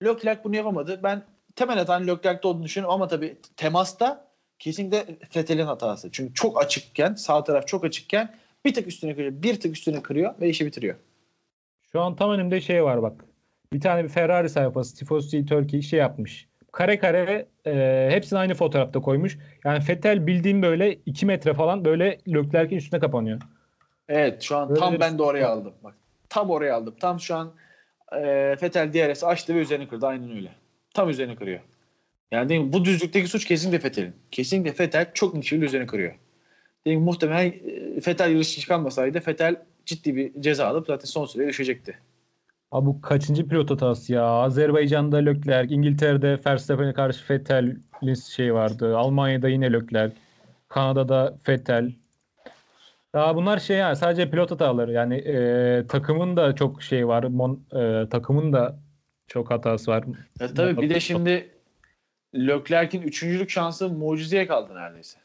Leclerc 0.04 0.44
bunu 0.44 0.56
yapamadı. 0.56 1.00
Ben 1.02 1.22
temel 1.56 1.78
hatanın 1.78 2.06
Leclerc'te 2.06 2.48
olduğunu 2.48 2.64
düşünüyorum 2.64 2.94
ama 2.94 3.08
tabii 3.08 3.36
temasta 3.56 4.28
kesinlikle 4.58 5.06
Vettel'in 5.36 5.66
hatası. 5.66 6.08
Çünkü 6.12 6.34
çok 6.34 6.62
açıkken, 6.62 7.14
sağ 7.14 7.44
taraf 7.44 7.66
çok 7.66 7.84
açıkken 7.84 8.34
bir 8.64 8.74
tık 8.74 8.86
üstüne 8.86 9.14
kırıyor, 9.14 9.42
bir 9.42 9.60
tık 9.60 9.76
üstüne 9.76 10.02
kırıyor 10.02 10.34
ve 10.40 10.48
işi 10.48 10.66
bitiriyor. 10.66 10.94
Şu 11.92 12.00
an 12.00 12.16
tam 12.16 12.30
önümde 12.30 12.60
şey 12.60 12.84
var 12.84 13.02
bak. 13.02 13.24
Bir 13.72 13.80
tane 13.80 14.04
bir 14.04 14.08
Ferrari 14.08 14.48
sayfası 14.48 14.96
Tifosi 14.96 15.46
Turkey 15.46 15.82
şey 15.82 15.98
yapmış. 15.98 16.48
Kare 16.72 16.98
kare 16.98 17.46
e, 17.66 18.08
hepsini 18.10 18.38
aynı 18.38 18.54
fotoğrafta 18.54 19.00
koymuş. 19.00 19.38
Yani 19.64 19.84
Vettel 19.88 20.26
bildiğim 20.26 20.62
böyle 20.62 20.94
2 21.06 21.26
metre 21.26 21.54
falan 21.54 21.84
böyle 21.84 22.18
Leclerc'in 22.28 22.76
üstüne 22.76 23.00
kapanıyor. 23.00 23.40
Evet 24.08 24.42
şu 24.42 24.56
an 24.56 24.68
Böyle 24.68 24.80
tam 24.80 25.00
ben 25.00 25.18
de 25.18 25.22
oraya 25.22 25.48
aldım. 25.48 25.74
Bak 25.84 25.94
tam 26.28 26.50
oraya 26.50 26.76
aldım. 26.76 26.94
Tam 27.00 27.20
şu 27.20 27.34
an 27.34 27.52
e, 28.12 28.56
Fetel 28.60 28.92
DRS 28.92 29.24
açtı 29.24 29.54
ve 29.54 29.58
üzerine 29.58 29.88
kırdı. 29.88 30.06
Aynen 30.06 30.36
öyle. 30.36 30.52
Tam 30.94 31.10
üzerine 31.10 31.36
kırıyor. 31.36 31.60
Yani 32.30 32.48
değil 32.48 32.72
bu 32.72 32.84
düzlükteki 32.84 33.28
suç 33.28 33.44
kesinlikle 33.44 33.78
Fetel'in. 33.78 34.14
Kesinlikle 34.30 34.72
Fetel 34.72 35.10
çok 35.14 35.34
net 35.34 35.44
şekilde 35.44 35.66
üzerine 35.66 35.86
kırıyor. 35.86 36.14
Değil? 36.86 36.98
Muhtemelen 36.98 37.46
e, 37.96 38.00
Fetel 38.00 38.30
yarışı 38.30 38.60
çıkarmasaydı 38.60 39.20
Fetel 39.20 39.56
ciddi 39.86 40.16
bir 40.16 40.42
ceza 40.42 40.66
alıp 40.66 40.86
zaten 40.86 41.06
son 41.06 41.26
süreye 41.26 41.48
düşecekti. 41.48 41.98
Abi 42.72 42.86
bu 42.86 43.00
kaçıncı 43.00 43.48
pilot 43.48 43.70
hatası 43.70 44.12
ya? 44.12 44.24
Azerbaycan'da 44.24 45.16
Leclerc, 45.16 45.74
İngiltere'de 45.74 46.40
Verstappen'e 46.46 46.92
karşı 46.92 47.34
Vettel'in 47.34 48.14
şey 48.14 48.54
vardı. 48.54 48.96
Almanya'da 48.96 49.48
yine 49.48 49.72
Leclerc. 49.72 50.16
Kanada'da 50.68 51.38
Vettel. 51.48 51.92
Daha 53.14 53.36
bunlar 53.36 53.58
şey 53.58 53.76
yani 53.76 53.96
sadece 53.96 54.30
pilot 54.30 54.50
hataları. 54.50 54.92
Yani 54.92 55.14
e, 55.14 55.86
takımın 55.86 56.36
da 56.36 56.54
çok 56.54 56.82
şey 56.82 57.08
var. 57.08 57.24
Mon, 57.24 57.64
e, 57.72 58.08
takımın 58.08 58.52
da 58.52 58.78
çok 59.26 59.50
hatası 59.50 59.90
var. 59.90 60.04
Ya 60.40 60.54
tabii 60.54 60.82
bir 60.82 60.90
de 60.90 61.00
şimdi 61.00 61.50
Leclerc'in 62.34 63.02
üçüncülük 63.02 63.50
şansı 63.50 63.88
mucizeye 63.88 64.46
kaldı 64.46 64.74
neredeyse. 64.74 65.18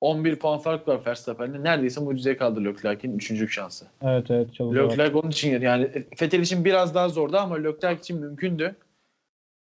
11 0.00 0.36
puan 0.36 0.58
fark 0.58 0.88
var 0.88 1.00
Verstappen'de. 1.06 1.62
Neredeyse 1.62 2.00
mucizeye 2.00 2.36
kaldı 2.36 2.64
Leclerc'in 2.64 3.16
üçüncülük 3.16 3.50
şansı. 3.50 3.86
Evet 4.02 4.30
evet 4.30 4.48
zor. 4.54 4.74
Leclerc 4.74 5.18
onun 5.18 5.30
için 5.30 5.60
yani 5.60 5.84
Vettel 6.22 6.40
için 6.40 6.64
biraz 6.64 6.94
daha 6.94 7.08
zordu 7.08 7.36
ama 7.36 7.56
Leclerc 7.56 8.00
için 8.00 8.20
mümkündü. 8.20 8.76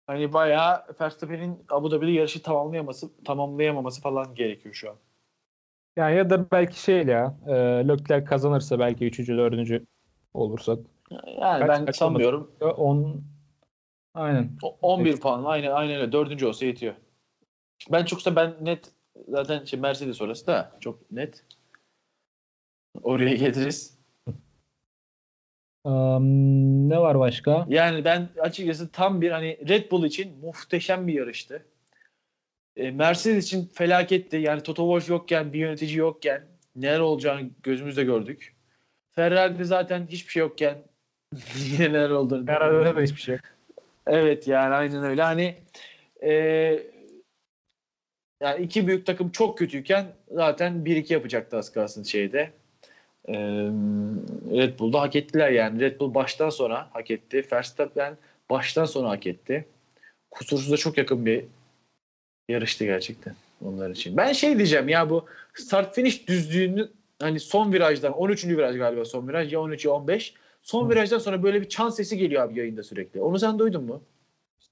Hani 0.07 0.33
bayağı 0.33 0.83
Verstappen'in 1.01 1.59
Abu 1.69 1.91
Dhabi'de 1.91 2.11
yarışı 2.11 2.41
tamamlayaması, 2.41 3.23
tamamlayamaması 3.25 4.01
falan 4.01 4.35
gerekiyor 4.35 4.75
şu 4.75 4.89
an. 4.89 4.95
Yani 5.95 6.17
ya 6.17 6.29
da 6.29 6.51
belki 6.51 6.81
şey 6.81 7.05
ya 7.05 7.35
e, 7.47 7.53
Leclerc 7.87 8.25
kazanırsa 8.25 8.79
belki 8.79 9.05
üçüncü, 9.05 9.37
dördüncü 9.37 9.85
olursa. 10.33 10.77
Yani 11.11 11.59
Kaç- 11.59 11.69
ben 11.69 11.85
kaç 11.85 11.95
sanmıyorum. 11.95 12.51
10 12.61 13.23
aynen. 14.13 14.51
O- 14.61 14.77
11 14.81 15.19
puan 15.19 15.43
aynen 15.43 15.71
aynen 15.71 15.95
öyle. 15.95 16.11
Dördüncü 16.11 16.45
olsa 16.45 16.65
yetiyor. 16.65 16.93
Ben 17.91 18.05
çoksa 18.05 18.35
ben 18.35 18.53
net 18.61 18.91
zaten 19.27 19.65
şey 19.65 19.79
Mercedes 19.79 20.21
orası 20.21 20.47
da 20.47 20.77
çok 20.79 21.11
net. 21.11 21.45
Oraya 23.03 23.35
geliriz. 23.35 23.99
Am, 25.83 26.89
ne 26.89 26.99
var 26.99 27.19
başka? 27.19 27.65
Yani 27.69 28.05
ben 28.05 28.29
açıkçası 28.39 28.91
tam 28.91 29.21
bir 29.21 29.31
hani 29.31 29.69
Red 29.69 29.91
Bull 29.91 30.05
için 30.05 30.39
muhteşem 30.39 31.07
bir 31.07 31.13
yarıştı. 31.13 31.65
E, 32.77 32.91
Mercedes 32.91 33.45
için 33.45 33.65
felaketti. 33.73 34.37
Yani 34.37 34.63
Toto 34.63 34.83
Wolff 34.83 35.09
yokken, 35.09 35.53
bir 35.53 35.59
yönetici 35.59 35.97
yokken 35.97 36.43
neler 36.75 36.99
olacağını 36.99 37.49
gözümüzde 37.63 38.03
gördük. 38.03 38.55
Ferrari'de 39.11 39.63
zaten 39.63 40.07
hiçbir 40.07 40.31
şey 40.31 40.39
yokken 40.39 40.77
yine 41.71 41.89
neler 41.89 42.09
olduğunu. 42.09 42.45
Ferrari'de 42.45 42.95
de 42.95 43.03
hiçbir 43.03 43.21
şey 43.21 43.35
yok. 43.35 43.43
Evet 44.07 44.47
yani 44.47 44.75
aynen 44.75 45.03
öyle. 45.03 45.21
Hani 45.21 45.55
e, 46.23 46.33
yani 48.41 48.63
iki 48.63 48.87
büyük 48.87 49.05
takım 49.05 49.29
çok 49.29 49.57
kötüyken 49.57 50.05
zaten 50.31 50.73
1-2 50.73 51.13
yapacaktı 51.13 51.57
az 51.57 51.71
kalsın 51.71 52.03
şeyde. 52.03 52.51
E, 53.27 53.33
Red 54.51 54.79
Bull'da 54.79 55.01
hak 55.01 55.15
ettiler 55.15 55.51
yani. 55.51 55.79
Red 55.79 55.99
Bull 55.99 56.13
baştan 56.13 56.49
sonra 56.49 56.89
hak 56.91 57.11
etti. 57.11 57.47
Verstappen 57.51 58.17
baştan 58.49 58.85
sonra 58.85 59.09
hak 59.09 59.27
etti. 59.27 59.65
Kusursuza 60.31 60.77
çok 60.77 60.97
yakın 60.97 61.25
bir 61.25 61.45
yarıştı 62.49 62.85
gerçekten 62.85 63.35
onlar 63.65 63.89
için. 63.89 64.17
Ben 64.17 64.33
şey 64.33 64.57
diyeceğim 64.57 64.89
ya 64.89 65.09
bu 65.09 65.25
start 65.53 65.95
finish 65.95 66.27
düzlüğünü 66.27 66.89
hani 67.21 67.39
son 67.39 67.73
virajdan 67.73 68.13
13. 68.13 68.45
viraj 68.45 68.77
galiba 68.77 69.05
son 69.05 69.27
viraj 69.27 69.53
ya 69.53 69.61
13 69.61 69.85
ya 69.85 69.91
15 69.91 70.33
son 70.61 70.89
virajdan 70.89 71.19
sonra 71.19 71.43
böyle 71.43 71.61
bir 71.61 71.69
çan 71.69 71.89
sesi 71.89 72.17
geliyor 72.17 72.43
abi 72.43 72.59
yayında 72.59 72.83
sürekli. 72.83 73.21
Onu 73.21 73.39
sen 73.39 73.59
duydun 73.59 73.83
mu? 73.83 74.01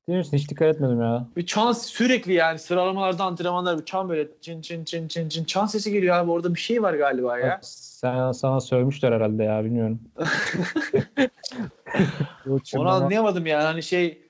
Değil 0.08 0.18
misin? 0.18 0.38
Hiç 0.38 0.50
dikkat 0.50 0.76
etmedim 0.76 1.02
ya. 1.02 1.28
Bir 1.38 1.46
çan 1.46 1.72
sürekli 1.72 2.34
yani 2.34 2.60
sıralamalarda 2.60 3.24
antrenmanlar 3.24 3.80
bir 3.80 3.86
çan 3.86 4.10
böyle 4.10 4.28
çın 4.42 4.62
çın 4.62 4.84
çın 4.84 5.08
çın 5.08 5.30
çın 5.30 5.44
çan 5.44 5.66
sesi 5.66 5.92
geliyor 5.92 6.16
abi 6.16 6.32
orada 6.32 6.56
bir 6.56 6.60
şey 6.60 6.84
var 6.84 6.94
galiba 6.94 7.40
ya. 7.40 7.60
Sen, 7.64 8.32
sana 8.32 8.60
sövmüşler 8.60 9.12
herhalde 9.12 9.44
ya 9.44 9.64
bilmiyorum. 9.64 10.00
Onu 12.76 12.90
anlayamadım 12.90 13.46
yani 13.46 13.64
hani 13.64 13.84
şey 13.84 14.22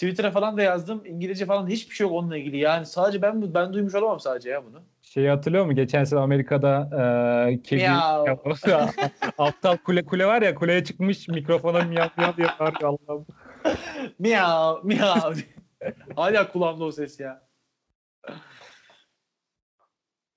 Twitter'a 0.00 0.30
falan 0.30 0.56
da 0.56 0.62
yazdım. 0.62 1.02
İngilizce 1.06 1.46
falan 1.46 1.68
hiçbir 1.68 1.94
şey 1.94 2.06
yok 2.06 2.16
onunla 2.16 2.36
ilgili. 2.36 2.56
Yani 2.56 2.86
sadece 2.86 3.22
ben 3.22 3.54
ben 3.54 3.72
duymuş 3.72 3.94
olamam 3.94 4.20
sadece 4.20 4.50
ya 4.50 4.64
bunu. 4.64 4.82
Şeyi 5.02 5.28
hatırlıyor 5.28 5.64
musun? 5.64 5.76
Geçen 5.76 6.04
sene 6.04 6.20
Amerika'da 6.20 6.90
e, 7.50 7.62
kedi 7.62 7.82
Miyav. 7.82 8.26
aptal 9.38 9.76
kule 9.76 10.04
kule 10.04 10.26
var 10.26 10.42
ya 10.42 10.54
kuleye 10.54 10.84
çıkmış 10.84 11.28
mikrofona 11.28 11.82
miyav 11.82 12.08
miyav 12.16 12.36
diye 12.36 12.48
bağırıyor 12.60 12.98
Allah'ım. 13.08 13.26
Miyav 14.18 14.84
miyav. 14.84 15.34
Hala 16.16 16.52
kulağımda 16.52 16.84
o 16.84 16.92
ses 16.92 17.20
ya. 17.20 17.42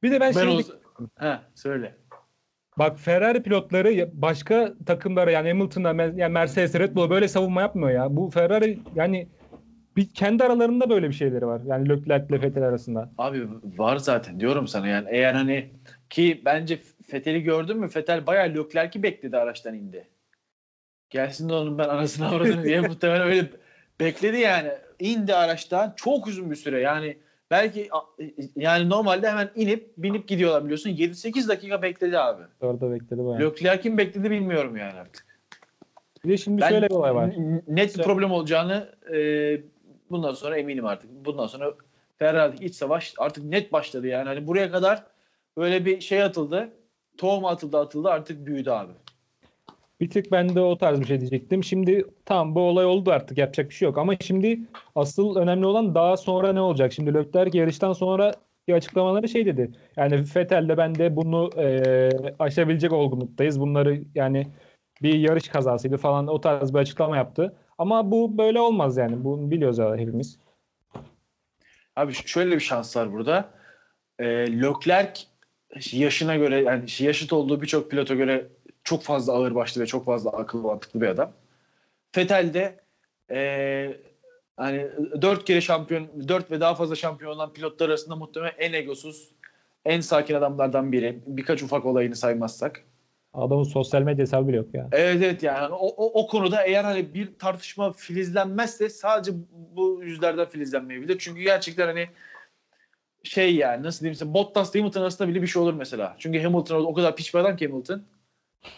Bir 0.04 0.12
de 0.12 0.20
ben, 0.20 0.36
Ben 0.36 0.42
şey. 0.42 0.64
He 1.20 1.40
söyle. 1.56 1.98
bak 2.78 3.00
Ferrari 3.00 3.44
pilotları 3.44 3.92
ya- 3.92 4.10
başka 4.14 4.74
takımlara 4.86 5.32
yani 5.32 5.48
Hamilton'a 5.50 6.04
yani 6.04 6.34
Mercedes 6.34 6.76
Red 6.76 6.96
Bull'a 6.96 7.10
böyle 7.10 7.28
savunma 7.28 7.62
yapmıyor 7.62 7.90
ya. 7.90 8.16
Bu 8.16 8.30
Ferrari 8.30 8.80
yani 8.96 9.30
bir 9.98 10.10
kendi 10.10 10.44
aralarında 10.44 10.90
böyle 10.90 11.10
bir 11.10 11.14
şeyleri 11.14 11.48
var. 11.48 11.62
Yani 11.68 11.90
Leclerc 11.90 12.26
ile 12.30 12.42
Vettel 12.42 12.64
arasında. 12.64 13.10
Abi 13.18 13.48
var 13.78 13.98
zaten 13.98 14.40
diyorum 14.40 14.68
sana 14.68 14.88
yani 14.88 15.08
eğer 15.12 15.34
hani 15.34 15.70
ki 16.10 16.42
bence 16.46 16.80
Fethel'i 17.08 17.44
gördün 17.44 17.78
mü? 17.78 17.90
Fethel 17.90 18.28
bayağı 18.28 18.50
Leclerc'i 18.50 19.04
bekledi 19.04 19.38
araçtan 19.38 19.74
indi. 19.76 20.08
Gelsin 21.10 21.50
de 21.50 21.54
onun 21.54 21.78
ben 21.78 21.90
anasını 21.90 22.28
avradını 22.28 22.64
diye 22.64 22.82
muhtemelen 22.88 23.28
öyle 23.28 23.48
bekledi 24.00 24.38
yani. 24.38 24.70
İndi 25.00 25.36
araçtan 25.36 25.94
çok 25.96 26.28
uzun 26.28 26.52
bir 26.52 26.56
süre 26.56 26.80
yani 26.80 27.18
belki 27.52 27.90
yani 28.56 28.90
normalde 28.90 29.30
hemen 29.30 29.50
inip 29.56 29.90
binip 29.98 30.28
gidiyorlar 30.28 30.64
biliyorsun. 30.64 30.90
7-8 30.90 31.48
dakika 31.48 31.82
bekledi 31.82 32.20
abi. 32.20 32.44
Orada 32.62 32.92
bekledi 32.92 33.26
bayağı. 33.26 33.40
Leclerc'in 33.52 33.98
bekledi 33.98 34.32
bilmiyorum 34.32 34.78
yani 34.78 34.94
artık. 34.94 35.26
Bir 36.26 36.30
de 36.30 36.38
şimdi 36.38 36.62
Ben 36.62 36.70
şöyle 36.70 36.90
bir 36.90 36.96
olay 36.96 37.16
var. 37.16 37.34
net 37.68 37.98
bir 37.98 38.04
problem 38.04 38.32
olacağını 38.32 38.90
e, 39.14 39.18
bundan 40.14 40.34
sonra 40.34 40.58
eminim 40.58 40.86
artık. 40.86 41.10
Bundan 41.26 41.48
sonra 41.48 41.74
Ferrari'deki 42.18 42.66
iç 42.66 42.76
savaş 42.76 43.14
artık 43.18 43.44
net 43.44 43.74
başladı 43.74 44.08
yani. 44.08 44.28
Hani 44.28 44.48
buraya 44.48 44.72
kadar 44.72 45.04
böyle 45.58 45.86
bir 45.86 46.02
şey 46.02 46.24
atıldı. 46.24 46.70
Tohum 47.18 47.46
atıldı 47.46 47.78
atıldı 47.78 48.10
artık 48.10 48.46
büyüdü 48.46 48.70
abi. 48.70 48.92
Bir 50.02 50.10
tık 50.10 50.32
ben 50.32 50.56
de 50.56 50.60
o 50.62 50.78
tarz 50.78 51.00
bir 51.00 51.06
şey 51.06 51.20
diyecektim. 51.20 51.64
Şimdi 51.64 52.06
tamam 52.26 52.56
bu 52.56 52.62
olay 52.62 52.86
oldu 52.86 53.12
artık 53.12 53.38
yapacak 53.38 53.70
bir 53.70 53.76
şey 53.76 53.86
yok. 53.86 53.98
Ama 53.98 54.16
şimdi 54.20 54.60
asıl 54.96 55.36
önemli 55.36 55.66
olan 55.66 55.96
daha 55.96 56.18
sonra 56.18 56.54
ne 56.54 56.62
olacak? 56.62 56.94
Şimdi 56.94 57.14
Leclerc 57.14 57.58
yarıştan 57.58 57.94
sonra 57.94 58.34
bir 58.68 58.74
açıklamaları 58.74 59.30
şey 59.30 59.46
dedi. 59.46 59.72
Yani 59.98 60.24
Vettel'le 60.36 60.78
ben 60.78 60.96
de 60.96 61.16
bunu 61.16 61.50
e, 61.58 62.10
aşabilecek 62.40 62.94
olgunluktayız. 62.94 63.60
Bunları 63.60 64.02
yani 64.16 64.48
bir 65.02 65.14
yarış 65.14 65.48
kazasıydı 65.48 65.98
falan 65.98 66.28
o 66.28 66.42
tarz 66.42 66.74
bir 66.74 66.80
açıklama 66.80 67.18
yaptı. 67.18 67.56
Ama 67.84 68.12
bu 68.12 68.38
böyle 68.38 68.60
olmaz 68.60 68.98
yani. 68.98 69.24
Bunu 69.24 69.52
biliyoruz 69.52 70.00
hepimiz. 70.00 70.40
Abi 71.96 72.14
şöyle 72.14 72.56
bir 72.56 72.60
şans 72.60 72.98
var 72.98 73.14
burada. 73.14 73.50
E, 74.20 74.26
Leclerc 74.62 75.22
yaşına 75.92 76.36
göre 76.36 76.62
yani 76.62 76.86
yaşıt 77.00 77.34
olduğu 77.34 77.62
birçok 77.62 77.92
pilota 77.92 78.16
göre 78.16 78.48
çok 78.84 79.04
fazla 79.04 79.34
ağır 79.34 79.56
başlı 79.56 79.82
ve 79.82 79.86
çok 79.86 80.06
fazla 80.06 80.30
akıllı 80.30 80.62
mantıklı 80.62 81.02
bir 81.02 81.08
adam. 81.08 81.32
Vettel 82.18 82.54
de 82.54 82.80
e, 83.32 83.98
hani 84.58 84.88
dört 85.22 85.46
kere 85.46 85.62
şampiyon, 85.62 86.28
dört 86.28 86.52
ve 86.52 86.60
daha 86.60 86.76
fazla 86.76 86.96
şampiyon 86.96 87.32
olan 87.32 87.54
pilotlar 87.54 87.90
arasında 87.90 88.16
muhtemelen 88.16 88.54
en 88.58 88.74
egosuz, 88.74 89.30
en 89.86 90.02
sakin 90.02 90.36
adamlardan 90.36 90.92
biri. 90.92 91.20
Birkaç 91.28 91.64
ufak 91.64 91.86
olayını 91.86 92.16
saymazsak. 92.16 92.84
Adamın 93.34 93.64
sosyal 93.64 94.02
medya 94.02 94.22
hesabı 94.22 94.48
bile 94.48 94.58
yok 94.58 94.74
ya. 94.74 94.88
Evet 94.92 95.22
evet 95.24 95.44
yani 95.44 95.74
o, 95.74 95.88
o, 95.88 96.24
o 96.24 96.28
konuda 96.28 96.64
eğer 96.64 96.84
hani 96.84 97.14
bir 97.14 97.36
tartışma 97.40 97.94
filizlenmezse 97.94 98.90
sadece 98.90 99.32
bu 99.52 100.04
yüzlerden 100.04 100.50
filizlenmeyebilir. 100.50 101.20
Çünkü 101.20 101.42
gerçekten 101.42 101.88
hani 101.88 102.08
şey 103.24 103.56
yani 103.56 103.84
nasıl 103.84 104.00
diyeyim 104.00 104.16
size 104.16 104.34
Bottas 104.34 104.76
Hamilton 104.76 105.02
arasında 105.02 105.28
bile 105.28 105.42
bir 105.42 105.48
şey 105.48 105.62
olur 105.62 105.74
mesela. 105.74 106.16
Çünkü 106.20 106.44
Hamilton 106.44 106.86
o 106.86 106.94
kadar 106.94 107.16
piç 107.16 107.34
bir 107.34 107.40
adam 107.40 107.56
ki 107.56 107.68
Hamilton. 107.68 108.04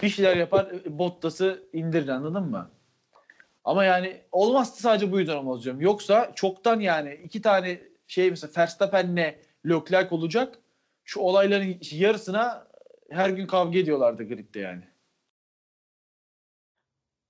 Bir 0.01 0.09
şeyler 0.09 0.37
yapar 0.37 0.67
Bottas'ı 0.89 1.63
indirir 1.73 2.07
anladın 2.07 2.43
mı? 2.43 2.69
Ama 3.63 3.85
yani 3.85 4.21
olmazsa 4.31 4.75
sadece 4.75 5.11
bu 5.11 5.19
yüzden 5.19 5.35
olmaz 5.35 5.63
diyorum. 5.63 5.81
Yoksa 5.81 6.31
çoktan 6.35 6.79
yani 6.79 7.19
iki 7.23 7.41
tane 7.41 7.79
şey 8.07 8.29
mesela 8.29 8.51
Verstappen'le 8.57 9.35
Leclerc 9.65 10.15
olacak. 10.15 10.59
Şu 11.03 11.19
olayların 11.19 11.77
yarısına 11.91 12.64
her 13.09 13.29
gün 13.29 13.47
kavga 13.47 13.79
ediyorlardı 13.79 14.23
gridde 14.23 14.59
yani. 14.59 14.83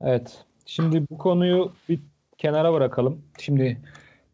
Evet. 0.02 0.46
Şimdi 0.66 1.10
bu 1.10 1.18
konuyu 1.18 1.74
bir 1.90 2.00
kenara 2.38 2.74
bırakalım. 2.74 3.22
Şimdi 3.40 3.82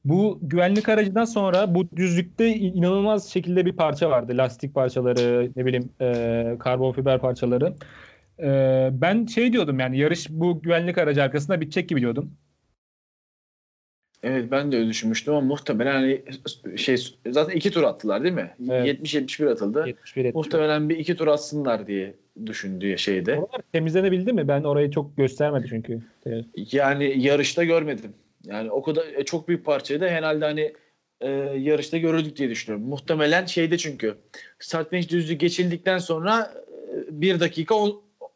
bu 0.06 0.40
güvenlik 0.42 0.90
aracından 0.90 1.26
sonra 1.26 1.76
bu 1.76 1.90
düzlükte 1.96 2.48
inanılmaz 2.48 3.30
şekilde 3.30 3.66
bir 3.66 3.76
parça 3.76 4.10
vardı. 4.10 4.38
Lastik 4.38 4.76
parçaları, 4.76 5.52
ne 5.56 5.66
bileyim 5.66 5.90
e, 6.02 6.56
karbon 6.60 6.92
fiber 6.92 7.20
parçaları. 7.20 7.76
E, 8.40 8.90
ben 8.94 9.26
şey 9.26 9.54
diyordum 9.54 9.80
yani 9.80 9.98
yarış 9.98 10.30
bu 10.30 10.62
güvenlik 10.62 10.98
aracı 10.98 11.24
arkasında 11.24 11.62
bitecek 11.62 11.90
gibi 11.90 12.02
diyordum. 12.02 12.32
Evet 14.24 14.52
ben 14.52 14.72
de 14.72 14.78
öyle 14.78 14.90
düşünmüştüm 14.90 15.34
ama 15.34 15.48
muhtemelen 15.48 15.94
hani 15.94 16.22
şey 16.78 16.98
zaten 17.32 17.56
iki 17.56 17.72
tur 17.72 17.84
attılar 17.84 18.24
değil 18.24 18.34
mi? 18.34 18.52
Evet. 18.70 19.00
70-71 19.00 19.52
atıldı. 19.52 19.84
71 19.88 20.26
70. 20.26 20.36
Muhtemelen 20.36 20.90
bir 20.90 20.98
iki 20.98 21.16
tur 21.16 21.28
atsınlar 21.28 21.88
diye 21.88 22.16
düşündüğü 22.46 22.98
şeyde. 22.98 23.36
Oralar 23.36 23.62
temizlenebildi 23.74 24.34
mi? 24.34 24.48
Ben 24.48 24.64
orayı 24.64 24.92
çok 24.92 25.18
göstermedi 25.18 25.66
çünkü. 25.70 26.02
Yani 26.72 27.14
yarışta 27.22 27.64
görmedim. 27.64 28.14
Yani 28.46 28.72
o 28.72 28.82
kadar 28.82 29.06
e, 29.16 29.26
çok 29.26 29.48
büyük 29.48 29.66
parçayı 29.66 30.02
da 30.02 30.08
herhalde 30.08 30.46
hani 30.46 30.74
e, 31.22 31.30
yarışta 31.58 31.98
görüldük 31.98 32.38
diye 32.38 32.50
düşünüyorum. 32.50 32.88
Muhtemelen 32.88 33.46
şeyde 33.46 33.78
çünkü 33.78 34.16
start 34.60 34.90
finish 34.90 35.10
düzlüğü 35.10 35.34
geçildikten 35.34 35.98
sonra 35.98 36.54
e, 36.94 37.22
bir 37.22 37.40
dakika 37.40 37.76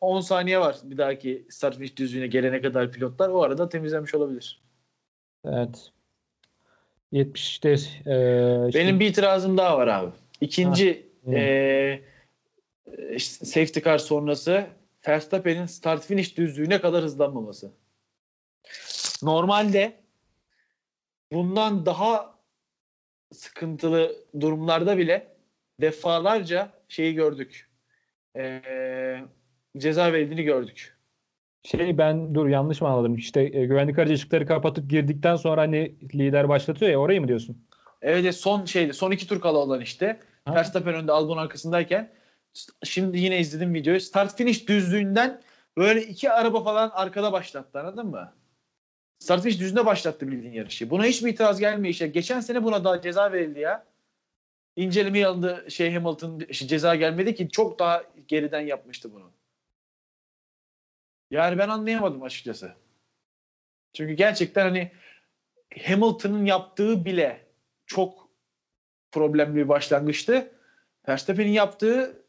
10 0.01 0.21
saniye 0.21 0.59
var 0.59 0.75
bir 0.83 0.97
dahaki 0.97 1.45
start 1.49 1.75
finish 1.75 1.97
düzlüğüne 1.97 2.27
gelene 2.27 2.61
kadar 2.61 2.91
pilotlar 2.91 3.29
o 3.29 3.41
arada 3.41 3.69
temizlenmiş 3.69 4.15
olabilir. 4.15 4.64
Evet. 5.45 5.91
70'te 7.13 7.69
e, 7.69 7.75
işte- 8.67 8.79
Benim 8.79 8.99
bir 8.99 9.07
itirazım 9.07 9.57
daha 9.57 9.77
var 9.77 9.87
abi. 9.87 10.11
İkinci 10.41 11.09
Hı. 11.25 11.31
e, 11.35 12.01
işte 13.11 13.45
safety 13.45 13.79
car 13.79 13.97
sonrası 13.97 14.67
Verstappen'in 15.07 15.65
start 15.65 16.05
finish 16.05 16.37
düzlüğüne 16.37 16.81
kadar 16.81 17.03
hızlanmaması. 17.03 17.71
Normalde 19.23 19.93
bundan 21.31 21.85
daha 21.85 22.35
sıkıntılı 23.33 24.15
durumlarda 24.39 24.97
bile 24.97 25.27
defalarca 25.81 26.71
şeyi 26.89 27.13
gördük. 27.13 27.69
E, 28.37 28.61
ceza 29.77 30.13
verildiğini 30.13 30.43
gördük. 30.43 30.94
Şey 31.65 31.97
ben 31.97 32.35
dur 32.35 32.47
yanlış 32.47 32.81
mı 32.81 32.87
anladım? 32.87 33.15
İşte 33.15 33.41
e, 33.41 33.65
güvenlik 33.65 33.99
aracı 33.99 34.13
ışıkları 34.13 34.45
kapatıp 34.45 34.89
girdikten 34.89 35.35
sonra 35.35 35.61
hani 35.61 35.95
lider 36.13 36.49
başlatıyor 36.49 36.91
ya 36.91 36.97
orayı 36.97 37.21
mı 37.21 37.27
diyorsun? 37.27 37.67
Evet 38.01 38.35
son 38.35 38.65
şeydi 38.65 38.93
son 38.93 39.11
iki 39.11 39.27
tur 39.27 39.41
kala 39.41 39.57
olan 39.57 39.81
işte. 39.81 40.19
Ha. 40.45 40.55
Verstappen 40.55 40.93
önde 40.93 41.11
Albon 41.11 41.37
arkasındayken 41.37 42.11
şimdi 42.83 43.19
yine 43.19 43.39
izledim 43.39 43.73
videoyu. 43.73 44.01
Start 44.01 44.37
finish 44.37 44.67
düzlüğünden 44.67 45.41
böyle 45.77 46.03
iki 46.03 46.31
araba 46.31 46.63
falan 46.63 46.91
arkada 46.93 47.31
başlattı 47.31 47.79
anladın 47.79 48.07
mı? 48.07 48.33
Start 49.19 49.41
finish 49.43 49.59
düzlüğünde 49.59 49.85
başlattı 49.85 50.27
bildiğin 50.27 50.53
yarışı. 50.53 50.89
Buna 50.89 51.05
hiçbir 51.05 51.31
itiraz 51.31 51.59
gelmiyor 51.59 51.91
işte. 51.91 52.07
Geçen 52.07 52.39
sene 52.39 52.63
buna 52.63 52.83
daha 52.83 53.01
ceza 53.01 53.31
verildi 53.31 53.59
ya. 53.59 53.85
İncelemeye 54.75 55.27
alındı 55.27 55.65
şey 55.69 55.93
Hamilton 55.93 56.41
şey, 56.51 56.67
ceza 56.67 56.95
gelmedi 56.95 57.35
ki 57.35 57.49
çok 57.49 57.79
daha 57.79 58.03
geriden 58.27 58.61
yapmıştı 58.61 59.13
bunu. 59.13 59.34
Yani 61.35 61.57
ben 61.57 61.69
anlayamadım 61.69 62.23
açıkçası. 62.23 62.73
Çünkü 63.93 64.13
gerçekten 64.13 64.65
hani 64.65 64.91
Hamilton'ın 65.87 66.45
yaptığı 66.45 67.05
bile 67.05 67.47
çok 67.85 68.29
problemli 69.11 69.55
bir 69.55 69.67
başlangıçtı. 69.67 70.51
Verstappen'in 71.07 71.51
yaptığı 71.51 72.25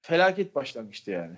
felaket 0.00 0.54
başlangıçtı 0.54 1.10
yani. 1.10 1.36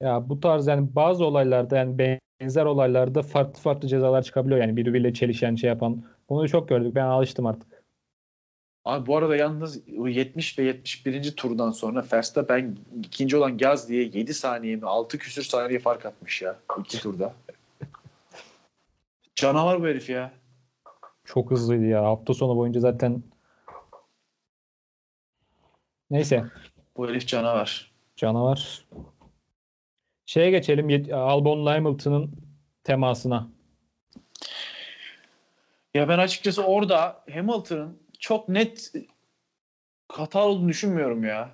Ya 0.00 0.28
bu 0.28 0.40
tarz 0.40 0.66
yani 0.66 0.94
bazı 0.94 1.24
olaylarda 1.24 1.76
yani 1.76 2.18
benzer 2.40 2.64
olaylarda 2.64 3.22
farklı 3.22 3.60
farklı 3.60 3.88
cezalar 3.88 4.22
çıkabiliyor 4.22 4.60
yani 4.60 4.76
birbiriyle 4.76 5.14
çelişen 5.14 5.54
şey 5.54 5.68
yapan. 5.68 6.04
Bunu 6.28 6.48
çok 6.48 6.68
gördük. 6.68 6.94
Ben 6.94 7.04
alıştım 7.04 7.46
artık. 7.46 7.77
Abi 8.88 9.06
bu 9.06 9.16
arada 9.16 9.36
yalnız 9.36 9.80
o 9.98 10.08
70 10.08 10.58
ve 10.58 10.62
71. 10.62 11.36
turdan 11.36 11.70
sonra 11.70 12.04
Verstappen 12.12 12.76
ikinci 13.04 13.36
olan 13.36 13.58
Gaz 13.58 13.88
diye 13.88 14.02
7 14.02 14.34
saniye 14.34 14.76
mi 14.76 14.86
6 14.86 15.18
küsür 15.18 15.42
saniye 15.42 15.78
fark 15.78 16.06
atmış 16.06 16.42
ya 16.42 16.56
iki 16.78 17.00
turda. 17.00 17.34
Canavar 19.34 19.82
bu 19.82 19.86
herif 19.86 20.10
ya. 20.10 20.32
Çok 21.24 21.50
hızlıydı 21.50 21.84
ya. 21.84 22.04
Hafta 22.04 22.34
sonu 22.34 22.56
boyunca 22.56 22.80
zaten 22.80 23.22
Neyse. 26.10 26.44
Bu 26.96 27.08
herif 27.08 27.28
canavar. 27.28 27.92
Canavar. 28.16 28.86
Şeye 30.26 30.50
geçelim. 30.50 31.14
Albon 31.14 31.66
Hamilton'ın 31.66 32.32
temasına. 32.84 33.48
Ya 35.94 36.08
ben 36.08 36.18
açıkçası 36.18 36.62
orada 36.62 37.24
Hamilton'ın 37.32 38.07
çok 38.28 38.48
net 38.48 38.92
hata 40.08 40.46
olduğunu 40.46 40.68
düşünmüyorum 40.68 41.24
ya. 41.24 41.50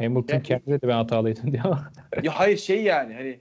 Hamilton 0.00 0.34
Ya- 0.34 0.42
kendi 0.42 0.66
dedi 0.66 0.88
ben 0.88 0.92
hatalıydım 0.96 1.52
diye 1.52 1.62
ama. 1.62 1.92
Ya 2.22 2.38
hayır 2.38 2.56
şey 2.56 2.82
yani 2.82 3.14
hani 3.14 3.40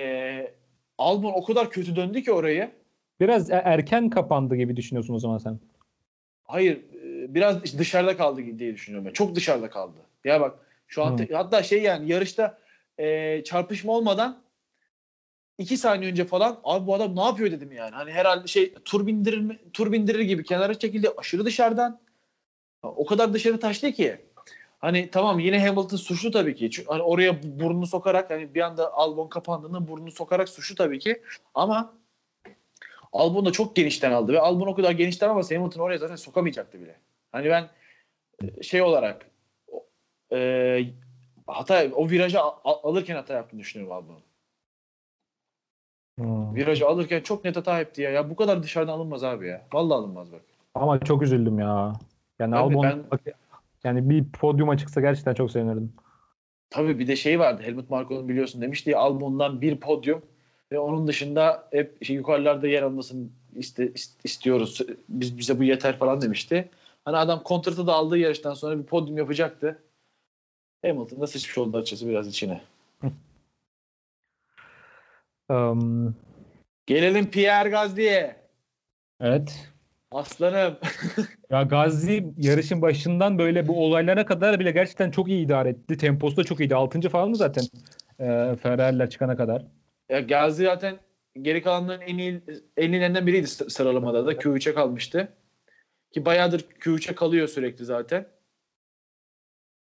e, 0.00 0.54
Albon 0.98 1.32
o 1.32 1.44
kadar 1.44 1.70
kötü 1.70 1.96
döndü 1.96 2.22
ki 2.22 2.32
orayı. 2.32 2.70
Biraz 3.20 3.50
e- 3.50 3.62
erken 3.64 4.10
kapandı 4.10 4.56
gibi 4.56 4.76
düşünüyorsun 4.76 5.14
o 5.14 5.18
zaman 5.18 5.38
sen. 5.38 5.60
Hayır 6.44 6.84
biraz 7.28 7.78
dışarıda 7.78 8.16
kaldı 8.16 8.58
diye 8.58 8.74
düşünüyorum 8.74 9.06
ben. 9.08 9.12
Çok 9.12 9.34
dışarıda 9.34 9.70
kaldı. 9.70 9.98
Ya 10.24 10.40
bak 10.40 10.58
şu 10.86 11.02
an 11.02 11.16
te- 11.16 11.34
hatta 11.34 11.62
şey 11.62 11.82
yani 11.82 12.12
yarışta 12.12 12.58
e, 12.98 13.44
çarpışma 13.44 13.92
olmadan 13.92 14.42
iki 15.58 15.76
saniye 15.76 16.10
önce 16.10 16.24
falan 16.24 16.60
abi 16.64 16.86
bu 16.86 16.94
adam 16.94 17.16
ne 17.16 17.22
yapıyor 17.22 17.50
dedim 17.50 17.72
yani. 17.72 17.90
Hani 17.94 18.12
herhalde 18.12 18.48
şey 18.48 18.74
tur 18.84 19.06
bindirir, 19.06 19.58
tur 19.72 19.92
bindirir 19.92 20.20
gibi 20.20 20.44
kenara 20.44 20.78
çekildi 20.78 21.10
aşırı 21.16 21.44
dışarıdan. 21.44 22.00
O 22.82 23.06
kadar 23.06 23.32
dışarı 23.32 23.60
taştı 23.60 23.92
ki. 23.92 24.20
Hani 24.78 25.10
tamam 25.10 25.38
yine 25.38 25.66
Hamilton 25.66 25.96
suçlu 25.96 26.30
tabii 26.30 26.54
ki. 26.54 26.70
Çünkü 26.70 26.88
hani 26.88 27.02
oraya 27.02 27.42
burnunu 27.42 27.86
sokarak 27.86 28.30
hani 28.30 28.54
bir 28.54 28.60
anda 28.60 28.92
Albon 28.92 29.28
kapandığında 29.28 29.88
burnunu 29.88 30.10
sokarak 30.10 30.48
suçlu 30.48 30.74
tabii 30.74 30.98
ki. 30.98 31.22
Ama 31.54 31.94
Albon 33.12 33.46
da 33.46 33.52
çok 33.52 33.76
genişten 33.76 34.12
aldı 34.12 34.32
ve 34.32 34.40
Albon 34.40 34.66
o 34.66 34.74
kadar 34.74 34.90
genişten 34.90 35.28
almasa 35.28 35.54
Hamilton 35.54 35.80
oraya 35.80 35.98
zaten 35.98 36.16
sokamayacaktı 36.16 36.80
bile. 36.80 36.96
Hani 37.32 37.48
ben 37.50 37.68
e, 38.42 38.62
şey 38.62 38.82
olarak 38.82 39.26
e, 40.32 40.80
hata 41.46 41.84
o 41.94 42.10
virajı 42.10 42.40
al- 42.40 42.56
al- 42.64 42.90
alırken 42.90 43.14
hata 43.14 43.34
yaptığını 43.34 43.60
düşünüyorum 43.60 43.96
Albon'un. 43.96 44.27
Hmm. 46.18 46.54
Virajı 46.54 46.88
alırken 46.88 47.20
çok 47.20 47.44
net 47.44 47.56
hata 47.56 47.78
yaptı 47.78 48.02
ya. 48.02 48.10
Ya 48.10 48.30
bu 48.30 48.36
kadar 48.36 48.62
dışarıdan 48.62 48.92
alınmaz 48.92 49.24
abi 49.24 49.46
ya. 49.48 49.66
Vallahi 49.72 49.96
alınmaz 49.98 50.32
bak. 50.32 50.40
Ama 50.74 51.00
çok 51.00 51.22
üzüldüm 51.22 51.58
ya. 51.58 51.92
Yani 52.38 52.52
de- 52.52 52.56
Albon 52.56 52.82
ben- 52.82 53.02
yani 53.84 54.10
bir 54.10 54.24
podyuma 54.24 54.76
çıksa 54.78 55.00
gerçekten 55.00 55.34
çok 55.34 55.50
sevinirdim. 55.50 55.92
Tabii 56.70 56.98
bir 56.98 57.06
de 57.06 57.16
şey 57.16 57.38
vardı. 57.40 57.62
Helmut 57.62 57.90
Marko'nun 57.90 58.28
biliyorsun 58.28 58.62
demişti 58.62 58.90
ya 58.90 58.98
Albon'dan 58.98 59.60
bir 59.60 59.76
podyum 59.80 60.22
ve 60.72 60.78
onun 60.78 61.06
dışında 61.06 61.68
hep 61.70 62.04
şey, 62.04 62.16
yukarılarda 62.16 62.68
yer 62.68 62.82
almasını 62.82 63.26
iste, 63.56 63.86
is- 63.86 64.16
istiyoruz. 64.24 64.80
Biz 65.08 65.38
bize 65.38 65.58
bu 65.58 65.64
yeter 65.64 65.98
falan 65.98 66.20
demişti. 66.20 66.68
Hani 67.04 67.16
adam 67.16 67.42
kontratı 67.42 67.86
da 67.86 67.92
aldığı 67.94 68.18
yarıştan 68.18 68.54
sonra 68.54 68.78
bir 68.78 68.82
podyum 68.84 69.18
yapacaktı. 69.18 69.78
Hamilton 70.84 71.20
da 71.20 71.26
sıçmış 71.26 71.58
oldu 71.58 71.76
açıkçası 71.76 72.08
biraz 72.08 72.28
içine. 72.28 72.60
Um, 75.48 76.14
Gelelim 76.86 77.30
Pierre 77.30 77.68
Gasly'e. 77.68 78.36
evet. 79.20 79.68
Aslanım. 80.10 80.78
Ya 81.50 81.62
Gazi 81.62 82.32
yarışın 82.36 82.82
başından 82.82 83.38
böyle 83.38 83.68
bu 83.68 83.84
olaylara 83.84 84.26
kadar 84.26 84.60
bile 84.60 84.70
gerçekten 84.70 85.10
çok 85.10 85.28
iyi 85.28 85.44
idare 85.44 85.68
etti. 85.68 85.96
Temposu 85.96 86.36
da 86.36 86.44
çok 86.44 86.60
iyiydi. 86.60 86.74
6. 86.74 87.08
falan 87.08 87.28
mı 87.28 87.36
zaten 87.36 87.64
e, 88.20 88.56
Ferrari'ler 88.56 89.10
çıkana 89.10 89.36
kadar? 89.36 89.64
ya 90.08 90.20
Gazi 90.20 90.64
zaten 90.64 90.96
geri 91.42 91.62
kalanların 91.62 92.00
en 92.00 92.18
iyi 92.18 92.42
en 92.76 92.92
iyilerinden 92.92 93.26
biriydi 93.26 93.46
sı- 93.46 93.70
sıralamada 93.70 94.26
da. 94.26 94.32
Q3'e 94.32 94.74
kalmıştı. 94.74 95.28
Ki 96.12 96.24
bayağıdır 96.24 96.60
Q3'e 96.60 97.14
kalıyor 97.14 97.48
sürekli 97.48 97.84
zaten. 97.84 98.26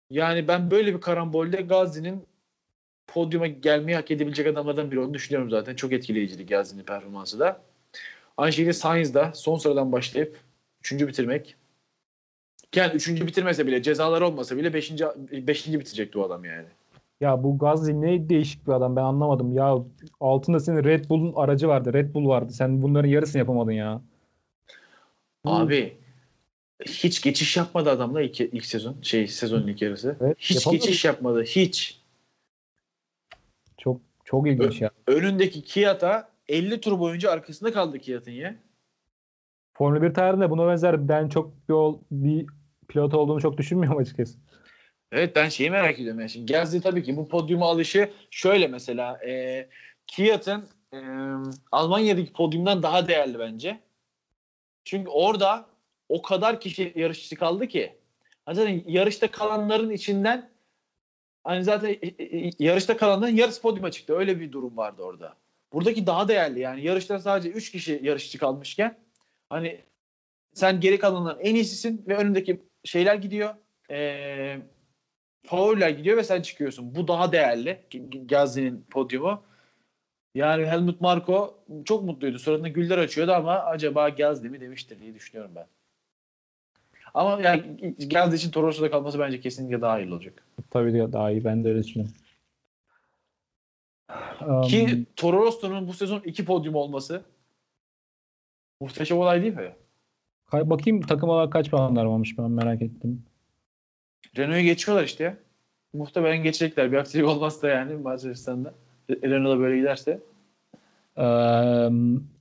Yani 0.10 0.48
ben 0.48 0.72
böyle 0.72 0.96
bir 0.96 1.02
karambolde 1.02 1.62
Gazi'nin 1.62 2.28
podyuma 3.08 3.48
gelmeyi 3.48 3.96
hak 3.96 4.12
edebilecek 4.12 4.48
adamlardan 4.48 4.92
biri 4.92 5.00
olduğunu 5.00 5.14
düşünüyorum 5.14 5.50
zaten. 5.50 5.76
Çok 5.76 5.94
etkileyiciydi 5.94 6.46
Gazi'nin 6.46 6.84
performansı 6.84 7.40
da. 7.40 7.62
Aynı 8.38 8.54
şekilde 8.54 8.74
Sainz 8.74 9.14
da 9.14 9.32
son 9.36 9.58
sıradan 9.58 9.92
başlayıp 9.92 10.40
üçüncü 10.80 11.08
bitirmek. 11.08 11.56
Yani 12.76 12.94
üçüncü 12.94 13.28
bitirmese 13.28 13.68
bile 13.68 13.82
cezalar 13.82 14.22
olmasa 14.22 14.58
bile 14.58 14.74
beşinci, 14.74 15.06
beşinci 15.32 15.80
bitirecekti 15.80 16.20
o 16.20 16.24
adam 16.24 16.46
yani. 16.46 16.68
Ya 17.22 17.44
bu 17.44 17.58
Gazi 17.58 18.02
ne 18.02 18.30
değişik 18.30 18.68
bir 18.68 18.72
adam 18.72 18.96
ben 18.96 19.02
anlamadım. 19.02 19.54
Ya 19.54 19.78
altında 20.20 20.60
senin 20.60 20.84
Red 20.84 21.10
Bull'un 21.10 21.34
aracı 21.36 21.68
vardı. 21.68 21.94
Red 21.94 22.14
Bull 22.14 22.28
vardı. 22.28 22.54
Sen 22.54 22.82
bunların 22.82 23.10
yarısını 23.10 23.40
yapamadın 23.40 23.72
ya. 23.72 24.02
Abi 25.46 25.98
hiç 26.86 27.22
geçiş 27.22 27.58
yapmadı 27.58 27.90
adamla 27.90 28.22
ilk, 28.22 28.42
ilk 28.42 28.66
sezon. 28.66 28.96
Şey 29.02 29.28
sezonun 29.28 29.68
ilk 29.68 29.82
yarısı. 29.82 30.18
Evet, 30.22 30.38
hiç 30.40 30.56
yapamadı. 30.56 30.78
geçiş 30.78 31.06
yapmadı. 31.06 31.44
Hiç. 31.44 32.02
Çok 34.26 34.48
ilginç 34.48 34.82
ya. 34.82 34.90
Önündeki 35.08 35.62
Kiat'a 35.62 36.30
50 36.48 36.82
tur 36.82 37.00
boyunca 37.00 37.32
arkasında 37.32 37.74
kaldı 37.74 38.00
Kiat'ın 38.00 38.32
ya. 38.32 38.56
Formula 39.74 40.02
1 40.02 40.14
tarihinde 40.14 40.50
buna 40.50 40.68
benzer 40.68 41.08
ben 41.08 41.30
çok 41.30 41.70
bir, 41.70 41.74
ol- 41.74 42.02
bir 42.12 42.46
pilot 42.88 43.14
olduğunu 43.14 43.42
çok 43.42 43.58
düşünmüyorum 43.58 44.00
açıkçası. 44.00 44.40
Evet 45.12 45.36
ben 45.36 45.50
şeyi 45.50 45.72
merak 45.72 46.00
ediyorum. 46.00 46.20
Yani. 46.20 46.30
Şimdi 46.30 46.52
Gasly 46.54 46.82
tabii 46.82 47.04
ki 47.04 47.18
bu 47.18 47.28
podyuma 47.28 47.66
alışı 47.70 48.10
şöyle 48.32 48.68
mesela 48.68 49.26
e, 49.28 49.68
Kiat'ın 50.08 50.68
e, 50.94 51.00
Almanya'daki 51.72 52.34
podyumdan 52.34 52.84
daha 52.84 53.08
değerli 53.08 53.40
bence. 53.40 53.80
Çünkü 54.84 55.10
orada 55.10 55.66
o 56.10 56.22
kadar 56.22 56.60
kişi 56.60 56.94
yarışçı 56.96 57.36
kaldı 57.36 57.68
ki. 57.68 57.96
Zaten 58.52 58.84
yarışta 58.88 59.32
kalanların 59.32 59.90
içinden 59.90 60.50
hani 61.46 61.64
zaten 61.64 61.90
e, 61.90 62.24
e, 62.24 62.52
yarışta 62.60 62.98
kalanların 62.98 63.36
yarısı 63.36 63.62
podyuma 63.62 63.92
çıktı. 63.92 64.14
Öyle 64.18 64.40
bir 64.40 64.52
durum 64.52 64.78
vardı 64.78 65.02
orada. 65.04 65.38
Buradaki 65.74 66.08
daha 66.08 66.28
değerli 66.28 66.60
yani. 66.60 66.84
Yarışta 66.86 67.20
sadece 67.20 67.50
3 67.50 67.72
kişi 67.72 68.00
yarışçı 68.04 68.38
kalmışken 68.38 69.00
hani 69.50 69.82
sen 70.54 70.80
geri 70.80 71.00
kalanların 71.00 71.40
en 71.40 71.56
iyisisin 71.56 72.06
ve 72.08 72.18
önündeki 72.18 72.62
şeyler 72.84 73.16
gidiyor. 73.16 73.56
Eee 73.90 74.60
fauller 75.48 75.90
gidiyor 75.90 76.18
ve 76.18 76.24
sen 76.24 76.42
çıkıyorsun. 76.42 76.96
Bu 76.96 77.08
daha 77.08 77.32
değerli. 77.32 77.86
G- 77.90 78.00
Gasly'nin 78.26 78.86
podyumu. 78.92 79.44
Yani 80.36 80.66
Helmut 80.66 81.02
Marko 81.02 81.64
çok 81.86 82.04
mutluydu. 82.04 82.40
Suratında 82.40 82.68
güller 82.68 82.98
açıyordu 82.98 83.32
ama 83.34 83.54
acaba 83.60 84.10
Gasly 84.10 84.50
mi 84.50 84.62
demiştir 84.62 85.00
diye 85.00 85.14
düşünüyorum 85.16 85.52
ben. 85.56 85.68
Ama 87.16 87.42
yani 87.42 87.96
Gasly 88.12 88.36
için 88.36 88.52
Toro 88.52 88.68
Rosso'da 88.68 88.92
kalması 88.92 89.20
bence 89.20 89.40
kesinlikle 89.40 89.82
daha 89.82 90.00
iyi 90.00 90.14
olacak. 90.14 90.44
Tabii 90.70 90.94
de 90.94 91.14
daha 91.14 91.32
iyi. 91.32 91.44
Ben 91.44 91.64
de 91.64 91.70
öyle 91.70 91.84
düşünüyorum. 91.84 92.16
Um, 94.48 94.62
Ki 94.62 95.06
Toro 95.16 95.38
Rosso'nun 95.38 95.88
bu 95.88 95.94
sezon 95.94 96.20
iki 96.26 96.46
podyum 96.46 96.76
olması 96.76 97.22
muhteşem 98.82 99.18
olay 99.18 99.42
değil 99.42 99.56
mi? 99.56 99.72
kay- 100.46 100.70
bakayım 100.70 101.02
takım 101.02 101.30
olarak 101.30 101.54
kaç 101.54 101.70
puanlar 101.70 102.06
varmış 102.06 102.38
ben 102.38 102.52
merak 102.52 102.82
ettim. 102.82 103.24
Renault'u 104.38 104.62
geçiyorlar 104.62 105.04
işte 105.04 105.24
ya. 105.24 105.38
Muhtemelen 105.94 106.44
geçecekler. 106.44 106.92
Bir 106.92 106.98
aksilik 106.98 107.28
olmazsa 107.28 107.68
yani 107.68 107.94
Macaristan'da. 107.94 108.74
Renault'da 109.10 109.60
böyle 109.60 109.78
giderse. 109.78 110.20
Eee 111.18 111.92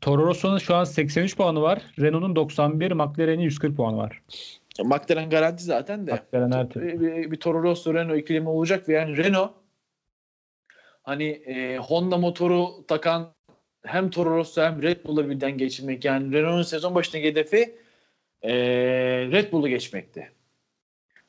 Toro 0.00 0.26
Rosso'nun 0.26 0.58
şu 0.58 0.74
an 0.74 0.84
83 0.84 1.36
puanı 1.36 1.62
var. 1.62 1.82
Renault'un 1.98 2.36
91, 2.36 2.92
McLaren'in 2.92 3.42
140 3.42 3.76
puanı 3.76 3.96
var. 3.96 4.22
McLaren 4.82 5.30
garanti 5.30 5.64
zaten 5.64 6.06
de. 6.06 6.12
McLaren 6.12 6.52
her 6.52 6.68
türlü. 6.68 7.00
bir, 7.00 7.00
bir, 7.00 7.30
bir 7.30 7.36
Toro 7.36 7.62
Rosso 7.62 7.94
Renault 7.94 8.18
ikilemi 8.18 8.48
olacak 8.48 8.88
ve 8.88 8.92
yani 8.92 9.16
Renault 9.16 9.50
hani 11.02 11.24
e, 11.24 11.76
Honda 11.78 12.16
motoru 12.18 12.86
takan 12.88 13.34
hem 13.84 14.10
Toro 14.10 14.36
Rosso 14.36 14.62
hem 14.62 14.82
Red 14.82 15.04
Bull'la 15.04 15.30
birden 15.30 15.58
geçirmek 15.58 16.04
yani 16.04 16.32
Renault'un 16.32 16.62
sezon 16.62 16.94
başındaki 16.94 17.28
hedefi 17.28 17.76
e, 18.42 18.54
Red 19.32 19.52
Bull'u 19.52 19.68
geçmekti. 19.68 20.30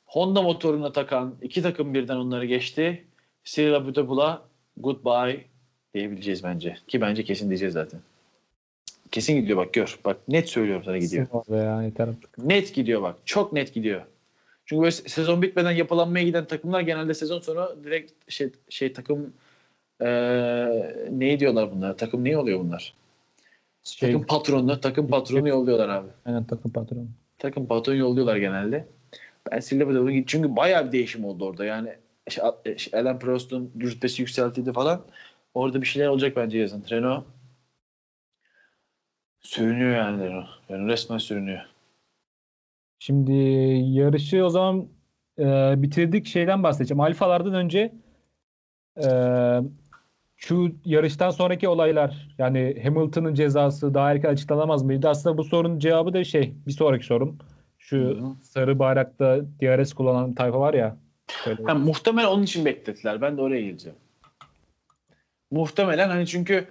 Honda 0.06 0.42
motoruna 0.42 0.92
takan 0.92 1.36
iki 1.42 1.62
takım 1.62 1.94
birden 1.94 2.16
onları 2.16 2.46
geçti. 2.46 3.06
Cyril 3.44 3.76
Abiteboul'a 3.76 4.46
goodbye 4.78 5.46
diyebileceğiz 5.94 6.44
bence. 6.44 6.78
Ki 6.88 7.02
bence 7.02 7.24
kesin 7.24 7.50
diyeceğiz 7.50 7.74
zaten. 7.74 8.00
Kesin 9.12 9.36
gidiyor 9.42 9.58
bak 9.58 9.74
gör. 9.74 10.00
Bak 10.06 10.18
net 10.28 10.50
söylüyorum 10.50 10.84
sana 10.86 10.98
gidiyor. 10.98 11.28
Ya 11.50 11.84
yeter 11.84 12.08
artık. 12.08 12.38
Net 12.38 12.74
gidiyor 12.76 13.02
bak. 13.02 13.16
Çok 13.26 13.54
net 13.54 13.74
gidiyor. 13.74 14.02
Çünkü 14.66 14.82
böyle 14.82 14.92
se- 14.92 15.10
sezon 15.10 15.42
bitmeden 15.42 15.72
yapılanmaya 15.72 16.26
giden 16.26 16.46
takımlar 16.46 16.82
genelde 16.82 17.14
sezon 17.14 17.40
sonu 17.40 17.76
direkt 17.84 18.32
şey, 18.32 18.50
şey 18.70 18.94
takım 18.94 19.34
eee 20.02 21.08
ne 21.12 21.40
diyorlar 21.40 21.72
bunlar? 21.72 21.98
Takım 21.98 22.24
ne 22.24 22.38
oluyor 22.38 22.60
bunlar? 22.60 22.94
Şey, 23.84 24.10
Takım 24.12 24.26
patronunu, 24.28 24.82
takım 24.82 25.08
patronu 25.08 25.50
yolluyorlar 25.50 25.90
abi. 25.90 26.08
aynen 26.26 26.44
takım 26.44 26.72
patronu. 26.72 27.08
Takım 27.38 27.68
patronu 27.68 27.96
yolluyorlar 27.98 28.36
genelde. 28.38 28.88
Ben 29.52 29.60
Silver'da 29.60 30.12
git 30.12 30.28
çünkü 30.28 30.56
bayağı 30.56 30.88
bir 30.88 30.92
değişim 30.92 31.26
oldu 31.26 31.46
orada. 31.46 31.66
Yani 31.66 31.90
şey, 32.30 32.44
Alan 33.00 33.20
Prost'un 33.20 33.72
rütbesi 33.82 34.22
yükseltildi 34.22 34.74
falan. 34.74 35.02
Orada 35.54 35.82
bir 35.82 35.88
şeyler 35.88 36.08
olacak 36.08 36.34
bence 36.36 36.58
yazın. 36.58 36.84
Renault 36.92 37.24
Sürünüyor 39.46 39.96
yani 39.96 40.24
Renault. 40.24 40.48
Yani 40.70 40.88
resmen 40.88 41.18
sürünüyor. 41.18 41.62
Şimdi 43.00 43.34
yarışı 44.00 44.46
o 44.46 44.50
zaman 44.50 44.88
e, 45.40 45.74
bitirdik. 45.78 46.26
Şeyden 46.26 46.64
bahsedeceğim. 46.64 47.00
Alfalardan 47.00 47.54
önce 47.54 47.94
e, 49.04 49.08
şu 50.38 50.72
yarıştan 50.86 51.30
sonraki 51.30 51.68
olaylar 51.68 52.36
yani 52.38 52.82
Hamilton'ın 52.84 53.34
cezası 53.34 53.94
daha 53.94 54.12
erken 54.12 54.30
açıklanamaz 54.30 54.84
mıydı? 54.84 55.10
Aslında 55.10 55.38
bu 55.38 55.44
sorunun 55.44 55.80
cevabı 55.80 56.14
da 56.14 56.24
şey 56.24 56.54
bir 56.68 56.72
sonraki 56.72 57.06
sorum. 57.06 57.38
Şu 57.80 57.98
Hı 57.98 58.10
hı. 58.10 58.36
sarı 58.42 58.80
bayrakta 58.80 59.42
DRS 59.62 59.94
kullanan 59.94 60.34
tayfa 60.34 60.60
var 60.60 60.74
ya. 60.74 60.98
Ha, 61.66 61.74
muhtemelen 61.74 62.28
onun 62.28 62.44
için 62.44 62.66
beklediler. 62.66 63.22
Ben 63.22 63.38
de 63.38 63.42
oraya 63.42 63.62
geleceğim. 63.62 63.98
Muhtemelen 65.52 66.10
hani 66.10 66.28
çünkü 66.28 66.68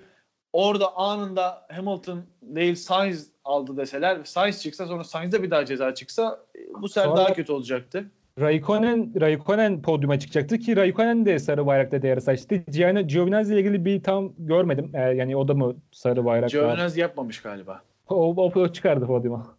orada 0.54 0.96
anında 0.96 1.66
Hamilton 1.72 2.22
değil 2.42 2.74
Sainz 2.74 3.30
aldı 3.44 3.76
deseler 3.76 4.24
Sainz 4.24 4.62
çıksa 4.62 4.86
sonra 4.86 5.04
Sainz'de 5.04 5.42
bir 5.42 5.50
daha 5.50 5.64
ceza 5.64 5.94
çıksa 5.94 6.40
e, 6.56 6.82
bu 6.82 6.88
sefer 6.88 7.08
Sonra- 7.08 7.16
daha 7.16 7.32
kötü 7.32 7.52
olacaktı. 7.52 8.04
Raikkonen, 8.40 9.20
Raikkonen 9.20 9.82
podyuma 9.82 10.18
çıkacaktı 10.18 10.58
ki 10.58 10.76
Raikkonen 10.76 11.26
de 11.26 11.38
sarı 11.38 11.66
bayrakta 11.66 12.02
DRS 12.02 12.28
açtı. 12.28 12.56
Gianni 12.56 13.06
Giovinazzi 13.06 13.52
ile 13.52 13.60
ilgili 13.60 13.84
bir 13.84 14.02
tam 14.02 14.32
görmedim. 14.38 14.90
E, 14.94 15.00
yani 15.00 15.36
o 15.36 15.48
da 15.48 15.54
mı 15.54 15.76
sarı 15.92 16.24
bayrakta? 16.24 16.58
Giovinazzi 16.58 17.00
yapmamış 17.00 17.42
galiba. 17.42 17.82
O, 18.08 18.34
o, 18.36 18.60
o 18.60 18.72
çıkardı 18.72 19.06
podyuma. 19.06 19.56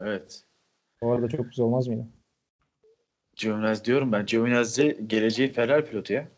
Evet. 0.00 0.42
O 1.00 1.12
arada 1.12 1.28
çok 1.28 1.50
güzel 1.50 1.66
olmaz 1.66 1.88
mıydı? 1.88 2.06
Giovinazzi 3.36 3.84
diyorum 3.84 4.12
ben. 4.12 4.26
Giovinazzi 4.26 5.00
geleceğin 5.06 5.52
Ferrari 5.52 5.84
pilotu 5.84 6.12
ya. 6.12 6.28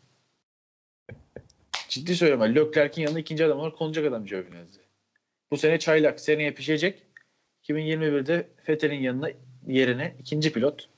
Ciddi 1.89 2.15
söylüyorum. 2.15 2.55
Leclerc'in 2.55 3.01
yanında 3.01 3.19
ikinci 3.19 3.45
adam 3.45 3.59
olarak 3.59 3.77
konacak 3.77 4.05
adam 4.05 4.25
Giovinazzi. 4.25 4.79
Bu 5.51 5.57
sene 5.57 5.79
çaylak. 5.79 6.19
Seneye 6.19 6.51
pişecek. 6.51 7.03
2021'de 7.63 8.47
Vettel'in 8.69 9.01
yanına 9.01 9.29
yerine 9.67 10.15
ikinci 10.19 10.53
pilot. 10.53 10.89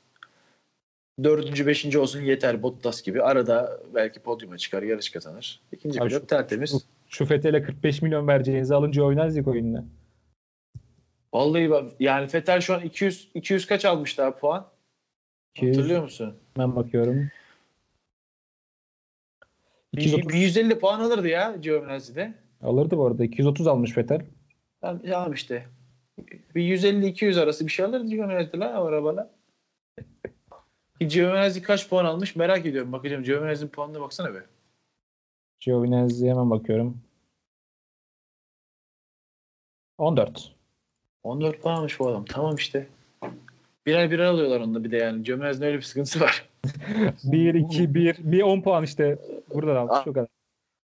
Dördüncü, 1.24 1.68
beşinci 1.68 2.00
olsun 2.00 2.22
yeter 2.22 2.64
Bottas 2.64 3.02
gibi. 3.02 3.24
Arada 3.24 3.80
belki 3.96 4.20
podyuma 4.20 4.58
çıkar, 4.58 4.84
yarış 4.84 5.10
kazanır. 5.10 5.62
İkinci 5.72 6.02
Abi 6.02 6.10
pilot 6.10 6.22
şu- 6.22 6.28
tertemiz. 6.28 6.86
Şu 7.08 7.26
Fethel'e 7.26 7.64
45 7.64 8.02
milyon 8.02 8.28
vereceğinizi 8.28 8.76
alınca 8.76 9.04
oynarız 9.04 9.48
oyununa. 9.48 9.86
Vallahi 11.34 11.70
bak, 11.70 11.92
yani 12.00 12.28
Vettel 12.34 12.62
şu 12.62 12.74
an 12.74 12.82
200 12.82 13.30
200 13.34 13.66
kaç 13.68 13.86
almış 13.86 14.18
daha 14.18 14.38
puan? 14.38 14.68
Hatırlıyor 15.60 16.04
musun? 16.04 16.38
Ben 16.58 16.76
bakıyorum. 16.76 17.30
Bir, 19.96 20.02
230 20.02 20.30
bir 20.30 20.38
150 20.40 20.80
puan 20.80 21.00
alırdı 21.00 21.28
ya 21.28 21.56
Giovinazzi'de. 21.56 22.34
alırdı 22.62 22.98
bu 22.98 23.06
arada. 23.06 23.24
230 23.24 23.68
almış 23.68 23.92
Fetel. 23.92 24.22
Tamam, 24.82 25.02
tamam 25.10 25.34
işte. 25.34 25.66
Bir 26.56 26.78
150-200 26.78 27.40
arası 27.40 27.68
bir 27.68 27.72
şey 27.72 27.86
alırdı 27.86 28.08
Giovinazzi 28.08 28.60
lan 28.60 28.76
o 28.76 28.86
arabala. 28.86 29.32
Giovinazzi 31.00 31.62
kaç 31.62 31.90
puan 31.90 32.06
almış 32.06 32.36
merak 32.36 32.66
ediyorum. 32.66 32.92
Bakacağım 32.92 33.24
Giovinazzi'nin 33.24 33.70
puanına 33.70 34.02
baksana 34.02 34.34
be. 34.34 34.46
Giovinazzi 35.60 36.30
hemen 36.30 36.50
bakıyorum. 36.50 37.02
14. 39.98 40.56
14 41.24 41.62
puan 41.62 41.76
almış 41.76 42.00
bu 42.00 42.08
adam. 42.08 42.26
Tamam 42.26 42.56
işte. 42.56 42.88
Birer 43.86 44.12
birer 44.12 44.26
alıyorlar 44.26 44.60
onda 44.60 44.84
bir 44.84 44.92
de 44.92 44.98
yani. 44.98 45.24
Giovinazzi'nin 45.24 45.68
öyle 45.68 45.78
bir 45.78 45.82
sıkıntısı 45.84 46.20
var. 46.20 46.50
1, 47.24 47.54
2, 47.54 47.96
1. 47.96 48.18
Bir 48.20 48.42
10 48.42 48.62
puan 48.62 48.84
işte. 48.84 49.18
Buradan 49.54 49.76
almış 49.76 49.96
Ah. 49.98 50.08
o 50.08 50.14
kadar. 50.14 50.28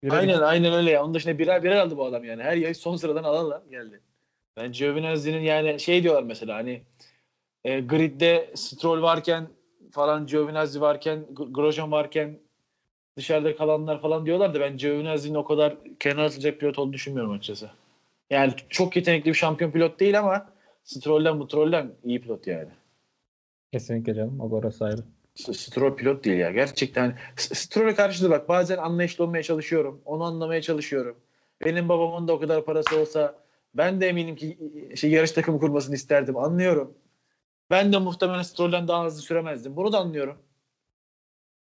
Birer 0.03 0.17
aynen 0.17 0.39
aynen 0.39 0.73
öyle 0.73 0.91
ya. 0.91 1.03
Onun 1.03 1.13
dışında 1.13 1.39
birer 1.39 1.63
birer 1.63 1.75
aldı 1.75 1.97
bu 1.97 2.05
adam 2.05 2.23
yani. 2.23 2.43
Her 2.43 2.57
yarış 2.57 2.77
son 2.77 2.95
sıradan 2.95 3.23
alanla 3.23 3.63
geldi. 3.69 4.01
Ben 4.57 4.71
Giovinazzi'nin 4.71 5.41
yani 5.41 5.79
şey 5.79 6.03
diyorlar 6.03 6.23
mesela 6.23 6.55
hani 6.55 6.81
e, 7.63 7.79
gridde 7.79 8.51
Stroll 8.55 9.01
varken 9.01 9.47
falan 9.91 10.25
Giovinazzi 10.27 10.81
varken 10.81 11.25
Grosjean 11.29 11.91
varken 11.91 12.39
dışarıda 13.17 13.55
kalanlar 13.55 14.01
falan 14.01 14.25
diyorlar 14.25 14.53
da 14.53 14.59
ben 14.59 14.77
Giovinazzi'nin 14.77 15.35
o 15.35 15.43
kadar 15.43 15.77
kenara 15.99 16.25
atılacak 16.25 16.59
pilot 16.59 16.79
olduğunu 16.79 16.93
düşünmüyorum 16.93 17.31
açıkçası. 17.31 17.69
Yani 18.29 18.53
çok 18.69 18.95
yetenekli 18.95 19.29
bir 19.29 19.33
şampiyon 19.33 19.71
pilot 19.71 19.99
değil 19.99 20.19
ama 20.19 20.49
Stroll'den 20.83 21.45
Stroll'den 21.45 21.91
iyi 22.03 22.21
pilot 22.21 22.47
yani. 22.47 22.69
Kesinlikle 23.71 24.13
canım. 24.15 24.39
O 24.39 24.55
orası 24.55 24.85
ayrı. 24.85 25.01
Stroll 25.39 25.95
pilot 25.95 26.23
değil 26.23 26.37
ya. 26.37 26.51
Gerçekten 26.51 27.17
S- 27.35 27.55
Stroll'e 27.55 27.95
karşı 27.95 28.23
da 28.23 28.29
bak 28.29 28.49
bazen 28.49 28.77
anlayışlı 28.77 29.23
olmaya 29.23 29.43
çalışıyorum. 29.43 30.01
Onu 30.05 30.23
anlamaya 30.23 30.61
çalışıyorum. 30.61 31.19
Benim 31.65 31.89
babamın 31.89 32.27
da 32.27 32.33
o 32.33 32.39
kadar 32.39 32.65
parası 32.65 32.99
olsa 32.99 33.35
ben 33.73 34.01
de 34.01 34.07
eminim 34.07 34.35
ki 34.35 34.57
şey, 34.95 35.11
yarış 35.11 35.31
takımı 35.31 35.59
kurmasını 35.59 35.95
isterdim. 35.95 36.37
Anlıyorum. 36.37 36.97
Ben 37.69 37.93
de 37.93 37.97
muhtemelen 37.97 38.41
Stroll'den 38.41 38.87
daha 38.87 39.05
hızlı 39.05 39.21
süremezdim. 39.21 39.75
Bunu 39.75 39.91
da 39.91 39.99
anlıyorum. 39.99 40.37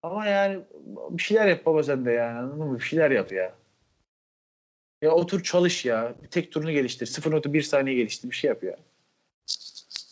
Ama 0.03 0.27
yani 0.27 0.65
bir 1.11 1.23
şeyler 1.23 1.47
yap 1.47 1.67
baba 1.67 1.83
sen 1.83 2.05
de 2.05 2.13
yani 2.13 2.39
anladın 2.39 2.67
mı? 2.67 2.79
Bir 2.79 2.85
şeyler 2.85 3.11
yap 3.11 3.33
ya. 3.33 3.55
Ya 5.03 5.11
otur 5.11 5.43
çalış 5.43 5.85
ya. 5.85 6.15
Bir 6.23 6.29
tek 6.29 6.53
turunu 6.53 6.73
geliştir. 6.73 7.07
0.1 7.07 7.63
saniye 7.63 7.97
geliştir. 7.97 8.31
Bir 8.31 8.35
şey 8.37 8.49
yap 8.49 8.63
ya. 8.65 8.77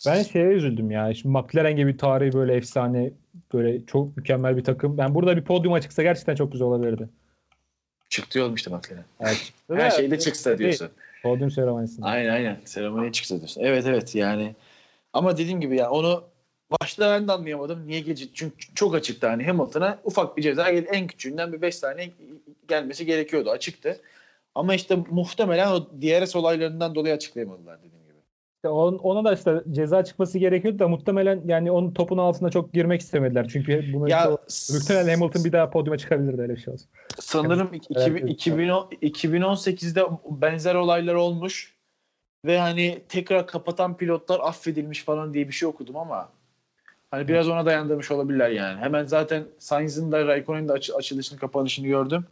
Ben 0.07 0.23
şeye 0.23 0.49
üzüldüm 0.49 0.91
ya. 0.91 1.15
Şimdi 1.15 1.39
McLaren 1.39 1.77
gibi 1.77 1.97
tarihi 1.97 2.33
böyle 2.33 2.55
efsane 2.55 3.11
böyle 3.53 3.87
çok 3.87 4.17
mükemmel 4.17 4.57
bir 4.57 4.65
takım. 4.65 4.99
Ben 4.99 5.15
burada 5.15 5.37
bir 5.37 5.43
podyuma 5.45 5.81
çıksa 5.81 6.03
gerçekten 6.03 6.35
çok 6.35 6.53
güzel 6.53 6.67
olabilirdi. 6.67 7.09
Çıktı 8.11 8.39
yolum 8.39 8.55
işte 8.55 8.71
McLaren. 8.71 9.05
Evet. 9.71 9.83
Her 9.83 9.91
şeyde 9.91 10.19
çıksa 10.19 10.59
diyorsun. 10.59 10.89
Podyum 11.23 11.51
seremonisinde. 11.51 12.07
Aynen 12.07 12.31
aynen. 12.31 12.59
Seremoniye 12.65 13.13
çıksa 13.13 13.37
diyorsun. 13.37 13.61
Evet 13.65 13.87
evet 13.87 14.15
yani. 14.15 14.55
Ama 15.13 15.37
dediğim 15.37 15.61
gibi 15.61 15.77
ya 15.77 15.91
onu 15.91 16.25
başta 16.81 17.11
ben 17.11 17.29
de 17.29 17.33
anlayamadım. 17.33 17.87
Niye 17.87 18.01
gece? 18.01 18.25
Çünkü 18.35 18.75
çok 18.75 18.95
açıktı 18.95 19.27
hani 19.27 19.45
Hamilton'a 19.45 19.99
ufak 20.05 20.37
bir 20.37 20.43
ceza 20.43 20.71
geldi. 20.71 20.89
En 20.93 21.07
küçüğünden 21.07 21.53
bir 21.53 21.63
5 21.63 21.75
saniye 21.75 22.11
gelmesi 22.69 23.07
gerekiyordu. 23.07 23.51
Açıktı. 23.51 24.01
Ama 24.55 24.75
işte 24.75 24.97
muhtemelen 25.11 25.69
o 25.69 25.87
DRS 26.03 26.37
olaylarından 26.37 26.95
dolayı 26.95 27.15
açıklayamadılar 27.15 27.77
gibi. 27.77 27.96
İşte 28.67 28.73
on- 28.73 28.99
ona 28.99 29.25
da 29.25 29.35
işte 29.35 29.63
ceza 29.71 30.05
çıkması 30.05 30.39
gerekiyordu 30.39 30.79
da 30.79 30.89
muhtemelen 30.89 31.43
yani 31.47 31.71
onun 31.71 31.91
topun 31.95 32.19
altına 32.19 32.51
çok 32.51 32.73
girmek 32.73 33.01
istemediler. 33.01 33.49
Çünkü 33.49 33.93
bunu 33.95 34.09
Ya 34.09 34.39
muhtemelen 34.73 35.15
Hamilton 35.15 35.45
bir 35.45 35.53
daha 35.53 35.71
podyuma 35.71 35.99
çıkabilirdi 35.99 36.43
öyle 36.43 36.55
bir 36.57 36.61
şey 36.61 36.75
olsun. 36.75 36.89
sanırım 37.21 37.75
2010 38.27 38.89
2018'de 39.03 40.03
benzer 40.31 40.75
olaylar 40.75 41.15
olmuş 41.15 41.75
ve 42.45 42.59
hani 42.59 43.03
tekrar 43.09 43.47
kapatan 43.47 43.97
pilotlar 43.97 44.41
affedilmiş 44.41 45.05
falan 45.05 45.35
diye 45.35 45.49
bir 45.49 45.53
şey 45.53 45.69
okudum 45.69 45.97
ama 45.97 46.29
hani 47.11 47.29
biraz 47.29 47.49
ona 47.49 47.67
dayandırmış 47.67 48.11
olabilirler 48.11 48.51
yani. 48.51 48.81
Hemen 48.81 49.05
zaten 49.05 49.45
Sainz'in 49.59 50.13
de 50.13 50.27
Raikkonen'in 50.27 50.69
de 50.69 50.73
aç- 50.73 50.91
açılışını 50.91 51.39
kapanışını 51.39 51.87
gördüm. 51.87 52.27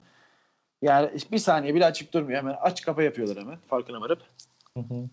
Yani 0.82 1.11
bir 1.32 1.39
saniye 1.39 1.74
bile 1.74 1.87
açık 1.87 2.14
durmuyor. 2.14 2.39
Hemen 2.39 2.57
aç 2.61 2.82
kapa 2.85 3.03
yapıyorlar 3.03 3.39
hemen 3.39 3.59
farkına 3.68 4.01
varıp. 4.01 4.20
Hı 4.76 4.80
hı. 4.80 5.09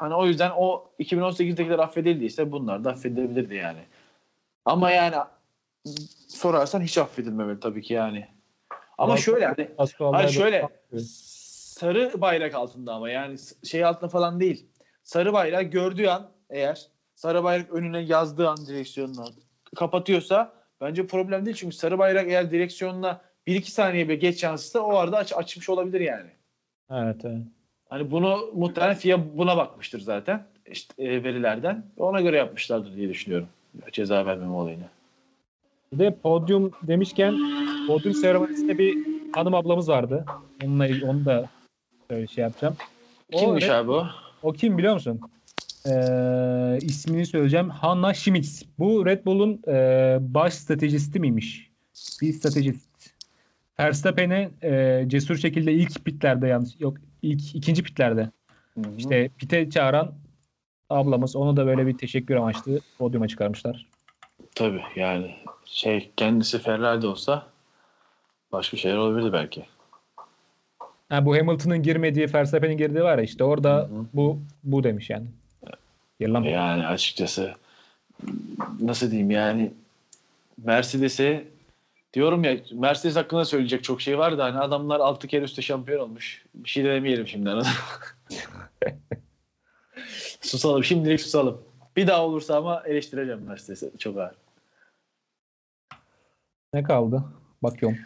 Hani 0.00 0.14
o 0.14 0.26
yüzden 0.26 0.50
o 0.56 0.90
2018'dekiler 0.98 1.80
affedildiyse 1.80 2.52
bunlar 2.52 2.84
da 2.84 2.90
affedilebilirdi 2.90 3.54
yani. 3.54 3.80
Ama 4.64 4.90
yani 4.90 5.16
sorarsan 6.28 6.80
hiç 6.80 6.98
affedilmemeli 6.98 7.60
tabii 7.60 7.82
ki 7.82 7.94
yani. 7.94 8.28
Ama 8.98 9.16
şöyle 9.16 9.46
hani 9.46 9.68
Allah'a 9.78 10.28
şöyle 10.28 10.68
sarı 11.78 12.20
bayrak 12.20 12.54
altında 12.54 12.94
ama 12.94 13.10
yani 13.10 13.36
şey 13.64 13.84
altında 13.84 14.08
falan 14.08 14.40
değil. 14.40 14.66
Sarı 15.02 15.32
bayrağı 15.32 15.62
gördüğü 15.62 16.06
an 16.06 16.30
eğer 16.50 16.86
sarı 17.14 17.44
bayrak 17.44 17.70
önüne 17.72 18.00
yazdığı 18.00 18.48
an 18.48 18.66
direksiyonunu 18.66 19.24
kapatıyorsa 19.76 20.52
bence 20.80 21.06
problem 21.06 21.46
değil. 21.46 21.56
Çünkü 21.56 21.76
sarı 21.76 21.98
bayrak 21.98 22.28
eğer 22.28 22.50
direksiyonuna 22.50 23.20
1-2 23.46 23.62
saniye 23.62 24.08
bir 24.08 24.20
geç 24.20 24.42
yansısa 24.42 24.80
o 24.80 24.94
arada 24.94 25.16
aç, 25.16 25.32
açmış 25.32 25.68
olabilir 25.68 26.00
yani. 26.00 26.30
Evet, 26.90 27.24
evet. 27.24 27.42
Hani 27.90 28.10
bunu 28.10 28.50
muhtemelen 28.54 28.94
FIA 28.94 29.36
buna 29.38 29.56
bakmıştır 29.56 30.00
zaten 30.00 30.46
işte, 30.66 31.04
e, 31.04 31.24
verilerden. 31.24 31.84
Ona 31.96 32.20
göre 32.20 32.36
yapmışlardır 32.36 32.96
diye 32.96 33.08
düşünüyorum. 33.08 33.48
Ceza 33.92 34.26
vermeme 34.26 34.52
olayını. 34.52 34.84
Bir 35.92 35.98
de 35.98 36.14
podyum 36.22 36.72
demişken 36.82 37.34
podyum 37.86 38.14
seremonisinde 38.14 38.78
bir 38.78 38.98
hanım 39.32 39.54
ablamız 39.54 39.88
vardı. 39.88 40.24
Onunla 40.64 40.88
onu 41.04 41.24
da 41.24 41.48
böyle 42.10 42.26
şey 42.26 42.42
yapacağım. 42.42 42.76
O 43.32 43.38
Kimmiş 43.38 43.64
Red- 43.64 43.72
abi 43.74 43.90
o? 43.90 44.06
O 44.42 44.52
kim 44.52 44.78
biliyor 44.78 44.94
musun? 44.94 45.20
Ee, 45.86 46.78
ismini 46.82 47.26
söyleyeceğim. 47.26 47.70
Hannah 47.70 48.14
Schmitz. 48.14 48.62
Bu 48.78 49.06
Red 49.06 49.26
Bull'un 49.26 49.62
e, 49.68 50.18
baş 50.20 50.54
stratejisti 50.54 51.20
miymiş? 51.20 51.70
Bir 52.22 52.32
stratejist. 52.32 52.90
Verstappen'e 53.80 54.50
e, 54.62 55.04
cesur 55.08 55.36
şekilde 55.36 55.72
ilk 55.72 56.04
pitlerde 56.04 56.46
yanlış 56.46 56.80
yok 56.80 56.96
ilk 57.22 57.54
ikinci 57.54 57.82
pitlerde 57.82 58.30
işte 58.98 59.30
pite 59.38 59.70
çağıran 59.70 60.12
ablamız 60.90 61.36
onu 61.36 61.56
da 61.56 61.66
böyle 61.66 61.86
bir 61.86 61.98
teşekkür 61.98 62.36
amaçlı 62.36 62.80
podyuma 62.98 63.28
çıkarmışlar. 63.28 63.86
Tabii 64.54 64.82
yani 64.96 65.36
şey 65.64 66.10
kendisi 66.16 66.58
Ferrari'de 66.58 67.06
olsa 67.06 67.46
başka 68.52 68.76
şeyler 68.76 68.96
olabilirdi 68.96 69.32
belki. 69.32 69.66
Ha, 71.08 71.26
bu 71.26 71.36
Hamilton'ın 71.36 71.82
girmediği, 71.82 72.34
Verstappen'in 72.34 72.76
girdiği 72.76 73.02
var 73.02 73.18
ya 73.18 73.24
işte 73.24 73.44
orada 73.44 73.76
Hı 73.76 73.82
hı. 73.82 74.06
bu 74.14 74.38
bu 74.64 74.84
demiş 74.84 75.10
yani. 75.10 75.26
Yıllan 76.20 76.42
Yani 76.42 76.86
açıkçası 76.86 77.54
nasıl 78.80 79.10
diyeyim 79.10 79.30
yani 79.30 79.72
Mercedes'e 80.64 81.44
diyorum 82.12 82.44
ya 82.44 82.56
Mercedes 82.72 83.16
hakkında 83.16 83.44
söyleyecek 83.44 83.84
çok 83.84 84.00
şey 84.00 84.18
var 84.18 84.38
da 84.38 84.44
hani 84.44 84.58
adamlar 84.58 85.00
6 85.00 85.28
kere 85.28 85.44
üstte 85.44 85.62
şampiyon 85.62 86.00
olmuş. 86.00 86.44
Bir 86.54 86.68
şey 86.68 86.84
de 86.84 86.88
demeyelim 86.88 87.26
şimdi 87.26 87.50
susalım. 90.40 90.84
Şimdilik 90.84 91.20
susalım. 91.20 91.62
Bir 91.96 92.06
daha 92.06 92.26
olursa 92.26 92.56
ama 92.56 92.82
eleştireceğim 92.86 93.42
Mercedes'i 93.42 93.92
çok 93.98 94.18
ağır. 94.18 94.34
Ne 96.74 96.82
kaldı? 96.82 97.24
Bakıyorum. 97.62 97.98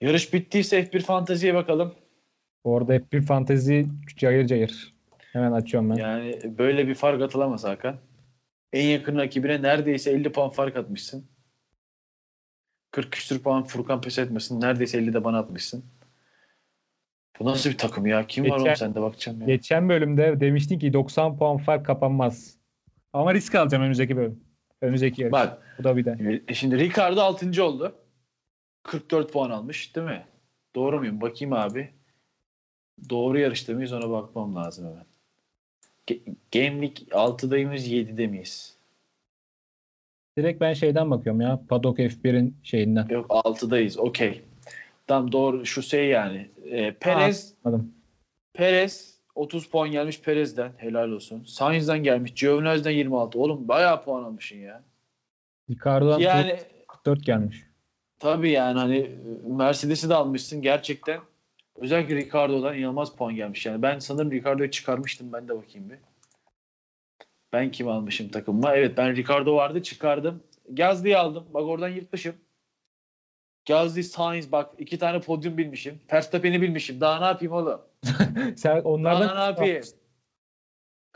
Yarış 0.00 0.32
bittiyse 0.32 0.80
F1 0.80 1.00
Fantazi'ye 1.00 1.54
bakalım. 1.54 1.94
Orada 2.64 2.92
hep 2.92 3.12
bir 3.12 3.22
fantezi 3.22 3.86
cayır 4.16 4.46
cayır. 4.46 4.94
Hemen 5.32 5.52
açıyorum 5.52 5.90
ben. 5.90 5.94
Yani 5.94 6.40
böyle 6.58 6.88
bir 6.88 6.94
fark 6.94 7.22
atılamaz 7.22 7.64
Hakan. 7.64 7.96
En 8.72 8.86
yakın 8.86 9.18
rakibine 9.18 9.62
neredeyse 9.62 10.10
50 10.10 10.32
puan 10.32 10.50
fark 10.50 10.76
atmışsın. 10.76 11.26
40 12.94 13.12
küsür 13.12 13.38
puan 13.42 13.64
Furkan 13.64 14.00
pes 14.00 14.18
etmesin. 14.18 14.60
Neredeyse 14.60 14.98
50 14.98 15.12
de 15.14 15.24
bana 15.24 15.38
atmışsın. 15.38 15.84
Bu 17.40 17.44
nasıl 17.44 17.70
bir 17.70 17.78
takım 17.78 18.06
ya? 18.06 18.26
Kim 18.26 18.44
var 18.44 18.48
Geçen- 18.50 18.64
oğlum 18.64 18.76
sende 18.76 19.02
bakacağım 19.02 19.40
ya. 19.40 19.46
Geçen 19.46 19.88
bölümde 19.88 20.40
demiştin 20.40 20.78
ki 20.78 20.92
90 20.92 21.38
puan 21.38 21.58
fark 21.58 21.86
kapanmaz. 21.86 22.56
Ama 23.12 23.34
risk 23.34 23.54
alacağım 23.54 23.82
önümüzdeki 23.82 24.16
bölüm. 24.16 24.40
Önümüzdeki 24.80 25.22
yarış. 25.22 25.32
Bak 25.32 25.74
Bu 25.78 25.84
da 25.84 25.96
bir 25.96 26.04
de. 26.04 26.42
e, 26.48 26.54
şimdi 26.54 26.78
Ricardo 26.78 27.20
6. 27.20 27.64
oldu. 27.64 27.94
44 28.82 29.32
puan 29.32 29.50
almış 29.50 29.96
değil 29.96 30.06
mi? 30.06 30.26
Doğru 30.74 30.98
muyum? 30.98 31.20
Bakayım 31.20 31.52
abi. 31.52 31.90
Doğru 33.10 33.38
yarışta 33.38 33.72
mıyız 33.72 33.92
ona 33.92 34.10
bakmam 34.10 34.54
lazım 34.56 34.86
hemen. 34.88 35.04
Game 36.52 36.86
Week 36.86 37.08
6'da 37.12 37.66
mıyız 37.68 37.88
7'de 37.88 38.26
miyiz? 38.26 38.73
Direkt 40.38 40.60
ben 40.60 40.72
şeyden 40.72 41.10
bakıyorum 41.10 41.40
ya. 41.40 41.60
Paddock 41.68 41.98
F1'in 41.98 42.56
şeyinden. 42.62 43.08
Yok 43.08 43.26
6'dayız. 43.30 43.98
Okey. 43.98 44.42
Tamam 45.06 45.32
doğru 45.32 45.66
şu 45.66 45.82
şey 45.82 46.06
yani. 46.08 46.50
E, 46.64 46.94
Perez 46.94 47.54
Anladım. 47.64 47.92
Perez 48.54 49.14
30 49.34 49.66
puan 49.70 49.90
gelmiş 49.90 50.20
Perez'den. 50.20 50.72
Helal 50.76 51.08
olsun. 51.10 51.44
Sainz'den 51.46 52.02
gelmiş. 52.02 52.32
Giovinazzi'den 52.34 52.90
26. 52.90 53.38
Oğlum 53.38 53.68
bayağı 53.68 54.04
puan 54.04 54.22
almışsın 54.24 54.56
ya. 54.56 54.82
Ricardo'dan 55.70 56.18
Yani 56.18 56.58
44 56.88 57.24
gelmiş. 57.24 57.62
tabii 58.18 58.50
yani 58.50 58.78
hani 58.78 59.10
Mercedes'i 59.46 60.08
de 60.08 60.14
almışsın 60.14 60.62
gerçekten. 60.62 61.20
Özellikle 61.76 62.16
Ricardo'dan 62.16 62.78
inanılmaz 62.78 63.16
puan 63.16 63.34
gelmiş. 63.34 63.66
Yani 63.66 63.82
ben 63.82 63.98
sanırım 63.98 64.32
Ricardo'yu 64.32 64.70
çıkarmıştım. 64.70 65.32
Ben 65.32 65.48
de 65.48 65.56
bakayım 65.56 65.90
bir. 65.90 65.98
Ben 67.54 67.70
kim 67.70 67.88
almışım 67.88 68.28
takımıma? 68.28 68.74
Evet 68.76 68.96
ben 68.96 69.16
Ricardo 69.16 69.56
vardı 69.56 69.82
çıkardım. 69.82 70.42
Gazli'yi 70.70 71.18
aldım. 71.18 71.44
Bak 71.54 71.62
oradan 71.62 71.88
yırtmışım. 71.88 72.34
Gazli, 73.68 74.04
Sainz 74.04 74.52
bak 74.52 74.74
iki 74.78 74.98
tane 74.98 75.20
podyum 75.20 75.58
bilmişim. 75.58 76.00
Verstappen'i 76.12 76.62
bilmişim. 76.62 77.00
Daha 77.00 77.18
ne 77.18 77.24
yapayım 77.24 77.54
oğlum? 77.54 77.80
Sen 78.56 78.80
onlardan 78.80 79.28
Daha 79.28 79.34
ne 79.34 79.44
yapayım? 79.44 79.82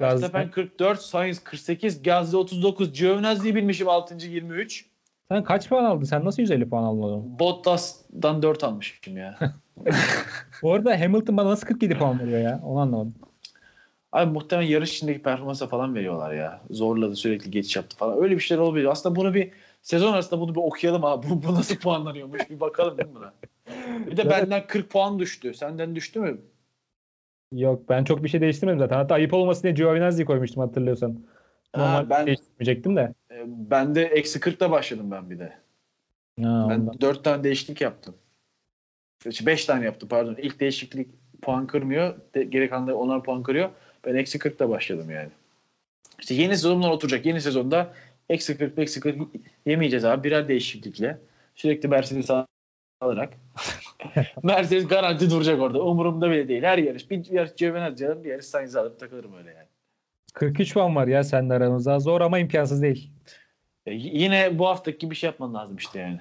Verstappen 0.00 0.50
44, 0.50 1.00
Sainz 1.00 1.44
48, 1.44 2.02
Gazze 2.02 2.36
39, 2.36 2.92
Giovinazzi'yi 2.92 3.54
bilmişim 3.54 3.88
6. 3.88 4.26
23. 4.26 4.86
Sen 5.28 5.44
kaç 5.44 5.68
puan 5.68 5.84
aldın? 5.84 6.04
Sen 6.04 6.24
nasıl 6.24 6.42
150 6.42 6.68
puan 6.68 6.82
aldın? 6.82 7.38
Bottas'dan 7.38 8.42
4 8.42 8.64
almışım 8.64 9.16
ya. 9.16 9.38
Bu 10.62 10.72
arada 10.72 11.00
Hamilton 11.00 11.36
bana 11.36 11.48
nasıl 11.48 11.66
47 11.66 11.98
puan 11.98 12.20
veriyor 12.20 12.40
ya? 12.40 12.60
Onu 12.64 12.78
anlamadım. 12.80 13.14
Abi 14.12 14.32
muhtemelen 14.32 14.68
yarış 14.68 14.96
içindeki 14.96 15.22
performansa 15.22 15.66
falan 15.66 15.94
veriyorlar 15.94 16.32
ya. 16.34 16.60
Zorladı 16.70 17.16
sürekli 17.16 17.50
geçiş 17.50 17.76
yaptı 17.76 17.96
falan. 17.96 18.22
Öyle 18.22 18.34
bir 18.34 18.40
şeyler 18.40 18.62
olabilir. 18.62 18.84
Aslında 18.86 19.16
bunu 19.16 19.34
bir 19.34 19.50
sezon 19.82 20.12
arasında 20.12 20.40
bunu 20.40 20.54
bir 20.54 20.60
okuyalım 20.60 21.04
abi. 21.04 21.26
Bu, 21.30 21.42
bu 21.42 21.54
nasıl 21.54 21.76
puanlanıyormuş 21.76 22.50
bir 22.50 22.60
bakalım 22.60 22.98
değil 22.98 23.08
mi 23.08 23.14
buna? 23.14 23.32
Bir 24.06 24.16
de 24.16 24.30
benden 24.30 24.66
40 24.66 24.90
puan 24.90 25.18
düştü. 25.18 25.54
Senden 25.54 25.96
düştü 25.96 26.20
mü? 26.20 26.38
Yok 27.52 27.88
ben 27.88 28.04
çok 28.04 28.24
bir 28.24 28.28
şey 28.28 28.40
değiştirmedim 28.40 28.78
zaten. 28.78 28.96
Hatta 28.96 29.14
ayıp 29.14 29.34
olmasın 29.34 29.62
diye 29.62 29.72
Giovinazzi'yi 29.72 30.26
koymuştum 30.26 30.62
hatırlıyorsan. 30.62 31.20
Ha, 31.72 31.82
Normal 31.82 32.10
ben- 32.10 32.26
değiştirmeyecektim 32.26 32.96
de. 32.96 33.14
Ee, 33.30 33.44
Ben 33.46 33.94
de 33.94 34.02
eksi 34.04 34.40
40'ta 34.40 34.70
başladım 34.70 35.10
ben 35.10 35.30
bir 35.30 35.38
de. 35.38 35.48
Ha, 36.42 36.66
Ben 36.70 36.80
ondan. 36.80 37.00
4 37.00 37.24
tane 37.24 37.44
değişiklik 37.44 37.80
yaptım. 37.80 38.14
5 39.46 39.64
tane 39.64 39.84
yaptım 39.84 40.08
pardon. 40.08 40.34
İlk 40.38 40.60
değişiklik 40.60 41.08
puan 41.42 41.66
kırmıyor. 41.66 42.14
De, 42.34 42.44
geri 42.44 42.70
kalanları 42.70 42.96
onlar 42.96 43.22
puan 43.24 43.42
kırıyor. 43.42 43.70
Ben 44.08 44.14
eksi 44.14 44.38
40'ta 44.38 44.68
başladım 44.68 45.10
yani. 45.10 45.30
İşte 46.20 46.34
yeni 46.34 46.56
sezonlar 46.56 46.90
oturacak. 46.90 47.26
Yeni 47.26 47.40
sezonda 47.40 47.94
eksi 48.28 48.58
40, 48.58 48.78
eksi 48.78 49.00
40 49.00 49.18
yemeyeceğiz 49.66 50.04
abi. 50.04 50.24
Birer 50.24 50.48
değişiklikle. 50.48 51.18
Sürekli 51.54 51.88
Mercedes 51.88 52.30
alarak. 53.00 53.32
Mercedes 54.42 54.88
garanti 54.88 55.30
duracak 55.30 55.60
orada. 55.60 55.82
Umurumda 55.82 56.30
bile 56.30 56.48
değil. 56.48 56.62
Her 56.62 56.78
yarış. 56.78 57.10
Bir 57.10 57.30
yarış 57.30 57.54
Giovinazzi 57.56 58.06
alırım. 58.06 58.24
Bir 58.24 58.30
yarış 58.30 58.46
Sainz 58.46 58.76
alıp 58.76 59.00
takılırım 59.00 59.36
öyle 59.36 59.50
yani. 59.50 59.66
43 60.34 60.74
puan 60.74 60.96
var 60.96 61.06
ya 61.06 61.24
seninle 61.24 61.54
aramızda. 61.54 61.98
Zor 61.98 62.20
ama 62.20 62.38
imkansız 62.38 62.82
değil. 62.82 63.10
E, 63.86 63.94
yine 63.94 64.58
bu 64.58 64.66
haftaki 64.66 64.98
gibi 64.98 65.10
bir 65.10 65.16
şey 65.16 65.28
yapman 65.28 65.54
lazım 65.54 65.76
işte 65.76 66.00
yani. 66.00 66.20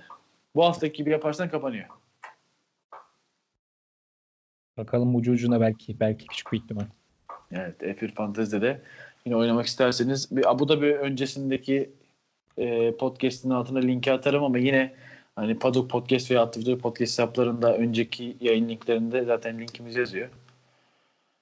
Bu 0.56 0.66
haftaki 0.66 0.94
gibi 0.94 1.10
yaparsan 1.10 1.50
kapanıyor. 1.50 1.86
Bakalım 4.78 5.16
ucu 5.16 5.32
ucuna 5.32 5.62
belki. 5.62 6.00
Belki 6.00 6.28
küçük 6.28 6.54
bir 6.54 6.58
ihtimal. 6.58 6.86
Evet 7.52 7.82
F1 7.82 8.12
Fantasy'de 8.12 8.62
de 8.62 8.82
yine 9.26 9.36
oynamak 9.36 9.66
isterseniz 9.66 10.36
bir 10.36 10.52
Abu 10.52 10.70
Dhabi 10.70 10.86
öncesindeki 10.86 11.90
e, 12.58 12.92
podcast'in 12.92 13.50
altına 13.50 13.80
linki 13.80 14.12
atarım 14.12 14.44
ama 14.44 14.58
yine 14.58 14.94
hani 15.36 15.60
Paddock 15.60 15.90
Podcast 15.90 16.32
veya 16.32 16.42
Attıvda 16.42 16.78
Podcast 16.78 17.12
hesaplarında 17.12 17.78
önceki 17.78 18.38
yayın 18.42 18.70
linklerinde 18.70 19.24
zaten 19.24 19.60
linkimiz 19.60 19.96
yazıyor. 19.96 20.30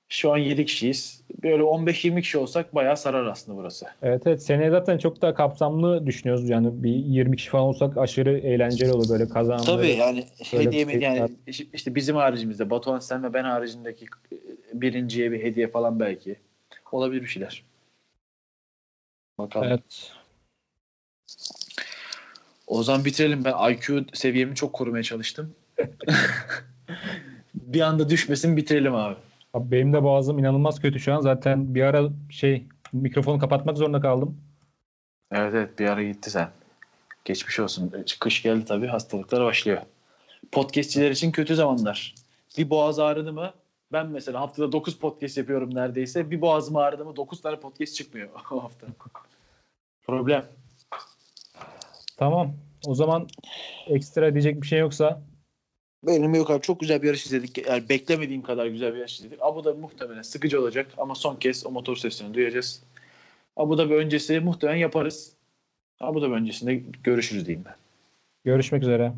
Şu 0.10 0.34
an 0.34 0.38
7 0.38 0.66
kişiyiz. 0.66 1.22
Böyle 1.44 1.64
15-20 1.64 2.22
kişi 2.22 2.38
olsak 2.38 2.76
bayağı 2.76 2.98
sarar 2.98 3.26
aslında 3.26 3.58
burası. 3.58 3.86
Evet 4.02 4.22
evet. 4.26 4.44
Seneye 4.44 4.70
zaten 4.70 4.98
çok 4.98 5.22
daha 5.22 5.34
kapsamlı 5.34 6.06
düşünüyoruz. 6.06 6.50
Yani 6.50 6.84
bir 6.84 6.90
20 6.90 7.38
kişi 7.38 7.50
falan 7.50 7.66
olsak 7.66 7.98
aşırı 7.98 8.38
eğlenceli 8.38 8.92
olur 8.92 9.10
böyle 9.10 9.30
kazanmaları. 9.30 9.66
Tabii 9.66 9.90
yani 9.92 10.26
hediye 10.52 10.86
mi 10.86 10.94
bir 10.94 11.00
şey 11.00 11.10
yani 11.10 11.30
işte 11.74 11.96
bizim 11.96 12.16
haricimizde 12.16 12.70
Batuhan 12.70 13.00
sen 13.00 13.24
ve 13.24 13.34
ben 13.34 13.44
haricindeki 13.44 14.06
birinciye 14.82 15.32
bir 15.32 15.44
hediye 15.44 15.68
falan 15.68 16.00
belki 16.00 16.36
olabilir 16.96 17.22
bir 17.22 17.28
şeyler. 17.28 17.64
Bakalım. 19.38 19.68
Evet. 19.68 20.14
O 22.68 22.84
zaman 22.84 23.06
bitirelim. 23.06 23.46
Ben 23.46 23.72
IQ 23.72 24.06
seviyemi 24.14 24.56
çok 24.56 24.74
korumaya 24.74 25.04
çalıştım. 25.04 25.56
bir 27.54 27.82
anda 27.82 28.10
düşmesin 28.10 28.58
bitirelim 28.58 28.96
abi. 28.96 29.16
Abi 29.54 29.72
benim 29.72 29.94
de 29.94 30.04
boğazım 30.04 30.40
inanılmaz 30.40 30.82
kötü 30.82 31.00
şu 31.00 31.14
an. 31.14 31.22
Zaten 31.22 31.76
bir 31.76 31.82
ara 31.82 32.10
şey 32.30 32.68
mikrofonu 32.94 33.40
kapatmak 33.40 33.78
zorunda 33.78 34.02
kaldım. 34.02 34.42
Evet 35.32 35.54
evet 35.54 35.80
bir 35.80 35.86
ara 35.86 36.04
gitti 36.04 36.32
sen. 36.32 36.50
Geçmiş 37.26 37.60
olsun. 37.60 37.94
Kış 38.20 38.42
geldi 38.42 38.66
tabii 38.66 38.88
hastalıklar 38.88 39.46
başlıyor. 39.46 39.82
Podcastçiler 40.52 41.12
için 41.12 41.32
kötü 41.32 41.56
zamanlar. 41.56 42.16
Bir 42.58 42.70
boğaz 42.70 43.00
ağrıdı 43.00 43.34
mı 43.34 43.54
ben 43.92 44.08
mesela 44.08 44.42
haftada 44.42 44.72
9 44.72 45.00
podcast 45.00 45.38
yapıyorum 45.38 45.76
neredeyse. 45.76 46.32
Bir 46.32 46.42
boğazım 46.42 46.76
ağrıdı 46.76 47.06
mı 47.06 47.16
9 47.16 47.42
tane 47.42 47.60
podcast 47.60 47.96
çıkmıyor 47.96 48.30
o 48.52 48.64
hafta. 48.64 48.88
Problem. 50.04 50.46
Tamam. 52.18 52.54
O 52.88 52.96
zaman 52.96 53.28
ekstra 53.88 54.34
diyecek 54.34 54.62
bir 54.62 54.68
şey 54.68 54.80
yoksa 54.80 55.22
Benim 56.08 56.36
yok 56.36 56.52
abi 56.52 56.62
çok 56.62 56.80
güzel 56.80 57.02
bir 57.02 57.08
yarış 57.08 57.26
izledik. 57.26 57.68
Yani 57.68 57.90
beklemediğim 57.90 58.42
kadar 58.42 58.66
güzel 58.66 58.94
bir 58.94 59.00
yarış 59.00 59.20
izledik. 59.20 59.40
Abu 59.42 59.64
Dhabi 59.64 59.80
muhtemelen 59.80 60.22
sıkıcı 60.22 60.62
olacak 60.62 60.88
ama 60.98 61.16
son 61.16 61.36
kez 61.36 61.66
o 61.66 61.72
motor 61.72 61.96
sesini 61.96 62.34
duyacağız. 62.34 62.84
Abu 63.58 63.78
Dhabi 63.78 63.94
öncesi 63.94 64.40
muhtemelen 64.40 64.78
yaparız. 64.78 65.34
Abu 66.00 66.22
Dhabi 66.22 66.34
öncesinde 66.34 66.76
görüşürüz 67.04 67.46
diyeyim 67.46 67.66
ben. 67.66 67.76
görüşmek 68.44 68.84
üzere. 68.84 69.14